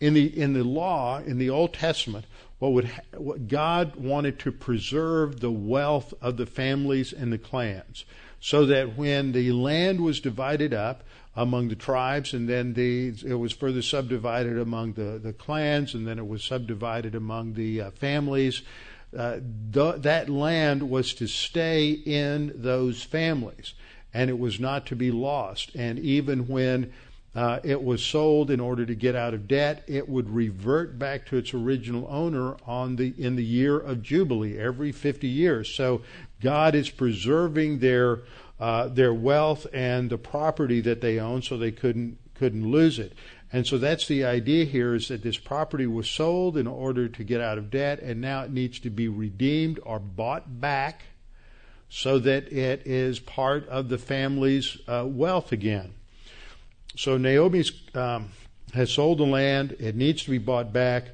In 0.00 0.14
the, 0.14 0.26
in 0.26 0.52
the 0.52 0.64
law, 0.64 1.18
in 1.18 1.38
the 1.38 1.50
Old 1.50 1.74
Testament, 1.74 2.26
what 2.58 2.72
would 2.72 2.90
what 3.16 3.48
God 3.48 3.96
wanted 3.96 4.38
to 4.40 4.52
preserve 4.52 5.40
the 5.40 5.50
wealth 5.50 6.14
of 6.22 6.36
the 6.36 6.46
families 6.46 7.12
and 7.12 7.32
the 7.32 7.38
clans, 7.38 8.04
so 8.40 8.64
that 8.66 8.96
when 8.96 9.32
the 9.32 9.52
land 9.52 10.00
was 10.00 10.20
divided 10.20 10.72
up 10.72 11.02
among 11.34 11.68
the 11.68 11.76
tribes, 11.76 12.32
and 12.32 12.48
then 12.48 12.72
the 12.72 13.12
it 13.26 13.34
was 13.34 13.52
further 13.52 13.82
subdivided 13.82 14.58
among 14.58 14.94
the 14.94 15.20
the 15.22 15.34
clans, 15.34 15.94
and 15.94 16.06
then 16.06 16.18
it 16.18 16.26
was 16.26 16.42
subdivided 16.42 17.14
among 17.14 17.54
the 17.54 17.82
uh, 17.82 17.90
families. 17.90 18.62
Uh, 19.16 19.38
th- 19.72 19.96
that 20.02 20.28
land 20.28 20.88
was 20.88 21.14
to 21.14 21.26
stay 21.26 21.90
in 21.90 22.52
those 22.54 23.02
families, 23.02 23.74
and 24.14 24.30
it 24.30 24.38
was 24.38 24.58
not 24.58 24.86
to 24.86 24.96
be 24.96 25.10
lost. 25.10 25.74
And 25.74 25.98
even 25.98 26.48
when 26.48 26.92
uh, 27.36 27.60
it 27.62 27.82
was 27.82 28.02
sold 28.02 28.50
in 28.50 28.60
order 28.60 28.86
to 28.86 28.94
get 28.94 29.14
out 29.14 29.34
of 29.34 29.46
debt. 29.46 29.84
It 29.86 30.08
would 30.08 30.30
revert 30.30 30.98
back 30.98 31.26
to 31.26 31.36
its 31.36 31.52
original 31.52 32.08
owner 32.10 32.56
on 32.66 32.96
the 32.96 33.12
in 33.18 33.36
the 33.36 33.44
year 33.44 33.78
of 33.78 34.02
jubilee 34.02 34.58
every 34.58 34.90
50 34.90 35.28
years. 35.28 35.68
So 35.68 36.00
God 36.40 36.74
is 36.74 36.88
preserving 36.88 37.80
their 37.80 38.20
uh, 38.58 38.88
their 38.88 39.12
wealth 39.12 39.66
and 39.74 40.08
the 40.08 40.16
property 40.16 40.80
that 40.80 41.02
they 41.02 41.18
own, 41.18 41.42
so 41.42 41.58
they 41.58 41.72
couldn't 41.72 42.16
couldn't 42.34 42.70
lose 42.70 42.98
it. 42.98 43.12
And 43.56 43.66
so 43.66 43.78
that's 43.78 44.06
the 44.06 44.22
idea 44.22 44.66
here 44.66 44.94
is 44.94 45.08
that 45.08 45.22
this 45.22 45.38
property 45.38 45.86
was 45.86 46.10
sold 46.10 46.58
in 46.58 46.66
order 46.66 47.08
to 47.08 47.24
get 47.24 47.40
out 47.40 47.56
of 47.56 47.70
debt, 47.70 48.00
and 48.00 48.20
now 48.20 48.42
it 48.42 48.50
needs 48.50 48.78
to 48.80 48.90
be 48.90 49.08
redeemed 49.08 49.80
or 49.82 49.98
bought 49.98 50.60
back 50.60 51.04
so 51.88 52.18
that 52.18 52.52
it 52.52 52.86
is 52.86 53.18
part 53.18 53.66
of 53.68 53.88
the 53.88 53.96
family's 53.96 54.76
uh, 54.86 55.06
wealth 55.08 55.52
again. 55.52 55.94
So 56.96 57.16
Naomi 57.16 57.64
um, 57.94 58.28
has 58.74 58.90
sold 58.92 59.20
the 59.20 59.24
land. 59.24 59.74
It 59.80 59.96
needs 59.96 60.24
to 60.24 60.30
be 60.32 60.36
bought 60.36 60.70
back. 60.70 61.04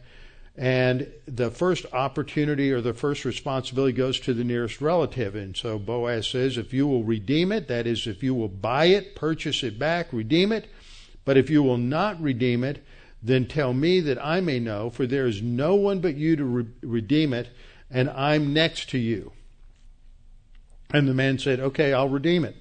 And 0.57 1.07
the 1.26 1.53
first 1.53 1.86
opportunity 1.93 2.72
or 2.72 2.80
the 2.80 2.93
first 2.93 3.24
responsibility 3.24 3.93
goes 3.93 4.18
to 4.18 4.34
the 4.34 4.43
nearest 4.43 4.80
relative. 4.80 5.36
And 5.36 5.57
so 5.57 5.78
Boaz 5.78 6.26
says, 6.26 6.59
if 6.59 6.74
you 6.74 6.88
will 6.88 7.05
redeem 7.05 7.53
it, 7.53 7.68
that 7.68 7.86
is, 7.86 8.09
if 8.09 8.20
you 8.20 8.34
will 8.34 8.49
buy 8.49 8.86
it, 8.86 9.14
purchase 9.14 9.62
it 9.62 9.78
back, 9.78 10.12
redeem 10.12 10.51
it. 10.51 10.66
But 11.25 11.37
if 11.37 11.51
you 11.51 11.62
will 11.62 11.79
not 11.79 12.20
redeem 12.20 12.64
it, 12.64 12.85
then 13.23 13.47
tell 13.47 13.73
me 13.73 14.01
that 14.01 14.25
I 14.25 14.41
may 14.41 14.59
know, 14.59 14.91
for 14.91 15.07
there 15.07 15.27
is 15.27 15.43
no 15.43 15.75
one 15.75 16.01
but 16.01 16.16
you 16.16 16.35
to 16.37 16.45
re- 16.45 16.66
redeem 16.83 17.33
it, 17.33 17.51
and 17.91 18.11
I'm 18.11 18.53
next 18.53 18.91
to 18.91 18.99
you. 18.99 19.33
And 20.93 21.09
the 21.09 21.14
man 21.14 21.39
said, 21.39 21.61
Okay, 21.61 21.93
I'll 21.93 22.09
redeem 22.09 22.45
it. 22.45 22.57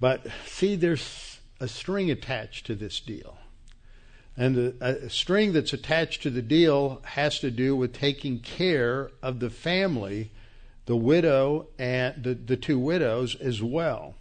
But 0.00 0.26
see, 0.46 0.76
there's 0.76 1.38
a 1.60 1.68
string 1.68 2.10
attached 2.10 2.66
to 2.66 2.74
this 2.74 3.00
deal. 3.00 3.38
And 4.36 4.56
the, 4.56 5.06
string 5.08 5.52
that's 5.52 5.72
attached 5.72 6.22
to 6.22 6.30
the 6.30 6.42
deal 6.42 7.00
has 7.04 7.38
to 7.38 7.50
do 7.50 7.76
with 7.76 7.92
taking 7.92 8.40
care 8.40 9.10
of 9.22 9.38
the 9.38 9.50
family, 9.50 10.32
the 10.86 10.96
widow 10.96 11.68
and 11.78 12.22
the, 12.22 12.34
the 12.34 12.56
two 12.56 12.78
widows 12.78 13.36
as 13.36 13.62
well. 13.62 14.16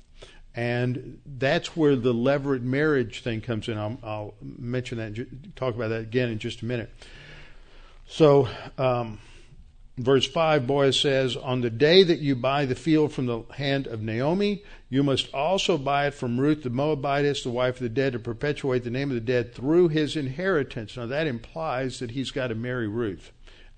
And 0.56 1.20
that's 1.26 1.76
where 1.76 1.96
the 1.96 2.14
levirate 2.14 2.62
marriage 2.62 3.24
thing 3.24 3.42
comes 3.42 3.68
in. 3.68 3.78
I'll, 3.78 3.98
I'll 4.04 4.34
mention 4.42 5.00
that, 5.00 5.56
talk 5.56 5.74
about 5.76 5.90
that 5.90 6.02
again 6.02 6.30
in 6.30 6.40
just 6.40 6.62
a 6.62 6.66
minute. 6.66 6.94
So, 8.06 8.48
um, 8.78 9.20
Verse 9.98 10.26
5, 10.26 10.66
Boaz 10.66 11.00
says, 11.00 11.38
On 11.38 11.62
the 11.62 11.70
day 11.70 12.04
that 12.04 12.18
you 12.18 12.36
buy 12.36 12.66
the 12.66 12.74
field 12.74 13.14
from 13.14 13.28
the 13.28 13.44
hand 13.58 13.86
of 13.86 14.02
Naomi, 14.02 14.64
you 14.90 15.04
must 15.04 15.32
also 15.34 15.78
buy 15.78 16.08
it 16.08 16.16
from 16.16 16.40
Ruth 16.40 16.64
the 16.64 16.72
Moabitess, 16.72 17.44
the 17.44 17.52
wife 17.52 17.76
of 17.76 17.82
the 17.82 17.90
dead, 17.90 18.14
to 18.14 18.20
perpetuate 18.20 18.84
the 18.84 18.90
name 18.90 19.12
of 19.12 19.16
the 19.16 19.22
dead 19.22 19.54
through 19.54 19.90
his 19.90 20.16
inheritance. 20.16 20.98
Now 20.98 21.06
that 21.06 21.28
implies 21.28 22.00
that 22.00 22.12
he's 22.12 22.32
got 22.32 22.48
to 22.48 22.56
marry 22.56 22.88
Ruth 22.88 23.32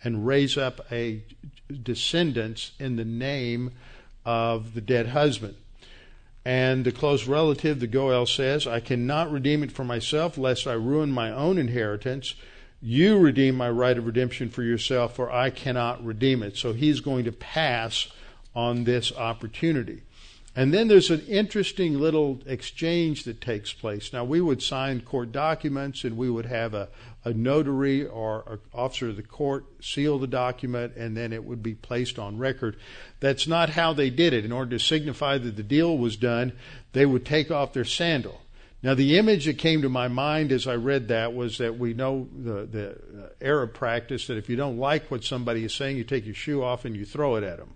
and 0.05 0.25
raise 0.25 0.57
up 0.57 0.79
a 0.89 1.21
descendants 1.83 2.71
in 2.79 2.95
the 2.95 3.05
name 3.05 3.71
of 4.23 4.73
the 4.73 4.81
dead 4.81 5.07
husband. 5.07 5.55
And 6.45 6.85
the 6.85 6.91
close 6.91 7.27
relative, 7.27 7.79
the 7.79 7.87
Goel, 7.87 8.27
says, 8.27 8.67
I 8.67 8.79
cannot 8.79 9.31
redeem 9.31 9.63
it 9.63 9.71
for 9.71 9.83
myself, 9.83 10.37
lest 10.37 10.67
I 10.67 10.73
ruin 10.73 11.11
my 11.11 11.31
own 11.31 11.57
inheritance. 11.57 12.35
You 12.81 13.17
redeem 13.17 13.55
my 13.55 13.69
right 13.69 13.97
of 13.97 14.05
redemption 14.05 14.49
for 14.49 14.61
yourself, 14.61 15.15
for 15.15 15.31
I 15.31 15.49
cannot 15.49 16.05
redeem 16.05 16.43
it. 16.43 16.55
So 16.55 16.73
he's 16.73 16.99
going 16.99 17.25
to 17.25 17.31
pass 17.31 18.09
on 18.55 18.83
this 18.83 19.11
opportunity. 19.11 20.03
And 20.55 20.73
then 20.73 20.87
there's 20.87 21.09
an 21.09 21.25
interesting 21.27 21.99
little 21.99 22.39
exchange 22.45 23.23
that 23.23 23.41
takes 23.41 23.73
place. 23.73 24.13
Now, 24.13 24.23
we 24.23 24.39
would 24.39 24.61
sign 24.61 25.01
court 25.01 25.31
documents 25.31 26.03
and 26.03 26.15
we 26.15 26.29
would 26.29 26.45
have 26.45 26.73
a, 26.73 26.87
a 27.25 27.33
notary 27.33 28.05
or 28.05 28.43
an 28.47 28.59
officer 28.73 29.09
of 29.09 29.15
the 29.15 29.23
court 29.23 29.65
seal 29.81 30.19
the 30.19 30.27
document 30.27 30.95
and 30.95 31.17
then 31.17 31.33
it 31.33 31.43
would 31.43 31.63
be 31.63 31.73
placed 31.73 32.19
on 32.19 32.37
record. 32.37 32.77
That's 33.19 33.47
not 33.47 33.71
how 33.71 33.93
they 33.93 34.11
did 34.11 34.33
it. 34.33 34.45
In 34.45 34.51
order 34.51 34.77
to 34.77 34.83
signify 34.83 35.39
that 35.39 35.55
the 35.55 35.63
deal 35.63 35.97
was 35.97 36.15
done, 36.15 36.53
they 36.93 37.05
would 37.05 37.25
take 37.25 37.49
off 37.49 37.73
their 37.73 37.83
sandal. 37.83 38.41
Now, 38.83 38.93
the 38.93 39.17
image 39.17 39.45
that 39.45 39.57
came 39.57 39.81
to 39.81 39.89
my 39.89 40.07
mind 40.07 40.51
as 40.51 40.67
I 40.67 40.75
read 40.75 41.07
that 41.07 41.33
was 41.33 41.57
that 41.57 41.79
we 41.79 41.95
know 41.95 42.29
the, 42.31 42.65
the 42.65 42.89
uh, 42.91 43.29
Arab 43.41 43.73
practice 43.73 44.27
that 44.27 44.37
if 44.37 44.47
you 44.47 44.55
don't 44.55 44.77
like 44.77 45.09
what 45.09 45.23
somebody 45.23 45.63
is 45.63 45.73
saying, 45.73 45.97
you 45.97 46.03
take 46.03 46.25
your 46.25 46.35
shoe 46.35 46.63
off 46.63 46.85
and 46.85 46.95
you 46.95 47.03
throw 47.03 47.35
it 47.35 47.43
at 47.43 47.57
them. 47.57 47.73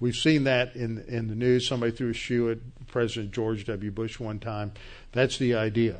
We've 0.00 0.16
seen 0.16 0.44
that 0.44 0.76
in 0.76 1.04
in 1.08 1.28
the 1.28 1.34
news. 1.34 1.68
Somebody 1.68 1.92
threw 1.92 2.08
a 2.08 2.14
shoe 2.14 2.50
at 2.50 2.86
President 2.86 3.32
George 3.32 3.66
W. 3.66 3.90
Bush 3.90 4.18
one 4.18 4.38
time. 4.38 4.72
That's 5.12 5.36
the 5.36 5.54
idea. 5.54 5.96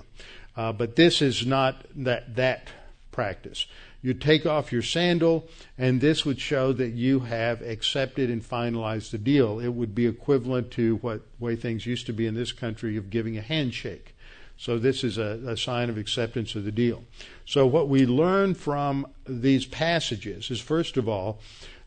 Uh, 0.57 0.73
but 0.73 0.97
this 0.97 1.23
is 1.23 1.47
not 1.47 1.85
that 1.95 2.37
that 2.37 2.69
practice. 3.13 3.67
You 4.03 4.15
take 4.15 4.47
off 4.47 4.73
your 4.73 4.83
sandal, 4.83 5.49
and 5.77 6.01
this 6.01 6.25
would 6.25 6.41
show 6.41 6.73
that 6.73 6.93
you 6.93 7.21
have 7.21 7.61
accepted 7.61 8.31
and 8.31 8.43
finalized 8.43 9.11
the 9.11 9.19
deal. 9.19 9.61
It 9.61 9.69
would 9.69 9.95
be 9.95 10.07
equivalent 10.07 10.71
to 10.73 10.97
what 10.97 11.23
way 11.39 11.55
things 11.55 11.85
used 11.85 12.07
to 12.07 12.13
be 12.13 12.27
in 12.27 12.35
this 12.35 12.53
country 12.53 12.97
of 12.97 13.11
giving 13.11 13.37
a 13.37 13.43
handshake. 13.43 14.17
So 14.57 14.79
this 14.79 15.05
is 15.05 15.19
a, 15.19 15.41
a 15.47 15.57
sign 15.57 15.91
of 15.91 15.99
acceptance 15.99 16.55
of 16.55 16.65
the 16.65 16.73
deal. 16.73 17.05
So 17.47 17.67
what 17.67 17.89
we 17.89 18.07
learn 18.07 18.55
from 18.55 19.07
these 19.27 19.67
passages 19.67 20.51
is 20.51 20.61
first 20.61 20.97
of 20.97 21.09
all 21.09 21.41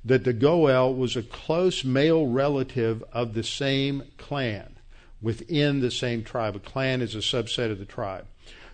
that 0.06 0.24
the 0.24 0.34
Goel 0.34 0.94
was 0.94 1.16
a 1.16 1.24
close 1.24 1.84
male 1.84 2.28
relative 2.28 3.04
of 3.14 3.34
the 3.34 3.44
same 3.44 4.04
clan 4.18 4.73
within 5.24 5.80
the 5.80 5.90
same 5.90 6.24
tribe. 6.24 6.56
A 6.56 6.60
clan 6.60 7.02
is 7.02 7.16
a 7.16 7.20
subset 7.20 7.72
of 7.72 7.80
the 7.80 7.86
tribe. 7.86 8.28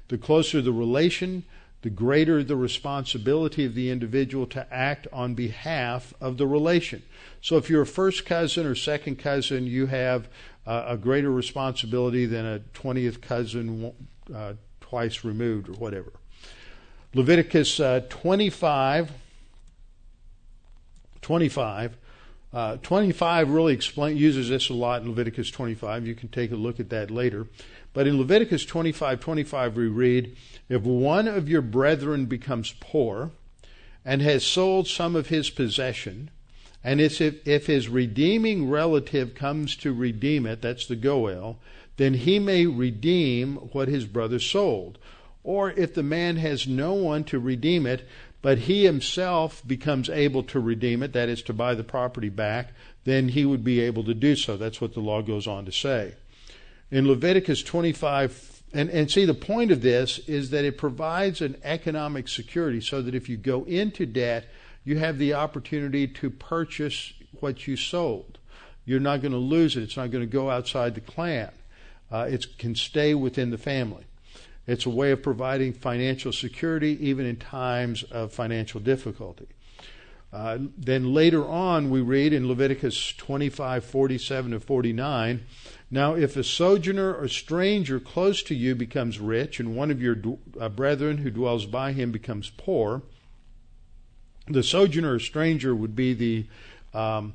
The 0.10 0.18
closer 0.18 0.62
the 0.62 0.74
relation, 0.74 1.44
the 1.84 1.90
greater 1.90 2.44
the 2.44 2.58
responsibility 2.58 3.64
of 3.64 3.76
the 3.76 3.90
individual 3.90 4.48
to 4.48 4.74
act 4.74 5.08
on 5.14 5.36
behalf 5.36 6.14
of 6.20 6.38
the 6.38 6.48
relation. 6.48 7.04
So 7.42 7.56
if 7.56 7.70
you're 7.70 7.84
a 7.84 7.88
first 7.88 8.26
cousin 8.26 8.66
or 8.66 8.76
second 8.76 9.18
cousin, 9.18 9.68
you 9.68 9.86
have 9.86 10.28
uh, 10.68 10.86
a 10.88 10.98
greater 10.98 11.32
responsibility 11.32 12.26
than 12.26 12.46
a 12.46 12.60
20th 12.74 13.22
cousin 13.22 13.94
uh, 14.34 14.54
twice 14.82 15.24
removed 15.24 15.70
or 15.70 15.74
whatever. 15.74 16.12
Leviticus 17.14 17.80
uh, 17.80 18.02
25 18.10 19.12
25. 21.22 21.98
Uh, 22.52 22.78
25 22.78 23.50
really 23.50 23.74
explain, 23.74 24.18
uses 24.18 24.50
this 24.50 24.70
a 24.70 24.74
lot 24.74 25.02
in 25.02 25.10
Leviticus 25.10 25.52
25. 25.52 26.08
You 26.08 26.16
can 26.16 26.30
take 26.30 26.52
a 26.52 26.56
look 26.56 26.80
at 26.80 26.90
that 26.90 27.12
later. 27.12 27.48
But 27.94 28.08
in 28.08 28.18
Leviticus 28.18 28.66
25 28.66 29.20
25, 29.20 29.76
we 29.76 29.88
read, 29.88 30.36
If 30.68 30.82
one 30.82 31.28
of 31.28 31.48
your 31.48 31.62
brethren 31.62 32.26
becomes 32.26 32.74
poor 32.80 33.32
and 34.04 34.22
has 34.22 34.44
sold 34.44 34.88
some 34.88 35.16
of 35.16 35.28
his 35.28 35.50
possession, 35.50 36.32
and 36.84 37.02
if, 37.02 37.22
if 37.22 37.68
his 37.68 37.90
redeeming 37.90 38.70
relative 38.70 39.36
comes 39.36 39.76
to 39.78 39.94
redeem 39.94 40.46
it, 40.46 40.62
that's 40.62 40.86
the 40.86 40.96
Goel, 40.96 41.60
then 41.98 42.14
he 42.14 42.40
may 42.40 42.66
redeem 42.66 43.56
what 43.58 43.90
his 43.90 44.06
brother 44.06 44.40
sold. 44.40 44.98
Or 45.44 45.72
if 45.72 45.94
the 45.94 46.04
man 46.04 46.38
has 46.38 46.68
no 46.68 46.94
one 46.94 47.24
to 47.26 47.40
redeem 47.40 47.86
it, 47.86 48.08
but 48.42 48.60
he 48.60 48.86
himself 48.86 49.62
becomes 49.66 50.10
able 50.10 50.44
to 50.44 50.60
redeem 50.60 51.04
it, 51.04 51.14
that 51.14 51.30
is, 51.30 51.42
to 51.44 51.54
buy 51.54 51.76
the 51.76 51.84
property 51.84 52.30
back, 52.30 52.72
then 53.04 53.30
he 53.30 53.46
would 53.46 53.64
be 53.64 53.80
able 53.82 54.04
to 54.04 54.14
do 54.14 54.36
so. 54.36 54.56
That's 54.56 54.80
what 54.80 54.94
the 54.94 55.02
law 55.02 55.22
goes 55.22 55.48
on 55.48 55.66
to 55.66 55.72
say. 55.72 56.16
In 56.92 57.08
Leviticus 57.08 57.64
25, 57.64 58.64
and, 58.74 58.90
and 58.90 59.12
see, 59.12 59.26
the 59.26 59.34
point 59.34 59.72
of 59.72 59.82
this 59.82 60.20
is 60.20 60.52
that 60.52 60.64
it 60.64 60.78
provides 60.78 61.42
an 61.42 61.58
economic 61.64 62.28
security 62.28 62.82
so 62.82 63.02
that 63.02 63.16
if 63.16 63.28
you 63.28 63.38
go 63.38 63.64
into 63.66 64.06
debt, 64.06 64.48
you 64.84 64.98
have 64.98 65.18
the 65.18 65.34
opportunity 65.34 66.08
to 66.08 66.30
purchase 66.30 67.14
what 67.40 67.68
you 67.68 67.76
sold. 67.76 68.38
You're 68.86 69.00
not 69.00 69.22
going 69.22 69.34
to 69.34 69.38
lose 69.38 69.76
it, 69.76 69.84
it's 69.84 69.98
not 69.98 70.12
going 70.12 70.24
to 70.24 70.32
go 70.32 70.50
outside 70.50 70.96
the 70.96 71.02
clan, 71.02 71.52
uh, 72.12 72.28
it 72.30 72.58
can 72.58 72.74
stay 72.74 73.14
within 73.14 73.50
the 73.50 73.58
family. 73.58 74.06
It's 74.70 74.86
a 74.86 74.90
way 74.92 75.10
of 75.10 75.24
providing 75.24 75.74
financial 75.74 76.32
security 76.32 76.96
even 77.02 77.26
in 77.26 77.38
times 77.38 78.04
of 78.04 78.32
financial 78.32 78.80
difficulty. 78.80 79.48
Uh, 80.32 80.60
then 80.78 81.12
later 81.12 81.44
on, 81.44 81.90
we 81.90 82.02
read 82.02 82.34
in 82.34 82.48
Leviticus 82.48 83.14
25, 83.14 83.84
47 83.84 84.52
to 84.52 84.60
49 84.60 85.44
Now, 85.90 86.14
if 86.14 86.38
a 86.38 86.44
sojourner 86.44 87.16
or 87.16 87.28
stranger 87.28 88.00
close 88.00 88.44
to 88.44 88.54
you 88.54 88.76
becomes 88.76 89.20
rich, 89.20 89.60
and 89.60 89.76
one 89.76 89.90
of 89.90 90.04
your 90.04 90.16
uh, 90.60 90.70
brethren 90.70 91.18
who 91.18 91.32
dwells 91.32 91.66
by 91.66 91.94
him 91.94 92.12
becomes 92.12 92.52
poor, 92.52 93.02
the 94.48 94.62
sojourner 94.62 95.16
or 95.16 95.20
stranger 95.20 95.74
would 95.74 95.96
be 95.96 96.14
the, 96.14 96.46
um, 96.94 97.34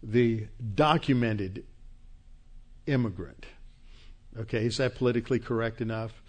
the 0.00 0.46
documented 0.76 1.64
immigrant. 2.86 3.46
Okay, 4.38 4.66
is 4.66 4.76
that 4.76 4.94
politically 4.94 5.40
correct 5.40 5.80
enough? 5.80 6.22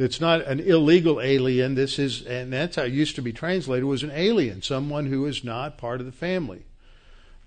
It's 0.00 0.20
not 0.20 0.40
an 0.46 0.60
illegal 0.60 1.20
alien. 1.20 1.74
This 1.74 1.98
is, 1.98 2.22
and 2.22 2.50
that's 2.50 2.76
how 2.76 2.84
it 2.84 2.92
used 2.92 3.16
to 3.16 3.22
be 3.22 3.34
translated, 3.34 3.84
was 3.84 4.02
an 4.02 4.12
alien, 4.14 4.62
someone 4.62 5.06
who 5.06 5.26
is 5.26 5.44
not 5.44 5.76
part 5.76 6.00
of 6.00 6.06
the 6.06 6.12
family, 6.12 6.64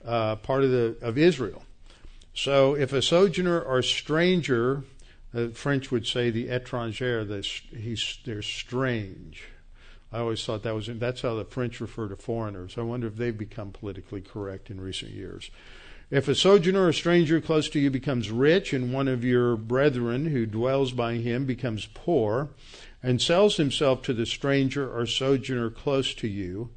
uh, 0.06 0.36
part 0.36 0.64
of 0.64 0.70
the 0.70 0.96
of 1.02 1.18
Israel. 1.18 1.64
So 2.36 2.76
if 2.76 2.94
a 2.94 3.02
sojourner 3.02 3.60
or 3.60 3.82
stranger, 3.82 4.84
the 5.34 5.50
French 5.50 5.92
would 5.92 6.06
say 6.06 6.30
the 6.30 6.48
étranger, 6.48 7.28
the, 7.28 7.42
he's, 7.76 8.20
they're 8.24 8.44
strange. 8.44 9.46
I 10.12 10.20
always 10.20 10.46
thought 10.46 10.62
that 10.62 10.76
was 10.76 10.88
that's 10.88 11.22
how 11.22 11.34
the 11.34 11.46
French 11.46 11.82
refer 11.82 12.08
to 12.08 12.16
foreigners. 12.16 12.78
I 12.78 12.82
wonder 12.82 13.08
if 13.08 13.16
they've 13.16 13.36
become 13.36 13.72
politically 13.72 14.22
correct 14.22 14.70
in 14.70 14.80
recent 14.80 15.12
years. 15.12 15.50
If 16.12 16.28
a 16.28 16.36
sojourner 16.36 16.88
or 16.88 16.94
stranger 16.94 17.42
close 17.42 17.70
to 17.70 17.80
you 17.80 17.90
becomes 17.90 18.30
rich, 18.30 18.74
and 18.74 18.94
one 18.94 19.08
of 19.08 19.24
your 19.24 19.56
brethren 19.56 20.28
who 20.28 20.46
dwells 20.46 20.92
by 20.92 21.16
him 21.16 21.46
becomes 21.46 21.88
poor, 21.94 22.50
and 23.02 23.22
sells 23.22 23.58
himself 23.58 24.02
to 24.04 24.14
the 24.14 24.26
stranger 24.26 24.90
or 24.90 25.06
sojourner 25.06 25.70
close 25.70 26.14
to 26.16 26.28
you, 26.28 26.70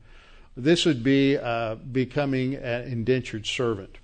this 0.56 0.86
would 0.86 1.04
be 1.04 1.36
uh, 1.36 1.74
becoming 1.74 2.54
an 2.54 2.84
indentured 2.84 3.46
servant. 3.46 3.98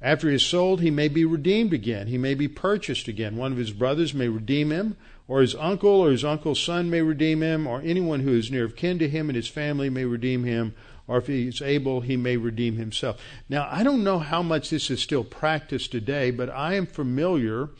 After 0.00 0.28
he 0.28 0.36
is 0.36 0.44
sold, 0.44 0.80
he 0.80 0.90
may 0.90 1.08
be 1.08 1.24
redeemed 1.24 1.72
again. 1.72 2.06
He 2.06 2.18
may 2.18 2.34
be 2.34 2.46
purchased 2.46 3.08
again. 3.08 3.36
One 3.36 3.52
of 3.52 3.58
his 3.58 3.72
brothers 3.72 4.14
may 4.14 4.28
redeem 4.28 4.70
him, 4.70 4.96
or 5.26 5.40
his 5.40 5.54
uncle 5.54 5.90
or 5.90 6.10
his 6.10 6.24
uncle's 6.24 6.60
son 6.60 6.90
may 6.90 7.00
redeem 7.00 7.42
him, 7.42 7.66
or 7.66 7.80
anyone 7.80 8.20
who 8.20 8.36
is 8.36 8.50
near 8.50 8.64
of 8.64 8.76
kin 8.76 8.98
to 8.98 9.08
him 9.08 9.28
and 9.28 9.36
his 9.36 9.48
family 9.48 9.88
may 9.90 10.04
redeem 10.04 10.44
him, 10.44 10.74
or 11.06 11.18
if 11.18 11.26
he's 11.26 11.60
able, 11.60 12.00
he 12.00 12.16
may 12.16 12.36
redeem 12.36 12.76
himself. 12.76 13.20
Now, 13.48 13.68
I 13.70 13.82
don't 13.82 14.04
know 14.04 14.18
how 14.18 14.42
much 14.42 14.70
this 14.70 14.90
is 14.90 15.02
still 15.02 15.24
practiced 15.24 15.92
today, 15.92 16.30
but 16.30 16.48
I 16.48 16.74
am 16.74 16.86
familiar 16.86 17.70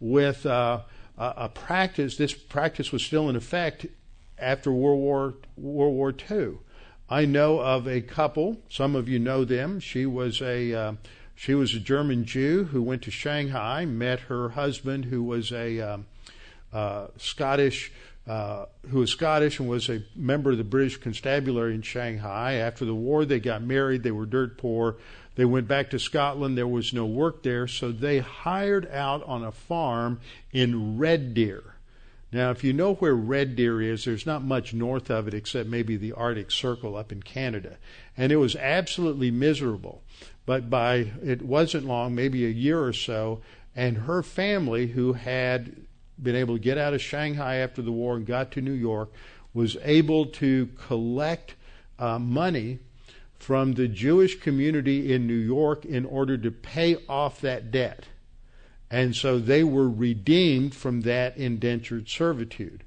with 0.00 0.44
uh, 0.44 0.80
a, 1.16 1.48
practice. 1.48 2.16
This 2.16 2.34
practice 2.34 2.90
was 2.90 3.04
still 3.04 3.28
in 3.28 3.36
effect 3.36 3.86
after 4.38 4.72
World 4.72 5.00
War 5.00 5.34
World 5.56 5.94
War 5.94 6.14
II. 6.30 6.58
I 7.08 7.24
know 7.24 7.60
of 7.60 7.86
a 7.86 8.00
couple. 8.00 8.60
Some 8.68 8.96
of 8.96 9.08
you 9.08 9.18
know 9.18 9.44
them. 9.44 9.78
She 9.78 10.06
was 10.06 10.40
a 10.40 10.74
uh, 10.74 10.92
she 11.34 11.54
was 11.54 11.74
a 11.74 11.80
German 11.80 12.24
Jew 12.24 12.64
who 12.64 12.82
went 12.82 13.02
to 13.02 13.10
Shanghai, 13.10 13.84
met 13.84 14.20
her 14.20 14.50
husband, 14.50 15.06
who 15.06 15.22
was 15.22 15.52
a 15.52 15.80
um, 15.80 16.06
uh, 16.72 17.08
Scottish 17.16 17.92
uh, 18.26 18.66
who 18.88 19.00
was 19.00 19.10
Scottish 19.10 19.58
and 19.58 19.68
was 19.68 19.88
a 19.88 20.02
member 20.14 20.52
of 20.52 20.58
the 20.58 20.64
British 20.64 20.96
Constabulary 20.96 21.74
in 21.74 21.82
Shanghai. 21.82 22.54
After 22.54 22.84
the 22.84 22.94
war, 22.94 23.24
they 23.24 23.40
got 23.40 23.62
married. 23.62 24.02
They 24.02 24.12
were 24.12 24.26
dirt 24.26 24.58
poor. 24.58 24.96
They 25.34 25.44
went 25.44 25.66
back 25.66 25.90
to 25.90 25.98
Scotland. 25.98 26.56
There 26.56 26.68
was 26.68 26.92
no 26.92 27.06
work 27.06 27.42
there, 27.42 27.66
so 27.66 27.90
they 27.90 28.18
hired 28.18 28.88
out 28.90 29.22
on 29.24 29.42
a 29.42 29.50
farm 29.50 30.20
in 30.52 30.98
Red 30.98 31.34
Deer. 31.34 31.62
Now, 32.30 32.50
if 32.50 32.64
you 32.64 32.72
know 32.72 32.94
where 32.94 33.14
Red 33.14 33.56
Deer 33.56 33.82
is, 33.82 34.04
there's 34.04 34.24
not 34.24 34.42
much 34.42 34.72
north 34.72 35.10
of 35.10 35.28
it 35.28 35.34
except 35.34 35.68
maybe 35.68 35.96
the 35.96 36.12
Arctic 36.12 36.50
Circle 36.50 36.96
up 36.96 37.12
in 37.12 37.22
Canada. 37.22 37.76
And 38.16 38.32
it 38.32 38.36
was 38.36 38.56
absolutely 38.56 39.30
miserable. 39.30 40.02
But 40.46 40.70
by, 40.70 41.12
it 41.22 41.42
wasn't 41.42 41.86
long, 41.86 42.14
maybe 42.14 42.46
a 42.46 42.50
year 42.50 42.82
or 42.82 42.92
so, 42.92 43.42
and 43.76 43.98
her 43.98 44.22
family, 44.22 44.88
who 44.88 45.12
had 45.14 45.76
been 46.20 46.36
able 46.36 46.56
to 46.56 46.60
get 46.60 46.78
out 46.78 46.94
of 46.94 47.00
Shanghai 47.00 47.56
after 47.56 47.82
the 47.82 47.92
war 47.92 48.16
and 48.16 48.26
got 48.26 48.50
to 48.52 48.60
New 48.60 48.72
York, 48.72 49.12
was 49.54 49.76
able 49.82 50.26
to 50.26 50.66
collect 50.78 51.54
uh, 51.98 52.18
money 52.18 52.78
from 53.38 53.74
the 53.74 53.88
Jewish 53.88 54.38
community 54.38 55.12
in 55.12 55.26
New 55.26 55.34
York 55.34 55.84
in 55.84 56.04
order 56.04 56.38
to 56.38 56.50
pay 56.50 56.96
off 57.08 57.40
that 57.40 57.70
debt. 57.70 58.06
And 58.90 59.16
so 59.16 59.38
they 59.38 59.64
were 59.64 59.88
redeemed 59.88 60.74
from 60.74 61.00
that 61.02 61.36
indentured 61.36 62.08
servitude. 62.08 62.84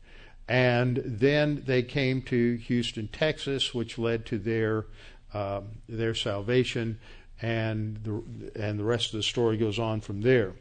And 0.48 1.02
then 1.04 1.64
they 1.66 1.82
came 1.82 2.22
to 2.24 2.56
Houston, 2.58 3.08
Texas, 3.08 3.74
which 3.74 3.98
led 3.98 4.26
to 4.28 4.38
their 4.38 4.86
um, 5.34 5.66
their 5.90 6.14
salvation, 6.14 7.00
and 7.42 7.98
the 8.04 8.24
and 8.56 8.80
the 8.80 8.84
rest 8.84 9.08
of 9.08 9.18
the 9.18 9.24
story 9.24 9.58
goes 9.58 9.80
on 9.80 10.00
from 10.00 10.22
there. 10.22 10.54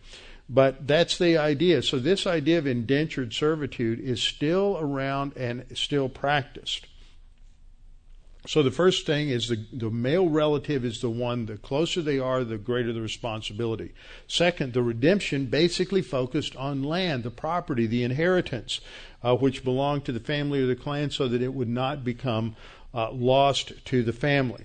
But 0.49 0.87
that's 0.87 1.17
the 1.17 1.39
idea. 1.39 1.83
So 1.83 1.99
this 1.99 2.27
idea 2.27 2.59
of 2.59 2.67
indentured 2.67 3.33
servitude 3.33 3.99
is 3.99 4.23
still 4.23 4.77
around 4.79 5.37
and 5.37 5.65
still 5.75 6.09
practiced. 6.09 6.87
So 8.47 8.63
the 8.63 8.71
first 8.71 9.07
thing 9.07 9.31
is 9.31 9.49
the, 9.49 9.65
the 9.73 9.91
male 9.91 10.29
relative 10.29 10.85
is 10.85 11.01
the 11.01 11.09
one, 11.09 11.47
the 11.47 11.57
closer 11.57 12.03
they 12.03 12.19
are, 12.19 12.45
the 12.45 12.59
greater 12.59 12.93
the 12.93 13.01
responsibility. 13.01 13.95
Second, 14.29 14.75
the 14.75 14.83
redemption 14.83 15.47
basically 15.47 16.03
focused 16.03 16.55
on 16.57 16.83
land, 16.83 17.23
the 17.23 17.31
property, 17.31 17.87
the 17.87 18.05
inheritance, 18.05 18.83
uh, 19.23 19.35
which 19.35 19.65
belonged 19.65 20.05
to 20.05 20.13
the 20.13 20.21
family 20.21 20.61
or 20.61 20.67
the 20.67 20.77
clan 20.77 21.11
so 21.11 21.27
that 21.27 21.41
it 21.41 21.55
would 21.55 21.71
not 21.71 22.05
become 22.05 22.55
uh, 22.93 23.11
lost 23.13 23.73
to 23.87 24.03
the 24.03 24.13
family. 24.13 24.65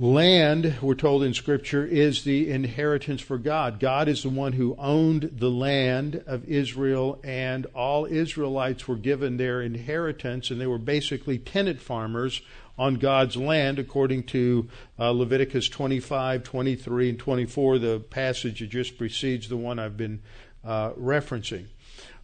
Land, 0.00 0.76
we're 0.80 0.94
told 0.94 1.22
in 1.22 1.34
Scripture, 1.34 1.84
is 1.84 2.24
the 2.24 2.50
inheritance 2.50 3.20
for 3.20 3.36
God. 3.36 3.78
God 3.78 4.08
is 4.08 4.22
the 4.22 4.30
one 4.30 4.54
who 4.54 4.74
owned 4.78 5.30
the 5.36 5.50
land 5.50 6.24
of 6.26 6.48
Israel, 6.48 7.20
and 7.22 7.66
all 7.74 8.06
Israelites 8.06 8.88
were 8.88 8.96
given 8.96 9.36
their 9.36 9.60
inheritance, 9.60 10.50
and 10.50 10.58
they 10.58 10.66
were 10.66 10.78
basically 10.78 11.36
tenant 11.36 11.82
farmers 11.82 12.40
on 12.78 12.94
God's 12.94 13.36
land, 13.36 13.78
according 13.78 14.22
to 14.28 14.70
uh, 14.98 15.10
Leviticus 15.10 15.68
25, 15.68 16.44
23, 16.44 17.10
and 17.10 17.18
24, 17.18 17.78
the 17.78 18.00
passage 18.00 18.60
that 18.60 18.70
just 18.70 18.96
precedes 18.96 19.50
the 19.50 19.58
one 19.58 19.78
I've 19.78 19.98
been 19.98 20.22
uh, 20.64 20.92
referencing. 20.92 21.66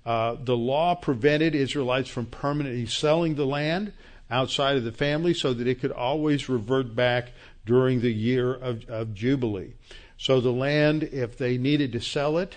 Uh, 0.07 0.37
the 0.43 0.57
law 0.57 0.95
prevented 0.95 1.55
Israelites 1.55 2.09
from 2.09 2.25
permanently 2.25 2.87
selling 2.87 3.35
the 3.35 3.45
land 3.45 3.93
outside 4.31 4.77
of 4.77 4.85
the 4.85 4.93
family 4.93 5.35
so 5.35 5.53
that 5.53 5.67
it 5.67 5.81
could 5.81 5.93
always 5.93 6.49
revert 6.49 6.97
back 6.97 7.33
during 7.67 8.01
the 8.01 8.13
year 8.13 8.55
of, 8.55 8.89
of 8.89 9.13
Jubilee. 9.13 9.75
So 10.17 10.41
the 10.41 10.53
land, 10.53 11.03
if 11.03 11.37
they 11.37 11.59
needed 11.59 11.93
to 11.93 12.01
sell 12.01 12.39
it 12.39 12.57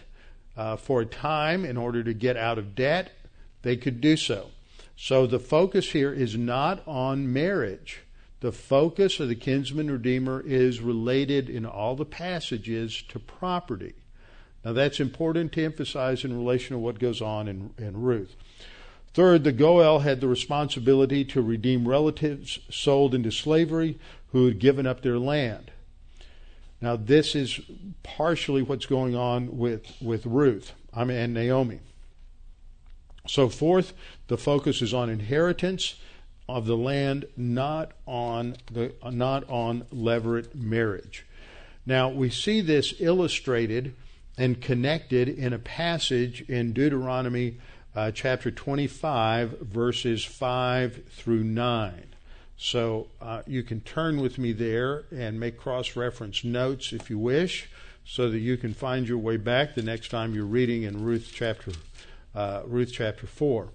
uh, 0.55 0.77
for 0.77 1.01
a 1.01 1.05
time 1.05 1.65
in 1.65 1.75
order 1.75 2.03
to 2.03 2.13
get 2.13 2.37
out 2.37 2.57
of 2.57 2.75
debt, 2.75 3.11
they 3.63 3.75
could 3.75 3.99
do 3.99 4.15
so. 4.15 4.51
So 4.95 5.27
the 5.27 5.39
focus 5.39 5.91
here 5.91 6.13
is 6.13 6.37
not 6.37 6.81
on 6.87 7.33
marriage. 7.33 8.01
The 8.39 8.51
focus 8.53 9.19
of 9.19 9.27
the 9.27 9.35
kinsman 9.35 9.91
redeemer 9.91 10.41
is 10.45 10.79
related 10.79 11.49
in 11.49 11.65
all 11.65 11.95
the 11.95 12.05
passages 12.05 13.03
to 13.09 13.19
property. 13.19 13.95
Now 14.63 14.73
that's 14.73 14.99
important 14.99 15.51
to 15.53 15.65
emphasize 15.65 16.23
in 16.23 16.37
relation 16.37 16.75
to 16.75 16.79
what 16.79 16.99
goes 16.99 17.21
on 17.21 17.47
in, 17.47 17.71
in 17.77 18.01
Ruth. 18.01 18.35
Third, 19.13 19.43
the 19.43 19.51
Goel 19.51 19.99
had 19.99 20.21
the 20.21 20.27
responsibility 20.27 21.25
to 21.25 21.41
redeem 21.41 21.87
relatives 21.87 22.59
sold 22.69 23.15
into 23.15 23.31
slavery 23.31 23.97
who 24.31 24.45
had 24.45 24.59
given 24.59 24.85
up 24.85 25.01
their 25.01 25.19
land. 25.19 25.71
Now, 26.81 26.95
this 26.95 27.35
is 27.35 27.59
partially 28.03 28.61
what's 28.61 28.85
going 28.85 29.15
on 29.15 29.57
with, 29.57 29.91
with 30.01 30.25
Ruth 30.25 30.73
I 30.93 31.03
mean, 31.03 31.17
and 31.17 31.33
Naomi. 31.33 31.79
So, 33.27 33.49
fourth, 33.49 33.93
the 34.27 34.37
focus 34.37 34.81
is 34.81 34.93
on 34.93 35.09
inheritance 35.09 35.95
of 36.47 36.65
the 36.65 36.77
land, 36.77 37.25
not 37.37 37.91
on 38.07 38.55
the 38.71 38.93
not 39.11 39.47
on 39.49 39.81
levirate 39.93 40.55
marriage. 40.55 41.25
Now, 41.85 42.09
we 42.09 42.29
see 42.29 42.61
this 42.61 42.93
illustrated 42.99 43.93
and 44.37 44.61
connected 44.61 45.29
in 45.29 45.53
a 45.53 45.59
passage 45.59 46.41
in 46.49 46.73
Deuteronomy 46.73 47.57
uh, 47.95 48.11
chapter 48.11 48.49
25, 48.49 49.59
verses 49.59 50.23
5 50.23 51.03
through 51.09 51.43
9. 51.43 52.08
So 52.61 53.07
uh, 53.21 53.41
you 53.47 53.63
can 53.63 53.79
turn 53.79 54.19
with 54.19 54.37
me 54.37 54.51
there 54.51 55.05
and 55.15 55.39
make 55.39 55.57
cross 55.57 55.95
reference 55.95 56.43
notes 56.43 56.91
if 56.91 57.09
you 57.09 57.17
wish, 57.17 57.69
so 58.05 58.29
that 58.29 58.39
you 58.39 58.57
can 58.57 58.73
find 58.73 59.07
your 59.07 59.17
way 59.17 59.37
back 59.37 59.75
the 59.75 59.81
next 59.81 60.09
time 60.09 60.35
you're 60.35 60.43
reading 60.43 60.83
in 60.83 61.01
Ruth 61.01 61.31
chapter, 61.33 61.71
uh, 62.35 62.63
Ruth 62.65 62.91
chapter 62.91 63.27
4. 63.27 63.69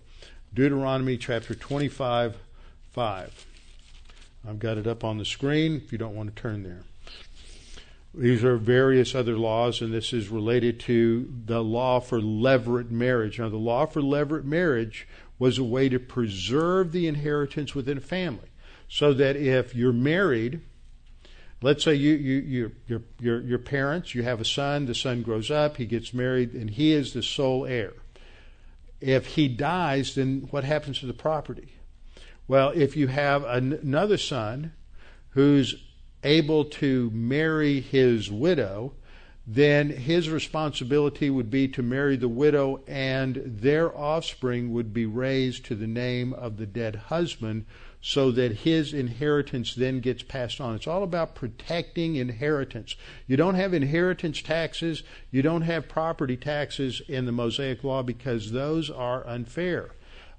Deuteronomy 0.53 1.16
chapter 1.16 1.55
25, 1.55 2.37
5. 2.93 3.47
I've 4.47 4.59
got 4.59 4.76
it 4.76 4.87
up 4.87 5.03
on 5.03 5.16
the 5.16 5.24
screen 5.24 5.76
if 5.76 5.91
you 5.91 5.97
don't 5.97 6.14
want 6.14 6.37
to 6.37 6.43
turn 6.43 6.62
there. 6.62 6.82
These 8.12 8.45
are 8.45 8.59
various 8.59 9.14
other 9.14 9.39
laws, 9.39 9.80
and 9.80 9.95
this 9.95 10.12
is 10.12 10.28
related 10.28 10.78
to 10.80 11.32
the 11.47 11.64
law 11.64 12.01
for 12.01 12.20
levirate 12.20 12.91
marriage. 12.91 13.39
Now, 13.39 13.49
the 13.49 13.57
law 13.57 13.87
for 13.87 14.03
levirate 14.03 14.45
marriage 14.45 15.09
was 15.39 15.57
a 15.57 15.64
way 15.64 15.89
to 15.89 15.99
preserve 15.99 16.93
the 16.93 17.07
inheritance 17.07 17.74
within 17.74 17.97
a 17.97 18.03
family 18.03 18.51
so 18.89 19.12
that 19.14 19.37
if 19.37 19.74
you're 19.74 19.93
married, 19.93 20.61
let's 21.62 21.85
say 21.85 21.95
you, 21.95 22.14
you, 22.14 22.35
you, 22.41 22.72
your, 22.87 23.03
your, 23.18 23.41
your 23.41 23.59
parents, 23.59 24.14
you 24.14 24.22
have 24.22 24.41
a 24.41 24.45
son, 24.45 24.87
the 24.87 24.95
son 24.95 25.22
grows 25.22 25.51
up, 25.51 25.76
he 25.76 25.87
gets 25.87 26.12
married, 26.12 26.53
and 26.53 26.70
he 26.70 26.93
is 26.93 27.12
the 27.12 27.22
sole 27.22 27.66
heir. 27.66 27.93
If 29.01 29.26
he 29.26 29.49
dies, 29.49 30.14
then 30.14 30.49
what 30.51 30.64
happens 30.64 31.01
to 31.01 31.07
the 31.07 31.12
property? 31.12 31.72
Well, 32.47 32.70
if 32.74 32.97
you 32.97 33.09
have 33.09 33.45
an, 33.45 33.72
another 33.72 34.18
son 34.18 34.72
who's 35.30 35.82
able 36.22 36.64
to 36.64 37.11
marry 37.12 37.80
his 37.80 38.30
widow, 38.30 38.95
then 39.47 39.91
his 39.91 40.30
responsibility 40.30 41.28
would 41.28 41.51
be 41.51 41.68
to 41.68 41.82
marry 41.82 42.16
the 42.16 42.28
widow, 42.28 42.82
and 42.87 43.43
their 43.45 43.95
offspring 43.97 44.72
would 44.72 44.95
be 44.95 45.05
raised 45.05 45.66
to 45.66 45.74
the 45.74 45.87
name 45.87 46.32
of 46.32 46.57
the 46.57 46.66
dead 46.66 46.97
husband 46.97 47.66
so 48.07 48.31
that 48.31 48.53
his 48.53 48.93
inheritance 48.93 49.75
then 49.75 49.99
gets 49.99 50.23
passed 50.23 50.61
on. 50.61 50.75
It's 50.75 50.87
all 50.87 51.03
about 51.03 51.35
protecting 51.35 52.17
inheritance. 52.17 52.97
You 53.27 53.39
don't 53.39 53.55
have 53.55 53.73
inheritance 53.73 54.43
taxes, 54.43 55.03
you 55.31 55.41
don't 55.41 55.63
have 55.63 55.89
property 55.89 56.37
taxes 56.37 57.01
in 57.09 57.25
the 57.25 57.33
Mosaic 57.33 57.83
Law 57.83 58.03
because 58.03 58.53
those 58.53 58.91
are 58.91 59.27
unfair. 59.27 59.93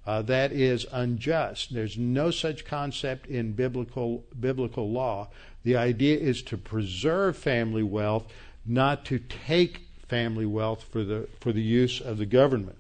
Uh, 0.06 0.22
that 0.22 0.52
is 0.52 0.86
unjust. 0.92 1.74
There's 1.74 1.98
no 1.98 2.30
such 2.30 2.66
concept 2.66 3.26
in 3.26 3.54
biblical 3.54 4.26
biblical 4.40 4.92
law. 4.92 5.30
The 5.64 5.76
idea 5.76 6.20
is 6.20 6.44
to 6.44 6.58
preserve 6.58 7.36
family 7.36 7.82
wealth, 7.82 8.32
not 8.64 9.06
to 9.06 9.18
take 9.18 9.88
family 10.08 10.46
wealth 10.46 10.84
for 10.84 11.04
the 11.04 11.30
for 11.40 11.52
the 11.52 11.64
use 11.64 12.00
of 12.00 12.20
the 12.20 12.28
government. 12.28 12.78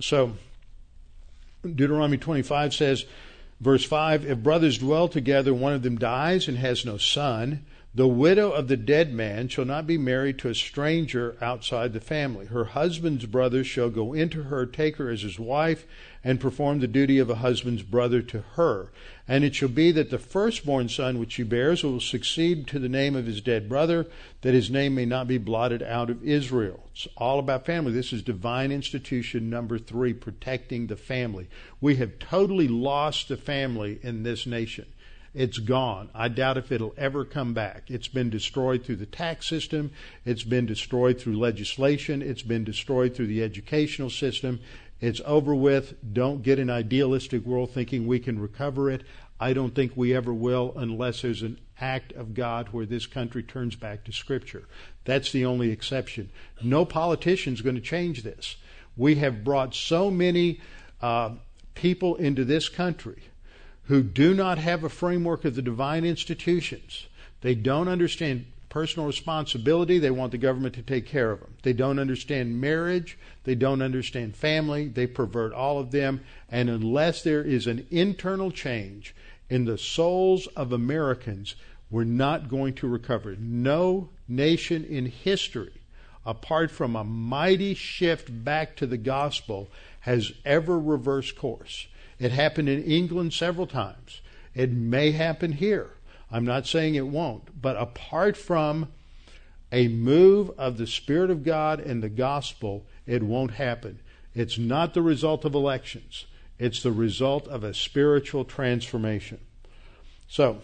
So 0.00 0.34
Deuteronomy 1.62 2.18
25 2.18 2.72
says, 2.72 3.04
Verse 3.60 3.84
5 3.84 4.26
If 4.26 4.38
brothers 4.38 4.78
dwell 4.78 5.08
together, 5.08 5.52
one 5.52 5.72
of 5.72 5.82
them 5.82 5.98
dies 5.98 6.48
and 6.48 6.58
has 6.58 6.84
no 6.84 6.96
son, 6.96 7.64
the 7.94 8.06
widow 8.06 8.50
of 8.50 8.68
the 8.68 8.76
dead 8.76 9.12
man 9.14 9.48
shall 9.48 9.64
not 9.64 9.86
be 9.86 9.96
married 9.96 10.38
to 10.38 10.48
a 10.50 10.54
stranger 10.54 11.36
outside 11.40 11.92
the 11.92 12.00
family. 12.00 12.46
Her 12.46 12.64
husband's 12.64 13.24
brother 13.24 13.64
shall 13.64 13.88
go 13.88 14.12
into 14.12 14.44
her, 14.44 14.66
take 14.66 14.96
her 14.96 15.08
as 15.08 15.22
his 15.22 15.38
wife, 15.38 15.86
and 16.22 16.38
perform 16.38 16.80
the 16.80 16.86
duty 16.86 17.18
of 17.18 17.30
a 17.30 17.36
husband's 17.36 17.82
brother 17.82 18.20
to 18.20 18.42
her. 18.56 18.92
And 19.26 19.42
it 19.42 19.54
shall 19.54 19.70
be 19.70 19.90
that 19.92 20.10
the 20.10 20.18
firstborn 20.18 20.90
son 20.90 21.18
which 21.18 21.32
she 21.32 21.42
bears 21.42 21.82
will 21.82 22.00
succeed 22.00 22.66
to 22.68 22.78
the 22.78 22.90
name 22.90 23.16
of 23.16 23.26
his 23.26 23.40
dead 23.40 23.68
brother, 23.68 24.06
that 24.42 24.54
his 24.54 24.70
name 24.70 24.94
may 24.94 25.06
not 25.06 25.26
be 25.26 25.38
blotted 25.38 25.82
out 25.82 26.10
of 26.10 26.22
Israel. 26.22 26.84
It's 26.92 27.08
all 27.16 27.38
about 27.38 27.64
family. 27.64 27.92
This 27.92 28.12
is 28.12 28.22
divine 28.22 28.70
institution 28.70 29.48
number 29.48 29.78
three, 29.78 30.12
protecting 30.12 30.86
the 30.86 30.96
family. 30.96 31.48
We 31.80 31.96
have 31.96 32.18
totally 32.18 32.68
lost 32.68 33.28
the 33.28 33.38
family 33.38 33.98
in 34.02 34.24
this 34.24 34.46
nation. 34.46 34.86
It's 35.38 35.58
gone. 35.58 36.10
I 36.16 36.26
doubt 36.26 36.56
if 36.58 36.72
it'll 36.72 36.94
ever 36.96 37.24
come 37.24 37.54
back. 37.54 37.92
It's 37.92 38.08
been 38.08 38.28
destroyed 38.28 38.84
through 38.84 38.96
the 38.96 39.06
tax 39.06 39.46
system. 39.46 39.92
It's 40.24 40.42
been 40.42 40.66
destroyed 40.66 41.20
through 41.20 41.38
legislation. 41.38 42.22
It's 42.22 42.42
been 42.42 42.64
destroyed 42.64 43.14
through 43.14 43.28
the 43.28 43.44
educational 43.44 44.10
system. 44.10 44.58
It's 45.00 45.20
over 45.24 45.54
with. 45.54 45.94
Don't 46.12 46.42
get 46.42 46.58
an 46.58 46.70
idealistic 46.70 47.46
world 47.46 47.70
thinking 47.70 48.04
we 48.04 48.18
can 48.18 48.40
recover 48.40 48.90
it. 48.90 49.04
I 49.38 49.52
don't 49.52 49.76
think 49.76 49.92
we 49.94 50.12
ever 50.12 50.34
will 50.34 50.72
unless 50.74 51.22
there's 51.22 51.42
an 51.42 51.60
act 51.80 52.12
of 52.14 52.34
God 52.34 52.70
where 52.70 52.84
this 52.84 53.06
country 53.06 53.44
turns 53.44 53.76
back 53.76 54.02
to 54.06 54.12
Scripture. 54.12 54.66
That's 55.04 55.30
the 55.30 55.44
only 55.44 55.70
exception. 55.70 56.32
No 56.64 56.84
politician's 56.84 57.60
going 57.60 57.76
to 57.76 57.80
change 57.80 58.24
this. 58.24 58.56
We 58.96 59.14
have 59.14 59.44
brought 59.44 59.72
so 59.72 60.10
many 60.10 60.60
uh, 61.00 61.36
people 61.76 62.16
into 62.16 62.44
this 62.44 62.68
country 62.68 63.22
who 63.88 64.02
do 64.02 64.34
not 64.34 64.58
have 64.58 64.84
a 64.84 64.88
framework 64.88 65.44
of 65.44 65.54
the 65.54 65.62
divine 65.62 66.04
institutions. 66.04 67.06
They 67.40 67.54
don't 67.54 67.88
understand 67.88 68.44
personal 68.68 69.06
responsibility. 69.06 69.98
They 69.98 70.10
want 70.10 70.32
the 70.32 70.38
government 70.38 70.74
to 70.74 70.82
take 70.82 71.06
care 71.06 71.30
of 71.30 71.40
them. 71.40 71.54
They 71.62 71.72
don't 71.72 71.98
understand 71.98 72.60
marriage. 72.60 73.18
They 73.44 73.54
don't 73.54 73.80
understand 73.80 74.36
family. 74.36 74.88
They 74.88 75.06
pervert 75.06 75.54
all 75.54 75.78
of 75.78 75.90
them. 75.90 76.20
And 76.50 76.68
unless 76.68 77.22
there 77.22 77.42
is 77.42 77.66
an 77.66 77.86
internal 77.90 78.50
change 78.50 79.14
in 79.48 79.64
the 79.64 79.78
souls 79.78 80.46
of 80.48 80.70
Americans, 80.70 81.54
we're 81.90 82.04
not 82.04 82.50
going 82.50 82.74
to 82.74 82.88
recover. 82.88 83.36
No 83.38 84.10
nation 84.28 84.84
in 84.84 85.06
history, 85.06 85.72
apart 86.26 86.70
from 86.70 86.94
a 86.94 87.04
mighty 87.04 87.72
shift 87.72 88.44
back 88.44 88.76
to 88.76 88.86
the 88.86 88.98
gospel, 88.98 89.70
has 90.00 90.32
ever 90.44 90.78
reversed 90.78 91.36
course. 91.36 91.86
It 92.18 92.32
happened 92.32 92.68
in 92.68 92.82
England 92.82 93.32
several 93.32 93.66
times. 93.66 94.20
It 94.54 94.70
may 94.72 95.12
happen 95.12 95.52
here. 95.52 95.90
I'm 96.30 96.44
not 96.44 96.66
saying 96.66 96.94
it 96.94 97.06
won't. 97.06 97.60
But 97.60 97.76
apart 97.76 98.36
from 98.36 98.88
a 99.70 99.88
move 99.88 100.50
of 100.58 100.78
the 100.78 100.86
Spirit 100.86 101.30
of 101.30 101.44
God 101.44 101.80
and 101.80 102.02
the 102.02 102.08
gospel, 102.08 102.86
it 103.06 103.22
won't 103.22 103.52
happen. 103.52 104.00
It's 104.34 104.58
not 104.58 104.94
the 104.94 105.02
result 105.02 105.44
of 105.44 105.54
elections, 105.54 106.26
it's 106.58 106.82
the 106.82 106.92
result 106.92 107.46
of 107.48 107.64
a 107.64 107.74
spiritual 107.74 108.44
transformation. 108.44 109.38
So, 110.26 110.62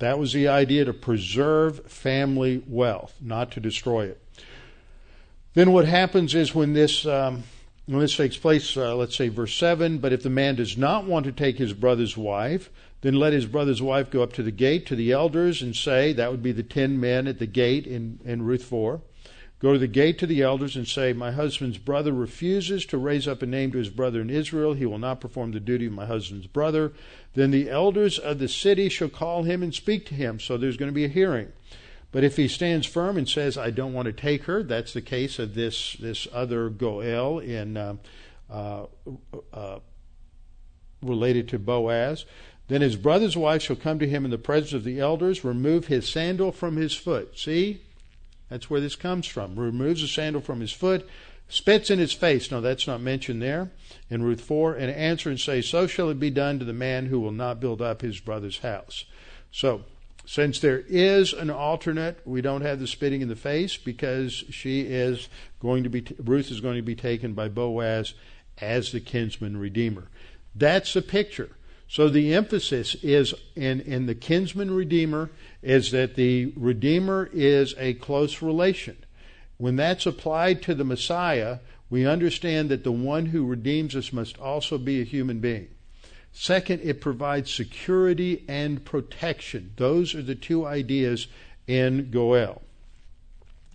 that 0.00 0.18
was 0.18 0.32
the 0.32 0.48
idea 0.48 0.84
to 0.84 0.92
preserve 0.92 1.86
family 1.86 2.62
wealth, 2.66 3.14
not 3.20 3.52
to 3.52 3.60
destroy 3.60 4.06
it. 4.06 4.20
Then 5.54 5.72
what 5.72 5.84
happens 5.84 6.34
is 6.34 6.54
when 6.54 6.72
this 6.72 7.06
um, 7.06 7.44
when 7.86 8.00
this 8.00 8.16
takes 8.16 8.36
place, 8.36 8.76
uh, 8.76 8.96
let's 8.96 9.16
say 9.16 9.28
verse 9.28 9.54
seven. 9.54 9.98
But 9.98 10.12
if 10.12 10.22
the 10.22 10.30
man 10.30 10.56
does 10.56 10.76
not 10.76 11.04
want 11.04 11.26
to 11.26 11.32
take 11.32 11.58
his 11.58 11.72
brother's 11.72 12.16
wife, 12.16 12.70
then 13.02 13.14
let 13.14 13.32
his 13.32 13.46
brother's 13.46 13.82
wife 13.82 14.10
go 14.10 14.22
up 14.22 14.32
to 14.34 14.42
the 14.42 14.50
gate 14.50 14.86
to 14.86 14.96
the 14.96 15.12
elders 15.12 15.60
and 15.60 15.76
say, 15.76 16.12
that 16.14 16.30
would 16.30 16.42
be 16.42 16.52
the 16.52 16.62
ten 16.62 16.98
men 16.98 17.26
at 17.26 17.38
the 17.38 17.46
gate 17.46 17.86
in, 17.86 18.18
in 18.24 18.42
Ruth 18.42 18.64
four. 18.64 19.02
Go 19.64 19.72
to 19.72 19.78
the 19.78 19.86
gate 19.86 20.18
to 20.18 20.26
the 20.26 20.42
elders 20.42 20.76
and 20.76 20.86
say, 20.86 21.14
My 21.14 21.30
husband's 21.30 21.78
brother 21.78 22.12
refuses 22.12 22.84
to 22.86 22.98
raise 22.98 23.26
up 23.26 23.40
a 23.40 23.46
name 23.46 23.72
to 23.72 23.78
his 23.78 23.88
brother 23.88 24.20
in 24.20 24.28
Israel. 24.28 24.74
He 24.74 24.84
will 24.84 24.98
not 24.98 25.20
perform 25.22 25.52
the 25.52 25.60
duty 25.60 25.86
of 25.86 25.92
my 25.92 26.04
husband's 26.04 26.46
brother. 26.46 26.92
Then 27.32 27.50
the 27.50 27.70
elders 27.70 28.18
of 28.18 28.38
the 28.38 28.48
city 28.48 28.90
shall 28.90 29.08
call 29.08 29.44
him 29.44 29.62
and 29.62 29.74
speak 29.74 30.04
to 30.06 30.14
him. 30.14 30.38
So 30.38 30.58
there's 30.58 30.76
going 30.76 30.90
to 30.90 30.94
be 30.94 31.06
a 31.06 31.08
hearing. 31.08 31.52
But 32.14 32.22
if 32.22 32.36
he 32.36 32.46
stands 32.46 32.86
firm 32.86 33.16
and 33.16 33.28
says, 33.28 33.58
I 33.58 33.70
don't 33.70 33.92
want 33.92 34.06
to 34.06 34.12
take 34.12 34.44
her, 34.44 34.62
that's 34.62 34.92
the 34.92 35.02
case 35.02 35.40
of 35.40 35.56
this, 35.56 35.94
this 35.94 36.28
other 36.32 36.70
Goel 36.70 37.40
in, 37.40 37.76
uh, 37.76 37.96
uh, 38.48 38.84
uh, 39.52 39.80
related 41.02 41.48
to 41.48 41.58
Boaz. 41.58 42.24
Then 42.68 42.82
his 42.82 42.94
brother's 42.94 43.36
wife 43.36 43.62
shall 43.62 43.74
come 43.74 43.98
to 43.98 44.08
him 44.08 44.24
in 44.24 44.30
the 44.30 44.38
presence 44.38 44.74
of 44.74 44.84
the 44.84 45.00
elders, 45.00 45.42
remove 45.42 45.88
his 45.88 46.08
sandal 46.08 46.52
from 46.52 46.76
his 46.76 46.94
foot. 46.94 47.36
See? 47.36 47.80
That's 48.48 48.70
where 48.70 48.80
this 48.80 48.94
comes 48.94 49.26
from. 49.26 49.58
Removes 49.58 50.02
the 50.02 50.06
sandal 50.06 50.40
from 50.40 50.60
his 50.60 50.72
foot, 50.72 51.08
spits 51.48 51.90
in 51.90 51.98
his 51.98 52.12
face. 52.12 52.48
No, 52.48 52.60
that's 52.60 52.86
not 52.86 53.00
mentioned 53.00 53.42
there 53.42 53.72
in 54.08 54.22
Ruth 54.22 54.40
4. 54.40 54.74
And 54.76 54.88
answer 54.88 55.30
and 55.30 55.40
say, 55.40 55.60
So 55.60 55.88
shall 55.88 56.10
it 56.10 56.20
be 56.20 56.30
done 56.30 56.60
to 56.60 56.64
the 56.64 56.72
man 56.72 57.06
who 57.06 57.18
will 57.18 57.32
not 57.32 57.58
build 57.58 57.82
up 57.82 58.02
his 58.02 58.20
brother's 58.20 58.60
house. 58.60 59.04
So, 59.50 59.82
since 60.26 60.58
there 60.60 60.82
is 60.88 61.32
an 61.32 61.50
alternate, 61.50 62.20
we 62.24 62.40
don't 62.40 62.62
have 62.62 62.80
the 62.80 62.86
spitting 62.86 63.20
in 63.20 63.28
the 63.28 63.36
face 63.36 63.76
because 63.76 64.32
she 64.32 64.80
is 64.82 65.28
going 65.60 65.84
to 65.84 65.90
be, 65.90 66.04
Ruth 66.22 66.50
is 66.50 66.60
going 66.60 66.76
to 66.76 66.82
be 66.82 66.94
taken 66.94 67.34
by 67.34 67.48
Boaz 67.48 68.14
as 68.58 68.92
the 68.92 69.00
kinsman 69.00 69.56
redeemer. 69.56 70.08
That's 70.54 70.94
the 70.94 71.02
picture. 71.02 71.50
So 71.88 72.08
the 72.08 72.34
emphasis 72.34 72.96
is 73.02 73.34
in, 73.54 73.80
in 73.82 74.06
the 74.06 74.14
kinsman 74.14 74.74
redeemer 74.74 75.30
is 75.62 75.90
that 75.90 76.14
the 76.14 76.52
redeemer 76.56 77.28
is 77.32 77.74
a 77.78 77.94
close 77.94 78.40
relation. 78.40 78.96
When 79.58 79.76
that's 79.76 80.06
applied 80.06 80.62
to 80.62 80.74
the 80.74 80.84
Messiah, 80.84 81.58
we 81.90 82.06
understand 82.06 82.70
that 82.70 82.82
the 82.82 82.92
one 82.92 83.26
who 83.26 83.46
redeems 83.46 83.94
us 83.94 84.12
must 84.12 84.38
also 84.38 84.78
be 84.78 85.00
a 85.00 85.04
human 85.04 85.40
being. 85.40 85.68
Second, 86.36 86.80
it 86.82 87.00
provides 87.00 87.54
security 87.54 88.44
and 88.48 88.84
protection. 88.84 89.72
Those 89.76 90.16
are 90.16 90.22
the 90.22 90.34
two 90.34 90.66
ideas 90.66 91.28
in 91.68 92.10
Goel. 92.10 92.60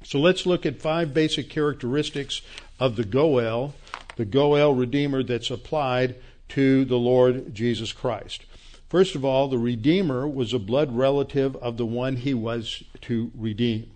So 0.03 0.19
let's 0.19 0.45
look 0.45 0.65
at 0.65 0.81
five 0.81 1.13
basic 1.13 1.49
characteristics 1.49 2.41
of 2.77 2.97
the 2.97 3.05
Goel, 3.05 3.73
the 4.17 4.25
Goel 4.25 4.75
Redeemer 4.75 5.23
that's 5.23 5.49
applied 5.49 6.15
to 6.49 6.83
the 6.83 6.97
Lord 6.97 7.55
Jesus 7.55 7.93
Christ. 7.93 8.43
First 8.89 9.15
of 9.15 9.23
all, 9.23 9.47
the 9.47 9.57
Redeemer 9.57 10.27
was 10.27 10.53
a 10.53 10.59
blood 10.59 10.95
relative 10.95 11.55
of 11.57 11.77
the 11.77 11.85
one 11.85 12.17
he 12.17 12.33
was 12.33 12.83
to 13.01 13.31
redeem. 13.35 13.89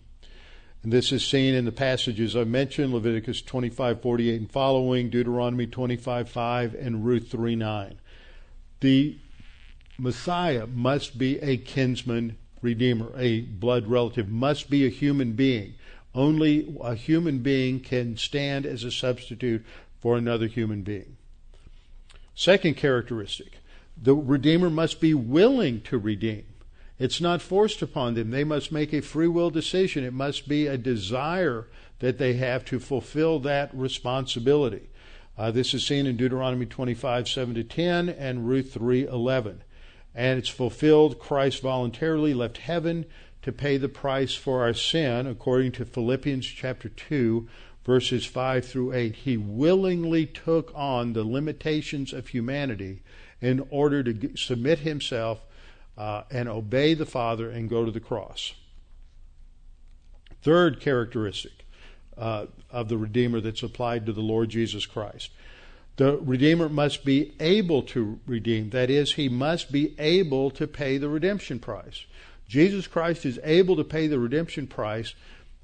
And 0.84 0.94
this 0.94 1.12
is 1.12 1.26
seen 1.26 1.54
in 1.54 1.66
the 1.66 1.72
passages 1.72 2.36
I 2.36 2.44
mentioned, 2.46 2.94
Leviticus 2.94 3.42
25, 3.42 4.02
48 4.02 4.40
and 4.40 4.52
following, 4.52 5.10
Deuteronomy 5.10 5.68
25, 5.68 6.30
5, 6.30 6.76
and 6.76 7.06
Ruth 7.06 7.30
3, 7.30 7.56
9. 7.56 8.00
The 8.84 9.16
Messiah 9.98 10.68
must 10.68 11.18
be 11.18 11.40
a 11.40 11.56
kinsman 11.56 12.38
redeemer, 12.62 13.14
a 13.16 13.40
blood 13.40 13.88
relative, 13.88 14.28
must 14.28 14.70
be 14.70 14.86
a 14.86 14.90
human 14.90 15.32
being. 15.34 15.76
Only 16.14 16.76
a 16.82 16.94
human 16.94 17.40
being 17.40 17.80
can 17.80 18.18
stand 18.18 18.66
as 18.66 18.84
a 18.84 18.92
substitute 18.92 19.66
for 20.02 20.18
another 20.18 20.48
human 20.48 20.82
being. 20.82 21.16
Second 22.36 22.76
characteristic 22.76 23.60
the 23.96 24.16
Redeemer 24.16 24.70
must 24.70 25.00
be 25.00 25.14
willing 25.14 25.80
to 25.84 25.98
redeem. 25.98 26.44
It's 27.00 27.22
not 27.22 27.42
forced 27.42 27.82
upon 27.82 28.16
them. 28.16 28.32
They 28.32 28.44
must 28.44 28.70
make 28.70 28.92
a 28.92 29.02
free 29.02 29.30
will 29.30 29.50
decision. 29.50 30.04
It 30.04 30.12
must 30.12 30.46
be 30.46 30.68
a 30.68 30.78
desire 30.78 31.68
that 32.00 32.18
they 32.18 32.34
have 32.34 32.66
to 32.66 32.82
fulfill 32.82 33.40
that 33.40 33.74
responsibility. 33.74 34.90
Uh, 35.38 35.50
this 35.50 35.74
is 35.74 35.86
seen 35.86 36.06
in 36.06 36.16
Deuteronomy 36.16 36.66
25, 36.66 37.28
7 37.28 37.56
to 37.56 37.64
10, 37.64 38.10
and 38.10 38.48
Ruth 38.48 38.74
3, 38.74 39.08
11. 39.08 39.64
And 40.14 40.38
it's 40.38 40.50
fulfilled. 40.50 41.18
Christ 41.18 41.62
voluntarily 41.62 42.36
left 42.36 42.60
heaven 42.60 43.06
to 43.42 43.52
pay 43.52 43.78
the 43.78 43.90
price 43.90 44.36
for 44.36 44.62
our 44.62 44.76
sin, 44.76 45.26
according 45.26 45.72
to 45.74 45.86
Philippians 45.86 46.46
chapter 46.46 46.88
2, 46.88 47.48
verses 47.84 48.26
5 48.26 48.64
through 48.66 48.94
8. 48.94 49.16
He 49.16 49.36
willingly 49.36 50.28
took 50.28 50.72
on 50.76 51.14
the 51.14 51.24
limitations 51.24 52.14
of 52.14 52.28
humanity 52.28 53.02
in 53.42 53.66
order 53.72 54.04
to 54.04 54.38
submit 54.38 54.80
himself 54.80 55.42
uh, 55.98 56.24
and 56.30 56.48
obey 56.48 56.94
the 56.94 57.08
Father 57.08 57.50
and 57.50 57.70
go 57.70 57.86
to 57.86 57.92
the 57.92 58.00
cross. 58.00 58.54
Third 60.44 60.80
characteristic 60.80 61.63
uh, 62.18 62.46
of 62.72 62.90
the 62.90 62.98
Redeemer 62.98 63.42
that's 63.42 63.64
applied 63.64 64.06
to 64.06 64.14
the 64.14 64.22
Lord 64.22 64.50
Jesus 64.50 64.86
Christ. 64.86 65.32
The 65.96 66.18
Redeemer 66.18 66.70
must 66.70 67.06
be 67.06 67.34
able 67.40 67.84
to 67.84 68.20
redeem. 68.26 68.72
That 68.72 68.90
is, 68.90 69.14
he 69.14 69.30
must 69.30 69.72
be 69.72 69.94
able 70.00 70.50
to 70.52 70.66
pay 70.66 70.98
the 70.98 71.10
redemption 71.10 71.60
price. 71.60 72.06
Jesus 72.48 72.88
Christ 72.88 73.26
is 73.26 73.40
able 73.44 73.76
to 73.76 73.84
pay 73.84 74.08
the 74.08 74.20
redemption 74.20 74.68
price 74.68 75.14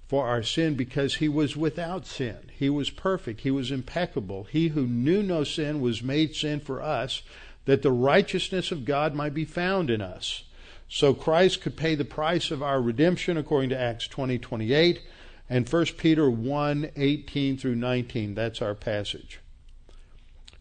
for 0.07 0.27
our 0.27 0.43
sin 0.43 0.75
because 0.75 1.15
he 1.15 1.29
was 1.29 1.55
without 1.55 2.05
sin. 2.05 2.37
He 2.51 2.69
was 2.69 2.89
perfect. 2.89 3.41
He 3.41 3.51
was 3.51 3.71
impeccable. 3.71 4.45
He 4.45 4.69
who 4.69 4.87
knew 4.87 5.21
no 5.21 5.43
sin 5.43 5.81
was 5.81 6.01
made 6.01 6.35
sin 6.35 6.59
for 6.59 6.81
us 6.81 7.21
that 7.65 7.83
the 7.83 7.91
righteousness 7.91 8.71
of 8.71 8.85
God 8.85 9.13
might 9.13 9.33
be 9.33 9.45
found 9.45 9.89
in 9.89 10.01
us. 10.01 10.43
So 10.87 11.13
Christ 11.13 11.61
could 11.61 11.77
pay 11.77 11.93
the 11.93 12.05
price 12.05 12.49
of 12.49 12.63
our 12.63 12.81
redemption 12.81 13.37
according 13.37 13.69
to 13.69 13.79
Acts 13.79 14.07
20, 14.07 14.39
28 14.39 15.01
and 15.49 15.67
1 15.67 15.85
Peter 15.97 16.29
1, 16.29 16.91
18 16.95 17.57
through 17.57 17.75
19. 17.75 18.35
That's 18.35 18.61
our 18.61 18.75
passage. 18.75 19.39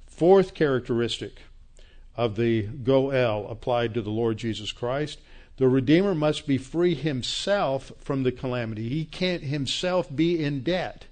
Fourth 0.07 0.55
characteristic 0.55 1.43
of 2.17 2.37
the 2.37 2.63
Goel 2.63 3.47
applied 3.49 3.95
to 3.95 4.03
the 4.03 4.11
Lord 4.11 4.39
Jesus 4.39 4.73
Christ. 4.73 5.21
The 5.59 5.69
Redeemer 5.69 6.15
must 6.15 6.47
be 6.47 6.59
free 6.59 6.95
himself 6.95 7.93
from 8.01 8.23
the 8.23 8.33
calamity. 8.33 8.89
He 8.89 9.05
can't 9.05 9.43
himself 9.43 10.15
be 10.15 10.43
in 10.43 10.63
debt. 10.63 11.07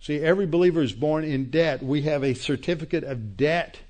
See, 0.00 0.20
every 0.20 0.46
believer 0.46 0.82
is 0.82 0.92
born 0.92 1.24
in 1.24 1.50
debt. 1.50 1.82
We 1.82 2.02
have 2.02 2.22
a 2.22 2.34
certificate 2.34 3.02
of 3.02 3.36
debt 3.36 3.80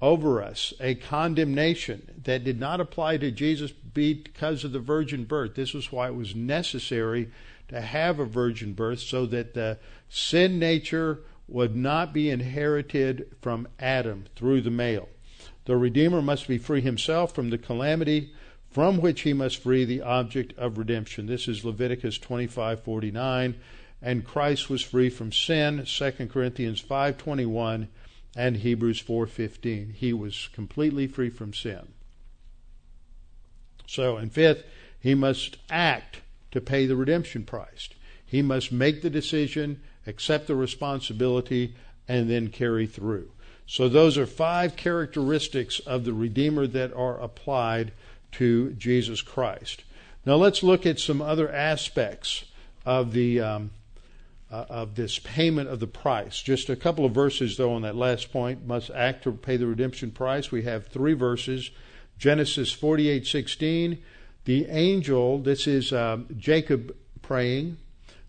over 0.00 0.42
us 0.42 0.74
a 0.80 0.96
condemnation 0.96 2.20
that 2.24 2.42
did 2.42 2.58
not 2.58 2.80
apply 2.80 3.16
to 3.18 3.30
Jesus 3.30 3.70
because 3.94 4.64
of 4.64 4.72
the 4.72 4.78
virgin 4.78 5.24
birth. 5.24 5.54
This 5.54 5.74
was 5.74 5.92
why 5.92 6.08
it 6.08 6.14
was 6.14 6.34
necessary 6.34 7.30
to 7.68 7.80
have 7.80 8.18
a 8.18 8.24
virgin 8.24 8.72
birth 8.72 9.00
so 9.00 9.26
that 9.26 9.54
the 9.54 9.78
sin 10.08 10.58
nature 10.58 11.20
would 11.48 11.76
not 11.76 12.12
be 12.12 12.30
inherited 12.30 13.34
from 13.40 13.68
Adam 13.78 14.24
through 14.36 14.60
the 14.60 14.70
male. 14.70 15.08
The 15.64 15.76
Redeemer 15.76 16.22
must 16.22 16.48
be 16.48 16.58
free 16.58 16.80
himself 16.80 17.34
from 17.34 17.50
the 17.50 17.58
calamity 17.58 18.32
from 18.70 18.98
which 19.00 19.20
he 19.20 19.32
must 19.34 19.58
free 19.58 19.84
the 19.84 20.00
object 20.00 20.56
of 20.58 20.78
redemption. 20.78 21.26
This 21.26 21.46
is 21.46 21.64
Leviticus 21.64 22.18
25:49 22.18 23.54
and 24.00 24.24
Christ 24.24 24.68
was 24.68 24.82
free 24.82 25.10
from 25.10 25.30
sin 25.30 25.84
2 25.84 26.28
Corinthians 26.28 26.80
5:21 26.80 27.88
and 28.34 28.56
Hebrews 28.56 29.00
4:15. 29.00 29.92
He 29.92 30.12
was 30.12 30.48
completely 30.52 31.06
free 31.06 31.30
from 31.30 31.52
sin. 31.52 31.88
So, 33.86 34.16
and 34.16 34.32
fifth, 34.32 34.64
he 34.98 35.14
must 35.14 35.56
act 35.70 36.20
to 36.52 36.60
pay 36.60 36.86
the 36.86 36.96
redemption 36.96 37.44
price. 37.44 37.88
He 38.24 38.42
must 38.42 38.72
make 38.72 39.02
the 39.02 39.10
decision, 39.10 39.80
accept 40.06 40.46
the 40.46 40.54
responsibility, 40.54 41.74
and 42.08 42.30
then 42.30 42.48
carry 42.48 42.86
through. 42.86 43.30
So 43.66 43.88
those 43.88 44.18
are 44.18 44.26
five 44.26 44.76
characteristics 44.76 45.78
of 45.80 46.04
the 46.04 46.12
Redeemer 46.12 46.66
that 46.66 46.92
are 46.94 47.20
applied 47.20 47.92
to 48.32 48.72
Jesus 48.72 49.22
Christ. 49.22 49.84
Now 50.24 50.34
let's 50.34 50.62
look 50.62 50.86
at 50.86 50.98
some 50.98 51.20
other 51.20 51.50
aspects 51.50 52.44
of 52.84 53.12
the 53.12 53.40
um, 53.40 53.70
uh, 54.50 54.66
of 54.68 54.94
this 54.94 55.18
payment 55.18 55.68
of 55.68 55.80
the 55.80 55.86
price. 55.86 56.42
Just 56.42 56.68
a 56.68 56.76
couple 56.76 57.04
of 57.04 57.12
verses 57.12 57.56
though 57.56 57.72
on 57.72 57.82
that 57.82 57.96
last 57.96 58.32
point. 58.32 58.66
Must 58.66 58.90
act 58.90 59.24
to 59.24 59.32
pay 59.32 59.56
the 59.56 59.66
redemption 59.66 60.10
price. 60.10 60.52
We 60.52 60.62
have 60.62 60.86
three 60.86 61.14
verses. 61.14 61.70
Genesis 62.22 62.70
forty-eight 62.70 63.26
sixteen. 63.26 63.98
The 64.44 64.66
angel. 64.66 65.40
This 65.40 65.66
is 65.66 65.92
um, 65.92 66.28
Jacob 66.36 66.94
praying. 67.20 67.78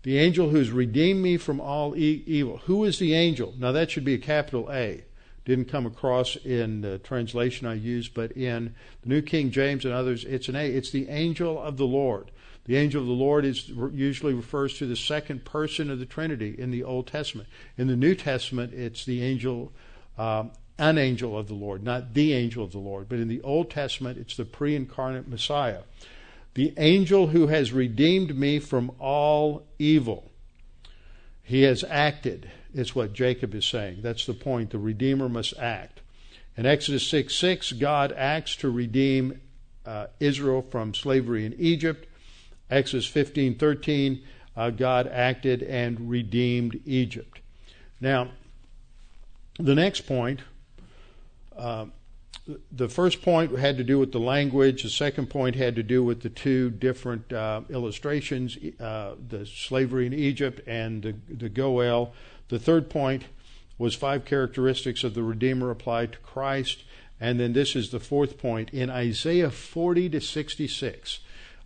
The 0.02 0.18
angel 0.18 0.50
who's 0.50 0.72
redeemed 0.72 1.22
me 1.22 1.36
from 1.36 1.60
all 1.60 1.96
e- 1.96 2.24
evil. 2.26 2.56
Who 2.66 2.82
is 2.82 2.98
the 2.98 3.14
angel? 3.14 3.54
Now 3.56 3.70
that 3.70 3.92
should 3.92 4.04
be 4.04 4.14
a 4.14 4.18
capital 4.18 4.68
A. 4.72 5.04
Didn't 5.44 5.66
come 5.66 5.86
across 5.86 6.34
in 6.34 6.80
the 6.80 6.98
translation 6.98 7.68
I 7.68 7.74
used, 7.74 8.14
but 8.14 8.32
in 8.32 8.74
the 9.02 9.10
New 9.10 9.22
King 9.22 9.52
James 9.52 9.84
and 9.84 9.94
others, 9.94 10.24
it's 10.24 10.48
an 10.48 10.56
A. 10.56 10.66
It's 10.66 10.90
the 10.90 11.08
angel 11.08 11.62
of 11.62 11.76
the 11.76 11.86
Lord. 11.86 12.32
The 12.64 12.76
angel 12.76 13.00
of 13.00 13.06
the 13.06 13.12
Lord 13.12 13.44
is 13.44 13.68
usually 13.92 14.34
refers 14.34 14.76
to 14.78 14.86
the 14.86 14.96
second 14.96 15.44
person 15.44 15.88
of 15.88 16.00
the 16.00 16.06
Trinity 16.06 16.56
in 16.58 16.72
the 16.72 16.82
Old 16.82 17.06
Testament. 17.06 17.48
In 17.78 17.86
the 17.86 17.94
New 17.94 18.16
Testament, 18.16 18.74
it's 18.74 19.04
the 19.04 19.22
angel, 19.22 19.72
um, 20.18 20.50
an 20.78 20.98
angel 20.98 21.38
of 21.38 21.48
the 21.48 21.54
Lord, 21.54 21.82
not 21.82 22.14
the 22.14 22.32
angel 22.32 22.64
of 22.64 22.72
the 22.72 22.78
Lord. 22.78 23.08
But 23.08 23.18
in 23.18 23.28
the 23.28 23.42
Old 23.42 23.70
Testament, 23.70 24.18
it's 24.18 24.36
the 24.36 24.44
pre-incarnate 24.44 25.28
Messiah, 25.28 25.82
the 26.54 26.72
angel 26.76 27.28
who 27.28 27.48
has 27.48 27.72
redeemed 27.72 28.36
me 28.36 28.58
from 28.58 28.92
all 28.98 29.66
evil. 29.78 30.30
He 31.42 31.62
has 31.62 31.84
acted 31.88 32.50
is 32.72 32.94
what 32.94 33.12
Jacob 33.12 33.54
is 33.54 33.66
saying. 33.66 33.98
That's 34.02 34.26
the 34.26 34.34
point. 34.34 34.70
The 34.70 34.78
Redeemer 34.78 35.28
must 35.28 35.56
act. 35.58 36.00
In 36.56 36.66
Exodus 36.66 37.06
6 37.06 37.34
6, 37.34 37.72
God 37.72 38.12
acts 38.16 38.56
to 38.56 38.70
redeem 38.70 39.40
uh, 39.84 40.06
Israel 40.20 40.62
from 40.62 40.94
slavery 40.94 41.44
in 41.44 41.54
Egypt. 41.58 42.06
Exodus 42.70 43.06
15 43.06 43.56
13, 43.56 44.22
uh, 44.56 44.70
God 44.70 45.06
acted 45.08 45.62
and 45.62 46.08
redeemed 46.08 46.80
Egypt. 46.86 47.40
Now, 48.00 48.30
the 49.58 49.74
next 49.74 50.02
point, 50.02 50.40
uh, 51.56 51.86
the 52.70 52.88
first 52.88 53.22
point 53.22 53.56
had 53.58 53.78
to 53.78 53.84
do 53.84 53.98
with 53.98 54.12
the 54.12 54.20
language. 54.20 54.82
The 54.82 54.90
second 54.90 55.30
point 55.30 55.56
had 55.56 55.76
to 55.76 55.82
do 55.82 56.04
with 56.04 56.20
the 56.20 56.28
two 56.28 56.70
different 56.70 57.32
uh, 57.32 57.62
illustrations 57.70 58.58
uh, 58.78 59.14
the 59.28 59.46
slavery 59.46 60.06
in 60.06 60.12
Egypt 60.12 60.60
and 60.66 61.02
the, 61.02 61.16
the 61.28 61.48
Goel. 61.48 62.12
The 62.48 62.58
third 62.58 62.90
point 62.90 63.24
was 63.78 63.94
five 63.94 64.24
characteristics 64.24 65.04
of 65.04 65.14
the 65.14 65.22
Redeemer 65.22 65.70
applied 65.70 66.12
to 66.12 66.18
Christ. 66.18 66.84
And 67.20 67.40
then 67.40 67.52
this 67.52 67.74
is 67.74 67.90
the 67.90 68.00
fourth 68.00 68.38
point 68.38 68.70
in 68.70 68.90
Isaiah 68.90 69.50
40 69.50 70.10
to 70.10 70.20
66. 70.20 71.20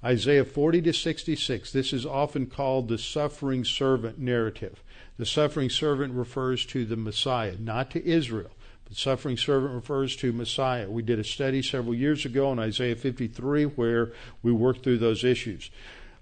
Isaiah 0.05 0.45
40 0.45 0.82
to 0.82 0.93
66. 0.93 1.72
This 1.72 1.93
is 1.93 2.07
often 2.07 2.47
called 2.47 2.89
the 2.89 2.99
suffering 2.99 3.64
servant 3.64 4.18
narrative. 4.18 4.82
The 5.16 5.26
suffering 5.26 5.70
servant 5.70 6.14
refers 6.14 6.64
to 6.66 6.84
the 6.84 6.97
Messiah, 6.97 7.57
not 7.59 7.91
to 7.91 8.07
Israel. 8.07 8.51
The 8.89 8.95
suffering 8.95 9.36
servant 9.36 9.74
refers 9.74 10.16
to 10.16 10.32
Messiah. 10.32 10.89
We 10.89 11.03
did 11.03 11.18
a 11.18 11.24
study 11.24 11.61
several 11.61 11.95
years 11.95 12.24
ago 12.24 12.49
on 12.49 12.59
Isaiah 12.59 12.97
53 12.97 13.64
where 13.64 14.12
we 14.43 14.51
worked 14.51 14.82
through 14.82 14.99
those 14.99 15.24
issues. 15.24 15.70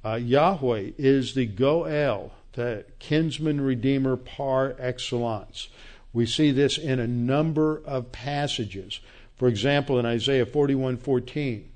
Uh, 0.04 0.14
Yahweh 0.14 0.90
is 0.98 1.34
the 1.34 1.46
Goel, 1.46 2.32
the 2.54 2.84
kinsman 2.98 3.60
redeemer 3.60 4.16
par 4.16 4.74
excellence. 4.78 5.68
We 6.12 6.26
see 6.26 6.50
this 6.50 6.76
in 6.78 6.98
a 6.98 7.06
number 7.06 7.82
of 7.84 8.10
passages. 8.10 9.00
For 9.36 9.48
example, 9.48 9.98
in 9.98 10.06
Isaiah 10.06 10.46
41:14, 10.46 11.70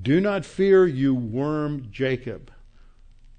"Do 0.00 0.20
not 0.20 0.46
fear, 0.46 0.86
you 0.86 1.14
worm 1.14 1.88
Jacob." 1.90 2.50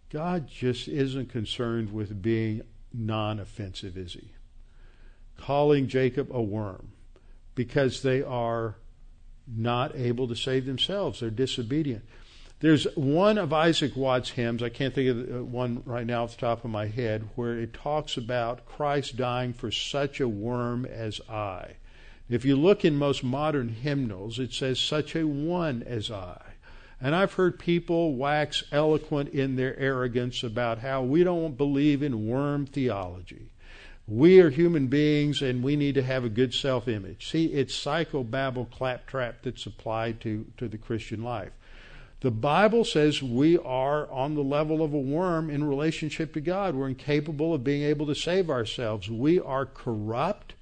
God 0.10 0.48
just 0.48 0.88
isn't 0.88 1.30
concerned 1.30 1.92
with 1.92 2.22
being 2.22 2.62
non-offensive, 2.94 3.98
is 3.98 4.14
he? 4.14 4.35
Calling 5.38 5.88
Jacob 5.88 6.32
a 6.32 6.42
worm 6.42 6.92
because 7.56 8.02
they 8.02 8.22
are 8.22 8.76
not 9.48 9.96
able 9.96 10.28
to 10.28 10.36
save 10.36 10.66
themselves. 10.66 11.20
They're 11.20 11.30
disobedient. 11.30 12.04
There's 12.62 12.86
one 12.96 13.38
of 13.38 13.52
Isaac 13.52 13.96
Watts' 13.96 14.32
hymns, 14.32 14.64
I 14.64 14.70
can't 14.70 14.94
think 14.94 15.10
of 15.10 15.36
uh, 15.36 15.44
one 15.44 15.84
right 15.86 16.08
now 16.08 16.24
off 16.24 16.36
the 16.36 16.42
top 16.42 16.64
of 16.64 16.72
my 16.72 16.88
head, 16.88 17.28
where 17.36 17.60
it 17.60 17.74
talks 17.74 18.16
about 18.16 18.66
Christ 18.66 19.18
dying 19.18 19.54
for 19.54 19.72
such 19.72 20.22
a 20.22 20.28
worm 20.28 20.86
as 20.86 21.20
I. 21.30 21.76
If 22.30 22.46
you 22.46 22.56
look 22.56 22.86
in 22.86 22.96
most 22.96 23.24
modern 23.24 23.70
hymnals, 23.70 24.40
it 24.40 24.54
says, 24.54 24.80
such 24.80 25.16
a 25.16 25.28
one 25.28 25.84
as 25.84 26.10
I. 26.10 26.42
And 27.02 27.14
I've 27.14 27.34
heard 27.34 27.60
people 27.60 28.16
wax 28.16 28.64
eloquent 28.72 29.30
in 29.30 29.58
their 29.58 29.78
arrogance 29.78 30.42
about 30.42 30.80
how 30.80 31.04
we 31.04 31.24
don't 31.24 31.58
believe 31.58 32.02
in 32.02 32.26
worm 32.26 32.66
theology. 32.66 33.52
We 34.08 34.39
are 34.39 34.51
human 34.51 34.86
beings 34.86 35.41
and 35.41 35.64
we 35.64 35.76
need 35.76 35.95
to 35.95 36.03
have 36.03 36.24
a 36.24 36.30
good 36.30 36.53
self 36.53 36.88
image. 36.88 37.32
See, 37.32 37.45
it's 37.47 37.76
psychobabble 37.76 38.70
claptrap 38.70 39.41
that's 39.41 39.66
applied 39.66 40.22
to, 40.22 40.45
to 40.58 40.68
the 40.68 40.78
Christian 40.78 41.24
life. 41.24 41.51
The 42.22 42.32
Bible 42.32 42.86
says 42.86 43.24
we 43.24 43.58
are 43.58 44.10
on 44.12 44.36
the 44.36 44.43
level 44.43 44.84
of 44.84 44.93
a 44.93 44.99
worm 44.99 45.49
in 45.49 45.64
relationship 45.64 46.34
to 46.34 46.41
God. 46.41 46.76
We're 46.76 46.88
incapable 46.88 47.53
of 47.53 47.64
being 47.64 47.82
able 47.82 48.06
to 48.06 48.16
save 48.16 48.49
ourselves. 48.49 49.10
We 49.10 49.39
are 49.39 49.66
corrupt. 49.66 50.53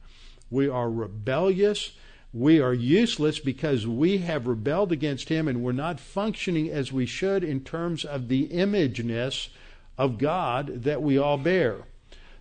We 0.50 0.70
are 0.70 0.90
rebellious. 0.90 1.92
We 2.34 2.60
are 2.60 2.74
useless 2.74 3.40
because 3.40 3.86
we 3.86 4.20
have 4.20 4.48
rebelled 4.48 4.92
against 4.92 5.30
Him 5.30 5.48
and 5.48 5.62
we're 5.62 5.74
not 5.74 6.00
functioning 6.00 6.70
as 6.70 6.92
we 6.92 7.06
should 7.06 7.44
in 7.44 7.62
terms 7.62 8.06
of 8.06 8.30
the 8.30 8.48
imageness 8.48 9.50
of 9.98 10.18
God 10.18 10.84
that 10.84 11.02
we 11.02 11.18
all 11.18 11.38
bear. 11.38 11.84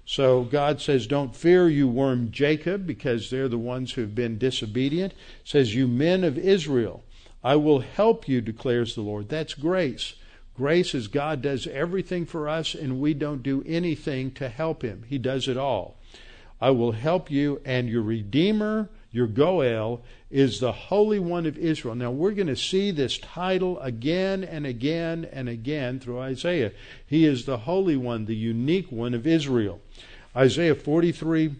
So 0.04 0.42
God 0.42 0.80
says, 0.80 1.06
Don't 1.06 1.34
fear, 1.34 1.68
you 1.68 1.88
worm 1.88 2.30
Jacob, 2.30 2.86
because 2.86 3.30
they're 3.30 3.48
the 3.48 3.58
ones 3.58 3.92
who 3.92 4.00
have 4.00 4.14
been 4.14 4.38
disobedient. 4.38 5.14
Says, 5.44 5.74
You 5.74 5.86
men 5.86 6.24
of 6.24 6.36
Israel. 6.38 7.04
I 7.44 7.56
will 7.56 7.80
help 7.80 8.28
you, 8.28 8.40
declares 8.40 8.94
the 8.94 9.00
Lord. 9.00 9.28
That's 9.28 9.54
grace. 9.54 10.14
Grace 10.54 10.94
is 10.94 11.08
God 11.08 11.40
does 11.40 11.66
everything 11.66 12.26
for 12.26 12.48
us 12.48 12.74
and 12.74 13.00
we 13.00 13.14
don't 13.14 13.42
do 13.42 13.64
anything 13.66 14.30
to 14.32 14.48
help 14.48 14.82
Him. 14.82 15.04
He 15.08 15.18
does 15.18 15.48
it 15.48 15.56
all. 15.56 15.96
I 16.60 16.70
will 16.70 16.92
help 16.92 17.28
you, 17.28 17.60
and 17.64 17.88
your 17.88 18.02
Redeemer, 18.02 18.88
your 19.10 19.26
Goel, 19.26 20.02
is 20.32 20.60
the 20.60 20.72
Holy 20.72 21.18
One 21.18 21.44
of 21.44 21.58
Israel. 21.58 21.94
Now 21.94 22.10
we're 22.10 22.32
going 22.32 22.46
to 22.46 22.56
see 22.56 22.90
this 22.90 23.18
title 23.18 23.78
again 23.80 24.42
and 24.42 24.64
again 24.64 25.28
and 25.30 25.48
again 25.48 26.00
through 26.00 26.20
Isaiah. 26.20 26.72
He 27.06 27.26
is 27.26 27.44
the 27.44 27.58
Holy 27.58 27.96
One, 27.96 28.24
the 28.24 28.34
unique 28.34 28.90
one 28.90 29.12
of 29.12 29.26
Israel. 29.26 29.80
Isaiah 30.34 30.74
43 30.74 31.54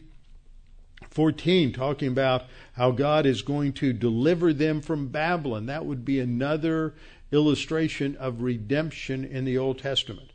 14, 1.10 1.72
talking 1.74 2.08
about 2.08 2.44
how 2.72 2.90
God 2.90 3.26
is 3.26 3.42
going 3.42 3.74
to 3.74 3.92
deliver 3.92 4.54
them 4.54 4.80
from 4.80 5.08
Babylon. 5.08 5.66
That 5.66 5.84
would 5.84 6.06
be 6.06 6.18
another 6.18 6.94
illustration 7.30 8.16
of 8.16 8.40
redemption 8.40 9.22
in 9.22 9.44
the 9.44 9.58
Old 9.58 9.78
Testament. 9.78 10.30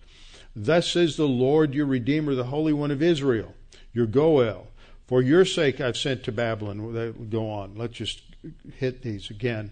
Thus 0.56 0.92
says 0.92 1.18
the 1.18 1.28
Lord 1.28 1.74
your 1.74 1.88
Redeemer, 1.88 2.36
the 2.36 2.46
Holy 2.46 2.74
One 2.74 2.92
of 2.92 3.02
Israel, 3.02 3.56
your 3.94 4.06
Goel. 4.06 4.68
For 5.08 5.22
your 5.22 5.46
sake 5.46 5.82
I've 5.82 5.98
sent 5.98 6.24
to 6.26 6.32
Babylon. 6.32 7.30
Go 7.32 7.50
on. 7.50 7.76
Let's 7.76 7.94
just 7.94 8.22
hit 8.78 9.02
these 9.02 9.30
again. 9.30 9.72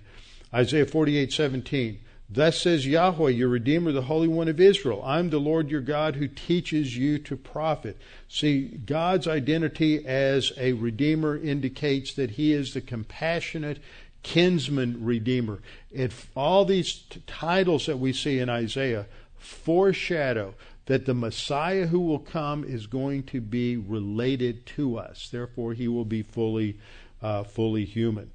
Isaiah 0.54 0.86
48, 0.86 1.32
17. 1.32 2.00
Thus 2.28 2.60
says 2.60 2.88
Yahweh, 2.88 3.30
your 3.32 3.50
Redeemer, 3.50 3.92
the 3.92 4.04
Holy 4.04 4.28
One 4.28 4.48
of 4.48 4.60
Israel. 4.60 5.02
I'm 5.06 5.30
the 5.30 5.40
Lord 5.40 5.70
your 5.70 5.82
God 5.82 6.16
who 6.16 6.28
teaches 6.28 6.98
you 6.98 7.20
to 7.20 7.38
profit. 7.38 7.98
See, 8.28 8.62
God's 8.64 9.28
identity 9.28 10.06
as 10.06 10.52
a 10.58 10.74
Redeemer 10.74 11.38
indicates 11.38 12.14
that 12.16 12.32
He 12.32 12.52
is 12.52 12.74
the 12.74 12.82
compassionate 12.82 13.80
kinsman 14.24 15.06
Redeemer. 15.06 15.60
If 15.92 16.32
all 16.36 16.66
these 16.66 17.04
t- 17.10 17.22
titles 17.28 17.86
that 17.86 18.00
we 18.00 18.12
see 18.12 18.40
in 18.40 18.50
Isaiah 18.50 19.06
foreshadow 19.38 20.56
that 20.88 21.06
the 21.06 21.14
Messiah 21.14 21.88
who 21.88 22.00
will 22.00 22.20
come 22.20 22.64
is 22.64 22.88
going 22.88 23.24
to 23.24 23.42
be 23.42 23.78
related 23.78 24.66
to 24.66 24.98
us. 24.98 25.30
Therefore, 25.32 25.74
He 25.74 25.88
will 25.88 26.06
be 26.06 26.24
fully, 26.24 26.78
uh, 27.22 27.44
fully 27.44 27.86
human. 27.86 28.32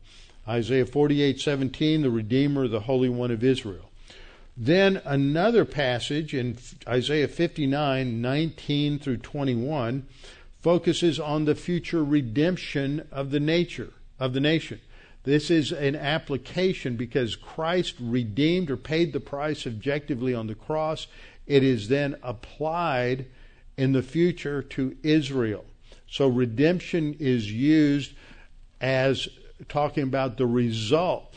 Isaiah 0.48 0.86
48:17, 0.86 2.02
the 2.02 2.10
Redeemer, 2.10 2.68
the 2.68 2.80
Holy 2.80 3.08
One 3.08 3.30
of 3.30 3.44
Israel. 3.44 3.90
Then 4.56 5.00
another 5.04 5.64
passage 5.64 6.34
in 6.34 6.58
Isaiah 6.86 7.28
59, 7.28 8.20
19 8.20 8.98
through 8.98 9.18
21 9.18 10.06
focuses 10.60 11.18
on 11.18 11.44
the 11.44 11.54
future 11.54 12.04
redemption 12.04 13.06
of 13.10 13.30
the 13.30 13.40
nature 13.40 13.92
of 14.18 14.34
the 14.34 14.40
nation. 14.40 14.80
This 15.24 15.50
is 15.50 15.72
an 15.72 15.96
application 15.96 16.96
because 16.96 17.36
Christ 17.36 17.94
redeemed 18.00 18.70
or 18.70 18.76
paid 18.76 19.12
the 19.12 19.20
price 19.20 19.66
objectively 19.66 20.34
on 20.34 20.46
the 20.46 20.54
cross. 20.54 21.06
It 21.46 21.62
is 21.62 21.88
then 21.88 22.16
applied 22.22 23.26
in 23.76 23.92
the 23.92 24.02
future 24.02 24.62
to 24.62 24.96
Israel. 25.02 25.64
So 26.06 26.26
redemption 26.26 27.16
is 27.18 27.52
used 27.52 28.12
as 28.80 29.28
talking 29.68 30.04
about 30.04 30.36
the 30.36 30.46
result 30.46 31.34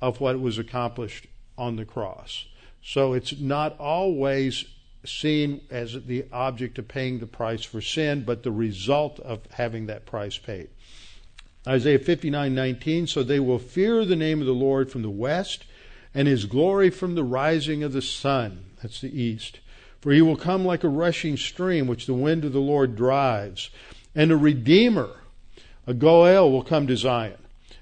of 0.00 0.20
what 0.20 0.40
was 0.40 0.58
accomplished 0.58 1.26
on 1.56 1.76
the 1.76 1.84
cross. 1.84 2.46
So 2.82 3.12
it's 3.12 3.38
not 3.38 3.78
always 3.78 4.64
seen 5.04 5.60
as 5.70 6.04
the 6.06 6.26
object 6.32 6.78
of 6.78 6.88
paying 6.88 7.18
the 7.18 7.26
price 7.26 7.64
for 7.64 7.80
sin, 7.80 8.24
but 8.24 8.42
the 8.42 8.52
result 8.52 9.20
of 9.20 9.40
having 9.52 9.86
that 9.86 10.06
price 10.06 10.38
paid. 10.38 10.68
Isaiah 11.66 11.98
59:19 11.98 13.08
so 13.08 13.22
they 13.22 13.40
will 13.40 13.58
fear 13.58 14.04
the 14.04 14.16
name 14.16 14.40
of 14.40 14.46
the 14.46 14.54
Lord 14.54 14.90
from 14.90 15.02
the 15.02 15.10
west 15.10 15.64
and 16.14 16.26
his 16.26 16.46
glory 16.46 16.88
from 16.88 17.14
the 17.14 17.24
rising 17.24 17.82
of 17.82 17.92
the 17.92 18.00
sun 18.00 18.64
that's 18.80 19.00
the 19.00 19.20
east 19.20 19.60
for 20.00 20.12
he 20.12 20.22
will 20.22 20.36
come 20.36 20.64
like 20.64 20.84
a 20.84 20.88
rushing 20.88 21.36
stream 21.36 21.86
which 21.86 22.06
the 22.06 22.14
wind 22.14 22.44
of 22.44 22.52
the 22.52 22.60
Lord 22.60 22.96
drives 22.96 23.70
and 24.14 24.30
a 24.30 24.36
redeemer 24.36 25.16
a 25.86 25.92
goel 25.94 26.50
will 26.50 26.62
come 26.62 26.86
to 26.86 26.96
Zion 26.96 27.37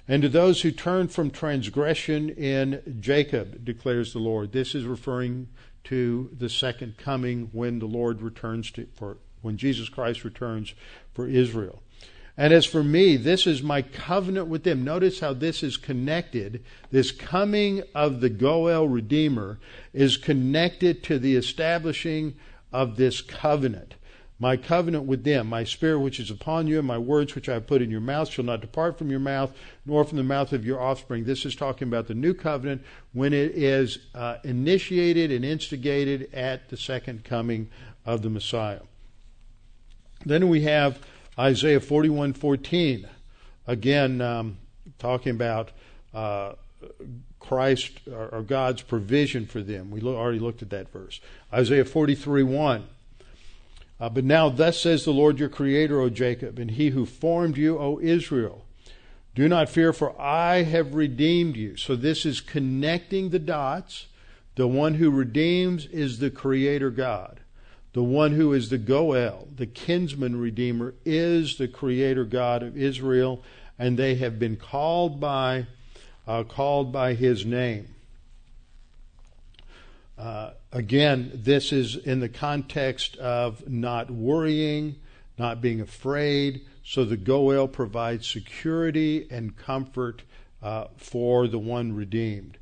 and 0.09 0.23
to 0.23 0.29
those 0.29 0.63
who 0.63 0.71
turn 0.71 1.09
from 1.09 1.31
transgression 1.31 2.29
in 2.31 2.99
Jacob 3.01 3.65
declares 3.65 4.13
the 4.13 4.19
Lord 4.19 4.53
this 4.53 4.75
is 4.75 4.85
referring 4.85 5.49
to 5.85 6.31
the 6.37 6.49
second 6.49 6.97
coming 6.97 7.49
when 7.53 7.79
the 7.79 7.87
Lord 7.87 8.23
returns 8.23 8.71
to 8.73 8.87
for 8.95 9.19
when 9.43 9.57
Jesus 9.57 9.89
Christ 9.89 10.25
returns 10.25 10.75
for 11.15 11.29
Israel 11.29 11.83
and 12.39 12.53
as 12.53 12.67
for 12.67 12.85
me, 12.85 13.17
this 13.17 13.47
is 13.47 13.63
my 13.63 13.81
covenant 13.81 14.49
with 14.49 14.63
them. 14.63 14.85
Notice 14.85 15.21
how 15.21 15.33
this 15.33 15.63
is 15.63 15.79
connected. 15.79 16.63
This 16.91 17.11
coming 17.11 17.83
of 17.95 18.21
the 18.21 18.29
Goel 18.29 18.87
Redeemer 18.87 19.59
is 19.95 20.19
connected 20.19 21.03
to 21.05 21.19
the 21.19 21.35
establishing 21.35 22.35
of 22.73 22.97
this 22.97 23.23
covenant. 23.23 23.95
My 24.39 24.59
covenant 24.59 25.05
with 25.05 25.25
them, 25.25 25.47
my 25.47 25.65
spirit 25.65 26.01
which 26.01 26.21
is 26.21 26.31
upon 26.31 26.67
you, 26.67 26.79
and 26.79 26.87
my 26.87 26.99
words 26.99 27.35
which 27.35 27.49
I 27.49 27.55
have 27.55 27.67
put 27.67 27.81
in 27.81 27.91
your 27.91 28.03
mouth 28.03 28.29
shall 28.29 28.45
not 28.45 28.61
depart 28.61 28.99
from 28.99 29.11
your 29.11 29.21
mouth, 29.21 29.57
nor 29.87 30.05
from 30.05 30.19
the 30.19 30.23
mouth 30.23 30.53
of 30.53 30.65
your 30.65 30.81
offspring. 30.81 31.25
This 31.25 31.47
is 31.47 31.57
talking 31.57 31.89
about 31.89 32.07
the 32.07 32.15
new 32.15 32.35
covenant 32.35 32.83
when 33.15 33.33
it 33.33 33.53
is 33.53 33.99
uh, 34.15 34.37
initiated 34.45 35.33
and 35.33 35.43
instigated 35.43 36.33
at 36.35 36.69
the 36.69 36.77
second 36.77 37.25
coming 37.25 37.71
of 38.05 38.21
the 38.21 38.29
Messiah. 38.29 38.81
Then 40.27 40.49
we 40.49 40.63
have 40.63 40.99
Isaiah 41.39 41.81
41:14, 41.81 43.09
again 43.67 44.21
um, 44.21 44.59
talking 44.99 45.31
about 45.31 45.71
uh, 46.13 46.53
Christ 47.41 48.01
or, 48.11 48.29
or, 48.29 48.43
God's 48.43 48.83
provision 48.83 49.47
for 49.47 49.63
them. 49.63 49.91
We 49.91 50.01
lo- 50.01 50.17
already 50.17 50.39
looked 50.39 50.63
at 50.63 50.71
that 50.71 50.91
verse. 50.91 51.21
Isaiah 51.53 51.85
43:1. 51.85 52.85
Uh, 53.99 54.09
but 54.09 54.25
now, 54.25 54.49
thus 54.49 54.81
says 54.81 55.05
the 55.05 55.13
Lord 55.13 55.39
your 55.39 55.49
Creator, 55.49 56.01
O 56.01 56.11
Jacob, 56.11 56.59
and 56.59 56.73
He 56.73 56.91
who 56.91 57.07
formed 57.07 57.57
you, 57.57 57.79
O 57.79 57.99
Israel. 58.01 58.65
Do 59.35 59.49
not 59.49 59.69
fear, 59.69 59.93
for 59.93 60.19
I 60.21 60.63
have 60.63 60.95
redeemed 60.95 61.57
you. 61.57 61.77
So 61.77 61.97
this 61.97 62.25
is 62.27 62.41
connecting 62.41 63.31
the 63.31 63.39
dots. 63.39 64.07
The 64.55 64.69
one 64.69 64.95
who 64.95 65.11
redeems 65.11 65.87
is 65.87 66.19
the 66.19 66.31
Creator 66.31 66.91
God. 66.91 67.41
The 67.97 68.03
one 68.03 68.33
who 68.33 68.53
is 68.53 68.69
the 68.69 68.77
Goel, 68.77 69.49
the 69.57 69.65
kinsman 69.65 70.39
redeemer, 70.39 70.93
is 71.07 71.57
the 71.57 71.67
creator 71.67 72.27
God 72.27 72.63
of 72.63 72.77
Israel, 72.77 73.43
and 73.79 73.99
they 73.99 74.17
have 74.17 74.39
been 74.39 74.57
called 74.57 75.19
by 75.19 75.67
uh, 76.27 76.43
called 76.43 76.93
by 76.93 77.15
his 77.15 77.47
name. 77.47 77.96
Uh, 80.19 80.51
again, 80.73 81.31
this 81.35 81.73
is 81.73 81.97
in 81.97 82.21
the 82.21 82.29
context 82.29 83.17
of 83.17 83.69
not 83.69 84.11
worrying, 84.11 84.97
not 85.39 85.61
being 85.61 85.81
afraid. 85.81 86.65
So 86.83 87.05
the 87.05 87.17
Goel 87.17 87.69
provides 87.69 88.27
security 88.27 89.27
and 89.31 89.57
comfort 89.57 90.23
uh, 90.63 90.87
for 90.97 91.47
the 91.49 91.59
one 91.59 91.95
redeemed. 91.95 92.59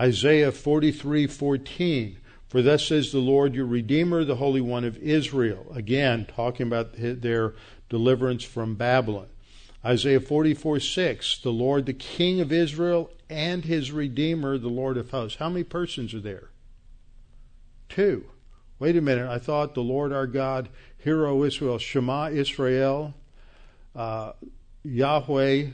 Isaiah 0.00 0.50
43:14 0.50 2.16
for 2.54 2.62
thus 2.62 2.86
says 2.86 3.10
the 3.10 3.18
Lord 3.18 3.56
your 3.56 3.66
Redeemer, 3.66 4.22
the 4.22 4.36
Holy 4.36 4.60
One 4.60 4.84
of 4.84 4.96
Israel. 4.98 5.66
Again, 5.74 6.24
talking 6.24 6.68
about 6.68 6.90
their 6.96 7.54
deliverance 7.88 8.44
from 8.44 8.76
Babylon. 8.76 9.26
Isaiah 9.84 10.20
44 10.20 10.78
6, 10.78 11.38
the 11.40 11.50
Lord, 11.50 11.86
the 11.86 11.92
King 11.92 12.40
of 12.40 12.52
Israel, 12.52 13.10
and 13.28 13.64
his 13.64 13.90
Redeemer, 13.90 14.56
the 14.56 14.68
Lord 14.68 14.96
of 14.96 15.10
hosts. 15.10 15.38
How 15.38 15.48
many 15.48 15.64
persons 15.64 16.14
are 16.14 16.20
there? 16.20 16.50
Two. 17.88 18.24
Wait 18.78 18.96
a 18.96 19.00
minute, 19.00 19.28
I 19.28 19.38
thought 19.38 19.74
the 19.74 19.82
Lord 19.82 20.12
our 20.12 20.26
God, 20.26 20.68
Hero 20.98 21.44
Israel, 21.44 21.78
Shema 21.78 22.30
Israel, 22.30 23.14
uh, 23.94 24.32
Yahweh, 24.82 25.68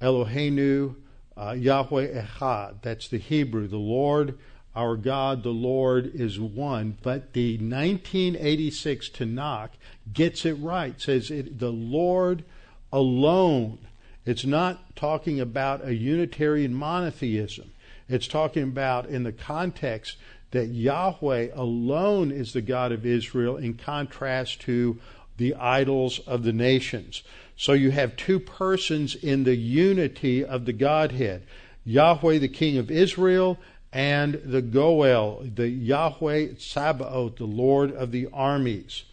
Eloheinu, 0.00 0.94
uh, 1.36 1.52
Yahweh 1.52 2.22
Echad. 2.22 2.82
That's 2.82 3.08
the 3.08 3.18
Hebrew. 3.18 3.68
The 3.68 3.76
Lord 3.76 4.38
our 4.78 4.96
God, 4.96 5.42
the 5.42 5.50
Lord, 5.50 6.12
is 6.14 6.38
one. 6.38 6.98
But 7.02 7.32
the 7.32 7.54
1986 7.54 9.08
Tanakh 9.10 9.70
gets 10.12 10.44
it 10.44 10.52
right. 10.54 11.00
says 11.00 11.32
it, 11.32 11.58
the 11.58 11.72
Lord 11.72 12.44
alone. 12.92 13.78
It's 14.24 14.44
not 14.44 14.94
talking 14.94 15.40
about 15.40 15.84
a 15.84 15.94
Unitarian 15.94 16.74
monotheism. 16.74 17.72
It's 18.08 18.28
talking 18.28 18.62
about 18.62 19.06
in 19.06 19.24
the 19.24 19.32
context 19.32 20.16
that 20.50 20.68
Yahweh 20.68 21.48
alone 21.54 22.30
is 22.30 22.52
the 22.52 22.62
God 22.62 22.92
of 22.92 23.04
Israel 23.04 23.56
in 23.56 23.74
contrast 23.74 24.60
to 24.62 24.98
the 25.36 25.54
idols 25.54 26.18
of 26.20 26.42
the 26.42 26.52
nations. 26.52 27.22
So 27.56 27.72
you 27.72 27.90
have 27.90 28.16
two 28.16 28.40
persons 28.40 29.14
in 29.14 29.44
the 29.44 29.56
unity 29.56 30.44
of 30.44 30.64
the 30.64 30.72
Godhead. 30.72 31.42
Yahweh, 31.84 32.38
the 32.38 32.48
King 32.48 32.78
of 32.78 32.90
Israel, 32.90 33.58
and 33.92 34.40
the 34.44 34.62
Goel, 34.62 35.42
the 35.42 35.68
Yahweh 35.68 36.54
Sabaoth, 36.58 37.36
the 37.36 37.44
Lord 37.44 37.92
of 37.92 38.12
the 38.12 38.28
armies. 38.32 39.04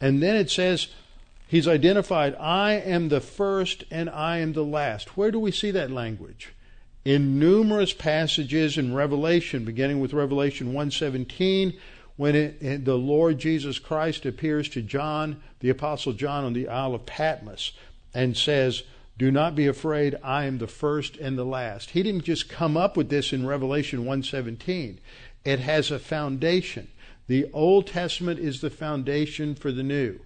And 0.00 0.22
then 0.22 0.36
it 0.36 0.50
says, 0.50 0.88
He's 1.46 1.68
identified, 1.68 2.34
I 2.36 2.72
am 2.72 3.10
the 3.10 3.20
first 3.20 3.84
and 3.90 4.08
I 4.08 4.38
am 4.38 4.54
the 4.54 4.64
last. 4.64 5.18
Where 5.18 5.30
do 5.30 5.38
we 5.38 5.50
see 5.50 5.70
that 5.72 5.90
language? 5.90 6.54
In 7.04 7.38
numerous 7.38 7.92
passages 7.92 8.78
in 8.78 8.94
Revelation, 8.94 9.64
beginning 9.64 10.00
with 10.00 10.12
Revelation 10.12 10.68
117, 10.68 11.74
when 12.16 12.36
it, 12.36 12.84
the 12.84 12.96
Lord 12.96 13.38
Jesus 13.38 13.78
Christ 13.78 14.24
appears 14.24 14.68
to 14.70 14.82
John, 14.82 15.42
the 15.60 15.70
Apostle 15.70 16.12
John, 16.12 16.44
on 16.44 16.52
the 16.52 16.68
Isle 16.68 16.94
of 16.94 17.06
Patmos, 17.06 17.72
and 18.14 18.36
says, 18.36 18.84
do 19.18 19.30
not 19.30 19.54
be 19.54 19.66
afraid, 19.66 20.16
I 20.22 20.44
am 20.44 20.58
the 20.58 20.66
first 20.66 21.16
and 21.16 21.36
the 21.36 21.44
last. 21.44 21.90
He 21.90 22.02
didn't 22.02 22.24
just 22.24 22.48
come 22.48 22.76
up 22.76 22.96
with 22.96 23.08
this 23.08 23.32
in 23.32 23.46
Revelation 23.46 24.04
1:17. 24.04 24.98
It 25.44 25.60
has 25.60 25.90
a 25.90 25.98
foundation. 25.98 26.88
The 27.26 27.48
Old 27.52 27.86
Testament 27.86 28.40
is 28.40 28.60
the 28.60 28.70
foundation 28.70 29.54
for 29.54 29.70
the 29.70 29.82
new. 29.82 30.20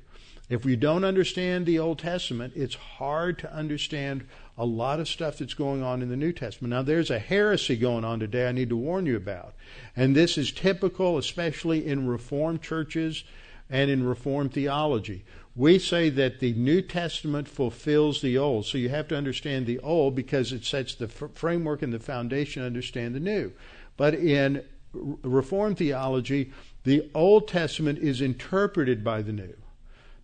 If 0.48 0.64
we 0.64 0.76
don't 0.76 1.04
understand 1.04 1.66
the 1.66 1.78
Old 1.78 1.98
Testament, 1.98 2.52
it's 2.54 2.74
hard 2.74 3.38
to 3.40 3.52
understand 3.52 4.24
a 4.58 4.64
lot 4.64 5.00
of 5.00 5.08
stuff 5.08 5.38
that's 5.38 5.54
going 5.54 5.82
on 5.82 6.02
in 6.02 6.08
the 6.08 6.16
New 6.16 6.32
Testament. 6.32 6.70
Now, 6.70 6.82
there's 6.82 7.10
a 7.10 7.18
heresy 7.18 7.76
going 7.76 8.04
on 8.04 8.20
today 8.20 8.48
I 8.48 8.52
need 8.52 8.70
to 8.70 8.76
warn 8.76 9.06
you 9.06 9.16
about. 9.16 9.54
And 9.94 10.16
this 10.16 10.38
is 10.38 10.50
typical, 10.50 11.18
especially 11.18 11.86
in 11.86 12.06
Reformed 12.06 12.62
churches 12.62 13.24
and 13.68 13.90
in 13.90 14.06
Reformed 14.06 14.52
theology 14.54 15.24
we 15.56 15.78
say 15.78 16.10
that 16.10 16.38
the 16.38 16.52
New 16.52 16.82
Testament 16.82 17.48
fulfills 17.48 18.20
the 18.20 18.36
Old. 18.36 18.66
So 18.66 18.76
you 18.76 18.90
have 18.90 19.08
to 19.08 19.16
understand 19.16 19.66
the 19.66 19.78
Old 19.78 20.14
because 20.14 20.52
it 20.52 20.64
sets 20.64 20.94
the 20.94 21.06
f- 21.06 21.30
framework 21.34 21.80
and 21.80 21.92
the 21.92 21.98
foundation 21.98 22.60
to 22.60 22.66
understand 22.66 23.14
the 23.14 23.20
New. 23.20 23.52
But 23.96 24.14
in 24.14 24.62
Reformed 24.92 25.78
theology, 25.78 26.52
the 26.84 27.10
Old 27.14 27.48
Testament 27.48 27.98
is 27.98 28.20
interpreted 28.20 29.02
by 29.02 29.22
the 29.22 29.32
New. 29.32 29.56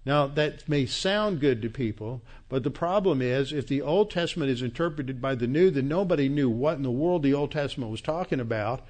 Now, 0.04 0.26
that 0.26 0.68
may 0.68 0.86
sound 0.86 1.40
good 1.40 1.62
to 1.62 1.70
people, 1.70 2.22
but 2.48 2.64
the 2.64 2.70
problem 2.70 3.22
is 3.22 3.52
if 3.52 3.68
the 3.68 3.82
Old 3.82 4.10
Testament 4.10 4.50
is 4.50 4.60
interpreted 4.60 5.20
by 5.20 5.36
the 5.36 5.46
New, 5.46 5.70
then 5.70 5.86
nobody 5.86 6.28
knew 6.28 6.50
what 6.50 6.76
in 6.76 6.82
the 6.82 6.90
world 6.90 7.22
the 7.22 7.34
Old 7.34 7.52
Testament 7.52 7.90
was 7.90 8.00
talking 8.00 8.40
about 8.40 8.82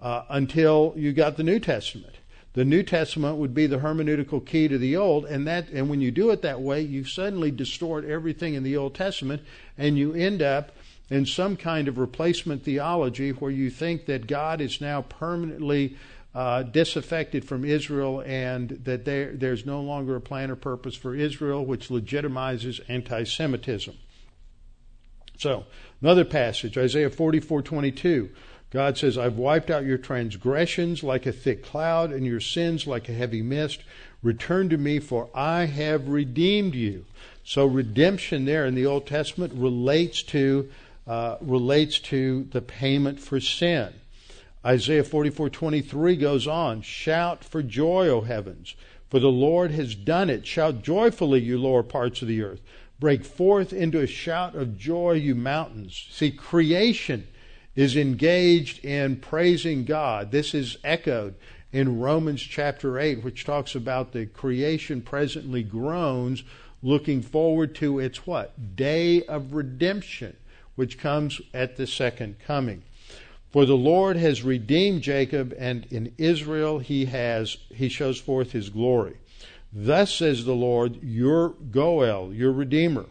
uh, 0.00 0.22
until 0.30 0.94
you 0.96 1.12
got 1.12 1.36
the 1.36 1.42
New 1.42 1.60
Testament. 1.60 2.16
The 2.54 2.64
New 2.64 2.82
Testament 2.82 3.36
would 3.36 3.52
be 3.52 3.66
the 3.66 3.78
hermeneutical 3.78 4.46
key 4.46 4.68
to 4.68 4.78
the 4.78 4.96
Old, 4.96 5.26
and 5.26 5.46
that 5.46 5.68
and 5.70 5.90
when 5.90 6.00
you 6.00 6.10
do 6.10 6.30
it 6.30 6.40
that 6.42 6.60
way, 6.60 6.80
you 6.80 7.04
suddenly 7.04 7.50
distort 7.50 8.04
everything 8.04 8.54
in 8.54 8.62
the 8.62 8.76
Old 8.76 8.94
Testament, 8.94 9.42
and 9.76 9.98
you 9.98 10.14
end 10.14 10.40
up 10.40 10.70
in 11.10 11.26
some 11.26 11.56
kind 11.56 11.88
of 11.88 11.98
replacement 11.98 12.62
theology 12.62 13.30
where 13.30 13.50
you 13.50 13.70
think 13.70 14.06
that 14.06 14.26
God 14.26 14.60
is 14.60 14.80
now 14.80 15.02
permanently 15.02 15.96
uh, 16.34 16.64
disaffected 16.64 17.44
from 17.44 17.64
Israel 17.64 18.22
and 18.26 18.70
that 18.84 19.04
there, 19.04 19.32
there's 19.32 19.64
no 19.64 19.80
longer 19.80 20.16
a 20.16 20.20
plan 20.20 20.50
or 20.50 20.56
purpose 20.56 20.96
for 20.96 21.14
Israel, 21.14 21.64
which 21.64 21.88
legitimizes 21.88 22.80
anti 22.88 23.24
Semitism. 23.24 23.94
So, 25.38 25.64
another 26.00 26.24
passage, 26.24 26.76
Isaiah 26.76 27.10
44 27.10 27.62
22. 27.62 28.30
God 28.70 28.98
says, 28.98 29.16
I've 29.16 29.36
wiped 29.36 29.70
out 29.70 29.84
your 29.84 29.98
transgressions 29.98 31.04
like 31.04 31.26
a 31.26 31.32
thick 31.32 31.62
cloud 31.62 32.10
and 32.10 32.26
your 32.26 32.40
sins 32.40 32.88
like 32.88 33.08
a 33.08 33.12
heavy 33.12 33.40
mist. 33.40 33.84
Return 34.20 34.68
to 34.70 34.76
me, 34.76 34.98
for 34.98 35.28
I 35.32 35.66
have 35.66 36.08
redeemed 36.08 36.74
you. 36.74 37.04
So 37.44 37.66
redemption 37.66 38.46
there 38.46 38.66
in 38.66 38.74
the 38.74 38.86
Old 38.86 39.06
Testament 39.06 39.52
relates 39.54 40.24
to 40.24 40.70
uh, 41.06 41.36
relates 41.40 41.98
to 41.98 42.48
the 42.50 42.62
payment 42.62 43.20
for 43.20 43.38
sin. 43.38 43.92
Isaiah 44.66 45.04
44:23 45.04 46.16
goes 46.16 46.46
on, 46.46 46.80
"Shout 46.80 47.44
for 47.44 47.62
joy, 47.62 48.08
O 48.08 48.22
heavens, 48.22 48.74
for 49.10 49.20
the 49.20 49.30
Lord 49.30 49.72
has 49.72 49.94
done 49.94 50.30
it. 50.30 50.46
Shout 50.46 50.82
joyfully, 50.82 51.40
you 51.40 51.58
lower 51.58 51.82
parts 51.82 52.22
of 52.22 52.28
the 52.28 52.40
earth. 52.40 52.62
Break 52.98 53.24
forth 53.24 53.74
into 53.74 54.00
a 54.00 54.06
shout 54.06 54.54
of 54.54 54.78
joy, 54.78 55.12
you 55.12 55.34
mountains." 55.34 56.06
See, 56.10 56.30
creation 56.30 57.26
is 57.76 57.94
engaged 57.94 58.82
in 58.84 59.16
praising 59.16 59.84
God. 59.84 60.30
This 60.30 60.54
is 60.54 60.78
echoed 60.82 61.34
in 61.72 61.98
Romans 61.98 62.40
chapter 62.40 62.98
8, 62.98 63.22
which 63.22 63.44
talks 63.44 63.74
about 63.74 64.12
the 64.12 64.24
creation 64.26 65.02
presently 65.02 65.62
groans, 65.62 66.42
looking 66.82 67.20
forward 67.20 67.74
to 67.74 67.98
its 67.98 68.26
what? 68.26 68.76
Day 68.76 69.22
of 69.24 69.52
redemption, 69.52 70.36
which 70.74 70.98
comes 70.98 71.42
at 71.52 71.76
the 71.76 71.86
second 71.86 72.36
coming. 72.38 72.82
For 73.54 73.66
the 73.66 73.76
Lord 73.76 74.16
has 74.16 74.42
redeemed 74.42 75.02
Jacob, 75.02 75.54
and 75.56 75.86
in 75.88 76.12
Israel 76.18 76.80
he 76.80 77.04
has 77.04 77.56
he 77.72 77.88
shows 77.88 78.18
forth 78.18 78.50
his 78.50 78.68
glory. 78.68 79.14
Thus 79.72 80.12
says 80.12 80.44
the 80.44 80.56
Lord, 80.56 81.00
your 81.04 81.50
Goel, 81.50 82.34
your 82.34 82.50
Redeemer. 82.50 83.06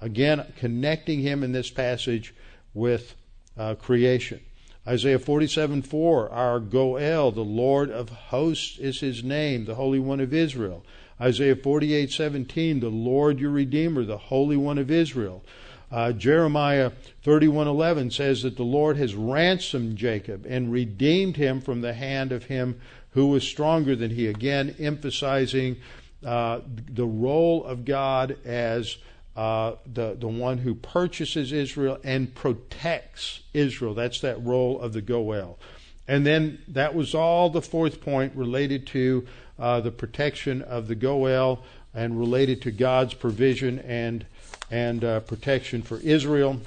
Again, 0.00 0.46
connecting 0.56 1.22
him 1.22 1.42
in 1.42 1.50
this 1.50 1.70
passage 1.70 2.32
with 2.72 3.16
uh, 3.58 3.74
creation. 3.74 4.38
Isaiah 4.86 5.18
47 5.18 5.82
4, 5.82 6.30
our 6.30 6.60
Goel, 6.60 7.32
the 7.32 7.40
Lord 7.40 7.90
of 7.90 8.10
hosts 8.10 8.78
is 8.78 9.00
his 9.00 9.24
name, 9.24 9.64
the 9.64 9.74
Holy 9.74 9.98
One 9.98 10.20
of 10.20 10.32
Israel. 10.32 10.84
Isaiah 11.20 11.56
48 11.56 12.12
17, 12.12 12.78
the 12.78 12.88
Lord 12.90 13.40
your 13.40 13.50
Redeemer, 13.50 14.04
the 14.04 14.18
Holy 14.18 14.56
One 14.56 14.78
of 14.78 14.88
Israel. 14.88 15.42
Uh, 15.90 16.12
Jeremiah 16.12 16.92
31:11 17.24 18.12
says 18.12 18.42
that 18.42 18.56
the 18.56 18.62
Lord 18.62 18.96
has 18.96 19.14
ransomed 19.14 19.96
Jacob 19.96 20.46
and 20.48 20.72
redeemed 20.72 21.36
him 21.36 21.60
from 21.60 21.80
the 21.80 21.94
hand 21.94 22.30
of 22.30 22.44
him 22.44 22.80
who 23.10 23.26
was 23.26 23.42
stronger 23.42 23.96
than 23.96 24.12
he. 24.12 24.28
Again, 24.28 24.74
emphasizing 24.78 25.76
uh, 26.24 26.60
the 26.66 27.06
role 27.06 27.64
of 27.64 27.84
God 27.84 28.36
as 28.44 28.98
uh, 29.36 29.72
the 29.92 30.16
the 30.18 30.28
one 30.28 30.58
who 30.58 30.74
purchases 30.74 31.52
Israel 31.52 31.98
and 32.04 32.34
protects 32.34 33.40
Israel. 33.52 33.94
That's 33.94 34.20
that 34.20 34.44
role 34.44 34.80
of 34.80 34.92
the 34.92 35.02
Goel. 35.02 35.58
And 36.06 36.26
then 36.26 36.58
that 36.68 36.94
was 36.94 37.14
all 37.14 37.50
the 37.50 37.62
fourth 37.62 38.00
point 38.00 38.34
related 38.34 38.86
to 38.88 39.26
uh, 39.58 39.80
the 39.80 39.92
protection 39.92 40.62
of 40.62 40.88
the 40.88 40.94
Goel 40.94 41.62
and 41.94 42.18
related 42.18 42.62
to 42.62 42.70
God's 42.70 43.14
provision 43.14 43.78
and 43.80 44.26
and 44.70 45.04
uh, 45.04 45.20
protection 45.20 45.82
for 45.82 45.98
Israel. 45.98 46.60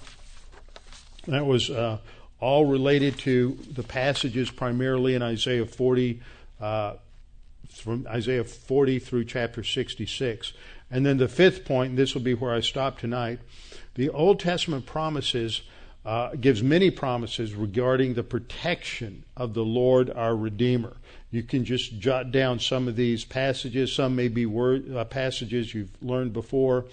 That 1.28 1.46
was 1.46 1.70
uh, 1.70 2.00
all 2.40 2.66
related 2.66 3.18
to 3.20 3.58
the 3.72 3.84
passages 3.84 4.52
primarily 4.52 5.16
in 5.16 5.22
Isaiah 5.22 5.66
40, 5.66 6.22
uh, 6.60 6.96
from 7.70 8.06
Isaiah 8.08 8.44
40 8.44 9.00
through 9.00 9.26
chapter 9.26 9.64
66. 9.64 10.54
And 10.92 11.06
then 11.06 11.18
the 11.18 11.28
fifth 11.28 11.66
point, 11.66 11.92
and 11.92 11.98
this 11.98 12.14
will 12.14 12.22
be 12.22 12.34
where 12.34 12.54
I 12.54 12.60
stop 12.60 13.00
tonight, 13.00 13.40
the 13.96 14.10
Old 14.10 14.40
Testament 14.40 14.86
promises 14.86 15.62
uh, 16.06 16.36
gives 16.36 16.62
many 16.62 16.92
promises 16.92 17.54
regarding 17.54 18.14
the 18.14 18.24
protection 18.24 19.24
of 19.38 19.54
the 19.54 19.64
Lord 19.64 20.10
our 20.10 20.36
Redeemer. 20.36 20.98
You 21.32 21.44
can 21.44 21.64
just 21.64 21.98
jot 21.98 22.32
down 22.32 22.60
some 22.60 22.88
of 22.88 22.96
these 22.96 23.24
passages. 23.24 23.94
Some 23.94 24.16
may 24.16 24.28
be 24.28 24.46
word, 24.46 24.94
uh, 24.94 25.06
passages 25.06 25.74
you've 25.74 25.92
learned 26.02 26.34
before. 26.34 26.86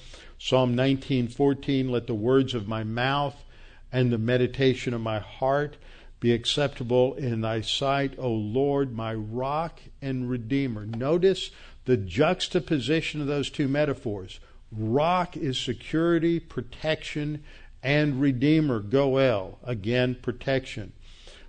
Psalm 0.42 0.74
19:14 0.74 1.90
Let 1.90 2.06
the 2.06 2.14
words 2.14 2.54
of 2.54 2.66
my 2.66 2.82
mouth 2.82 3.44
and 3.92 4.10
the 4.10 4.16
meditation 4.16 4.94
of 4.94 5.00
my 5.02 5.18
heart 5.18 5.76
be 6.18 6.32
acceptable 6.32 7.12
in 7.14 7.42
thy 7.42 7.60
sight, 7.60 8.14
O 8.16 8.32
Lord, 8.32 8.96
my 8.96 9.12
rock 9.12 9.80
and 10.00 10.30
redeemer. 10.30 10.86
Notice 10.86 11.50
the 11.84 11.98
juxtaposition 11.98 13.20
of 13.20 13.26
those 13.26 13.50
two 13.50 13.68
metaphors. 13.68 14.40
Rock 14.72 15.36
is 15.36 15.58
security, 15.58 16.40
protection, 16.40 17.44
and 17.82 18.18
redeemer, 18.18 18.80
Goel, 18.80 19.58
again 19.62 20.14
protection. 20.14 20.94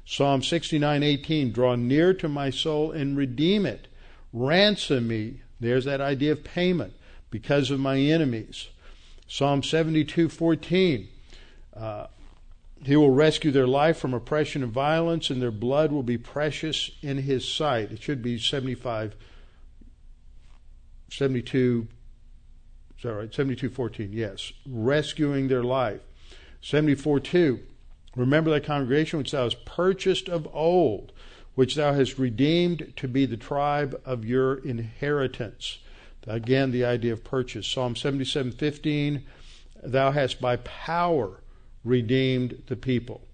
Psalm 0.05 0.41
69:18 0.41 1.53
Draw 1.53 1.75
near 1.75 2.13
to 2.15 2.27
my 2.27 2.49
soul 2.49 2.91
and 2.91 3.15
redeem 3.15 3.65
it. 3.65 3.87
Ransom 4.33 5.07
me. 5.07 5.43
There's 5.61 5.85
that 5.85 6.01
idea 6.01 6.33
of 6.33 6.43
payment 6.43 6.93
because 7.29 7.71
of 7.71 7.79
my 7.79 7.97
enemies. 7.97 8.67
Psalm 9.31 9.61
72:14. 9.61 11.07
Uh, 11.73 12.07
he 12.83 12.97
will 12.97 13.11
rescue 13.11 13.49
their 13.49 13.65
life 13.65 13.97
from 13.97 14.13
oppression 14.13 14.61
and 14.61 14.73
violence, 14.73 15.29
and 15.29 15.41
their 15.41 15.51
blood 15.51 15.89
will 15.89 16.03
be 16.03 16.17
precious 16.17 16.91
in 17.01 17.19
his 17.19 17.47
sight. 17.47 17.93
It 17.93 18.01
should 18.01 18.21
be 18.21 18.37
75, 18.37 19.15
72, 21.09 21.87
sorry, 23.01 23.29
72:14. 23.29 24.09
Yes, 24.11 24.51
rescuing 24.67 25.47
their 25.47 25.63
life. 25.63 26.01
74:2. 26.61 27.61
Remember 28.17 28.51
thy 28.51 28.59
congregation 28.59 29.17
which 29.17 29.31
thou 29.31 29.45
hast 29.45 29.63
purchased 29.63 30.27
of 30.27 30.45
old, 30.53 31.13
which 31.55 31.75
thou 31.75 31.93
hast 31.93 32.19
redeemed 32.19 32.91
to 32.97 33.07
be 33.07 33.25
the 33.25 33.37
tribe 33.37 33.97
of 34.03 34.25
your 34.25 34.55
inheritance. 34.55 35.77
Again, 36.27 36.71
the 36.71 36.85
idea 36.85 37.13
of 37.13 37.23
purchase. 37.23 37.67
Psalm 37.67 37.95
77:15, 37.95 39.23
Thou 39.83 40.11
hast 40.11 40.39
by 40.39 40.57
power 40.57 41.41
redeemed 41.83 42.63
the 42.67 42.75
people. 42.75 43.27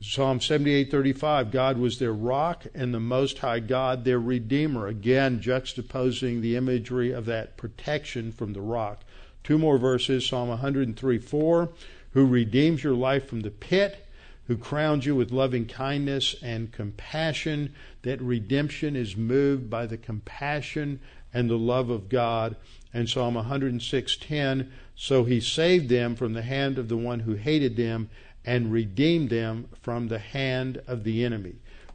Psalm 0.00 0.40
78:35, 0.40 1.50
God 1.50 1.78
was 1.78 1.98
their 1.98 2.12
rock 2.12 2.66
and 2.74 2.92
the 2.92 3.00
Most 3.00 3.38
High 3.38 3.60
God 3.60 4.04
their 4.04 4.18
redeemer. 4.18 4.86
Again, 4.86 5.40
juxtaposing 5.40 6.40
the 6.40 6.56
imagery 6.56 7.12
of 7.12 7.26
that 7.26 7.56
protection 7.56 8.32
from 8.32 8.54
the 8.54 8.62
rock. 8.62 9.04
Two 9.44 9.58
more 9.58 9.78
verses. 9.78 10.26
Psalm 10.26 10.48
103:4, 10.48 11.68
Who 12.12 12.26
redeems 12.26 12.82
your 12.82 12.94
life 12.94 13.28
from 13.28 13.40
the 13.40 13.50
pit 13.50 14.06
who 14.46 14.56
crowns 14.56 15.06
you 15.06 15.14
with 15.14 15.30
loving 15.30 15.66
kindness 15.66 16.34
and 16.42 16.72
compassion, 16.72 17.72
that 18.02 18.20
redemption 18.20 18.96
is 18.96 19.16
moved 19.16 19.70
by 19.70 19.86
the 19.86 19.96
compassion 19.96 21.00
and 21.32 21.48
the 21.48 21.58
love 21.58 21.90
of 21.90 22.08
God. 22.08 22.56
And 22.94 23.08
Psalm 23.08 23.34
106:10, 23.34 24.68
so 24.94 25.24
he 25.24 25.40
saved 25.40 25.88
them 25.88 26.14
from 26.14 26.34
the 26.34 26.42
hand 26.42 26.78
of 26.78 26.88
the 26.88 26.96
one 26.96 27.20
who 27.20 27.34
hated 27.34 27.76
them 27.76 28.10
and 28.44 28.72
redeemed 28.72 29.30
them 29.30 29.68
from 29.80 30.08
the 30.08 30.18
hand 30.18 30.82
of 30.86 31.04
the 31.04 31.24
enemy. 31.24 31.54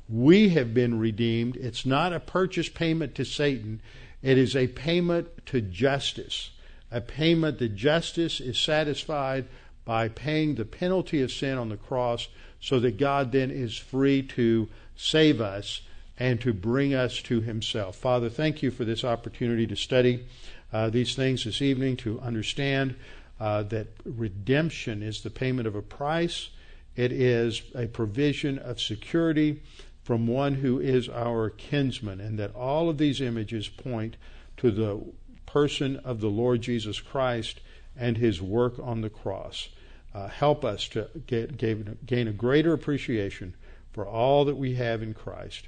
We 0.10 0.50
have 0.50 0.74
been 0.74 0.98
redeemed. 0.98 1.58
It's 1.58 1.86
not 1.86 2.14
a 2.14 2.20
purchase 2.20 2.70
payment 2.70 3.14
to 3.16 3.26
Satan. 3.26 3.82
It 4.24 4.38
is 4.38 4.56
a 4.56 4.68
payment 4.68 5.28
to 5.48 5.62
justice. 5.62 6.52
A 6.92 7.02
payment 7.02 7.60
that 7.60 7.76
justice 7.76 8.40
is 8.40 8.58
satisfied 8.58 9.46
by 9.84 10.08
paying 10.08 10.56
the 10.56 10.66
penalty 10.66 11.22
of 11.22 11.32
sin 11.32 11.58
on 11.58 11.70
the 11.70 11.78
cross 11.78 12.30
so 12.60 12.80
that 12.80 12.98
God 12.98 13.32
then 13.32 13.52
is 13.52 13.78
free 13.78 14.22
to 14.24 14.70
save 14.96 15.40
us 15.42 15.82
and 16.20 16.42
to 16.42 16.54
bring 16.54 16.94
us 16.94 17.22
to 17.24 17.42
Himself. 17.42 17.96
Father, 17.96 18.30
thank 18.30 18.64
you 18.64 18.72
for 18.72 18.86
this 18.86 19.04
opportunity 19.04 19.68
to 19.68 19.76
study 19.76 20.26
uh, 20.74 20.90
these 20.90 21.16
things 21.16 21.44
this 21.44 21.62
evening, 21.62 21.96
to 21.98 22.20
understand 22.20 22.96
uh, 23.40 23.64
that 23.64 23.88
redemption 24.04 25.04
is 25.04 25.22
the 25.22 25.30
payment 25.30 25.68
of 25.68 25.76
a 25.76 25.82
price, 25.82 26.50
it 26.96 27.12
is 27.12 27.62
a 27.76 27.86
provision 27.86 28.58
of 28.58 28.82
security 28.82 29.62
from 30.04 30.26
one 30.26 30.56
who 30.56 30.80
is 30.80 31.08
our 31.10 31.50
kinsman, 31.50 32.20
and 32.20 32.40
that 32.40 32.56
all 32.56 32.90
of 32.90 32.98
these 32.98 33.22
images 33.22 33.68
point 33.68 34.18
to 34.58 34.72
the 34.72 35.00
person 35.46 35.98
of 35.98 36.20
the 36.20 36.30
Lord 36.30 36.62
Jesus 36.62 37.00
Christ 37.00 37.62
and 37.96 38.18
His 38.18 38.42
work 38.42 38.80
on 38.80 39.02
the 39.02 39.10
cross. 39.10 39.70
Uh, 40.16 40.28
help 40.28 40.66
us 40.66 40.88
to 40.90 41.08
get, 41.28 41.58
gain 41.58 42.28
a 42.28 42.32
greater 42.32 42.74
appreciation 42.74 43.54
for 43.92 44.08
all 44.08 44.46
that 44.46 44.58
we 44.58 44.76
have 44.76 45.04
in 45.04 45.14
Christ 45.14 45.68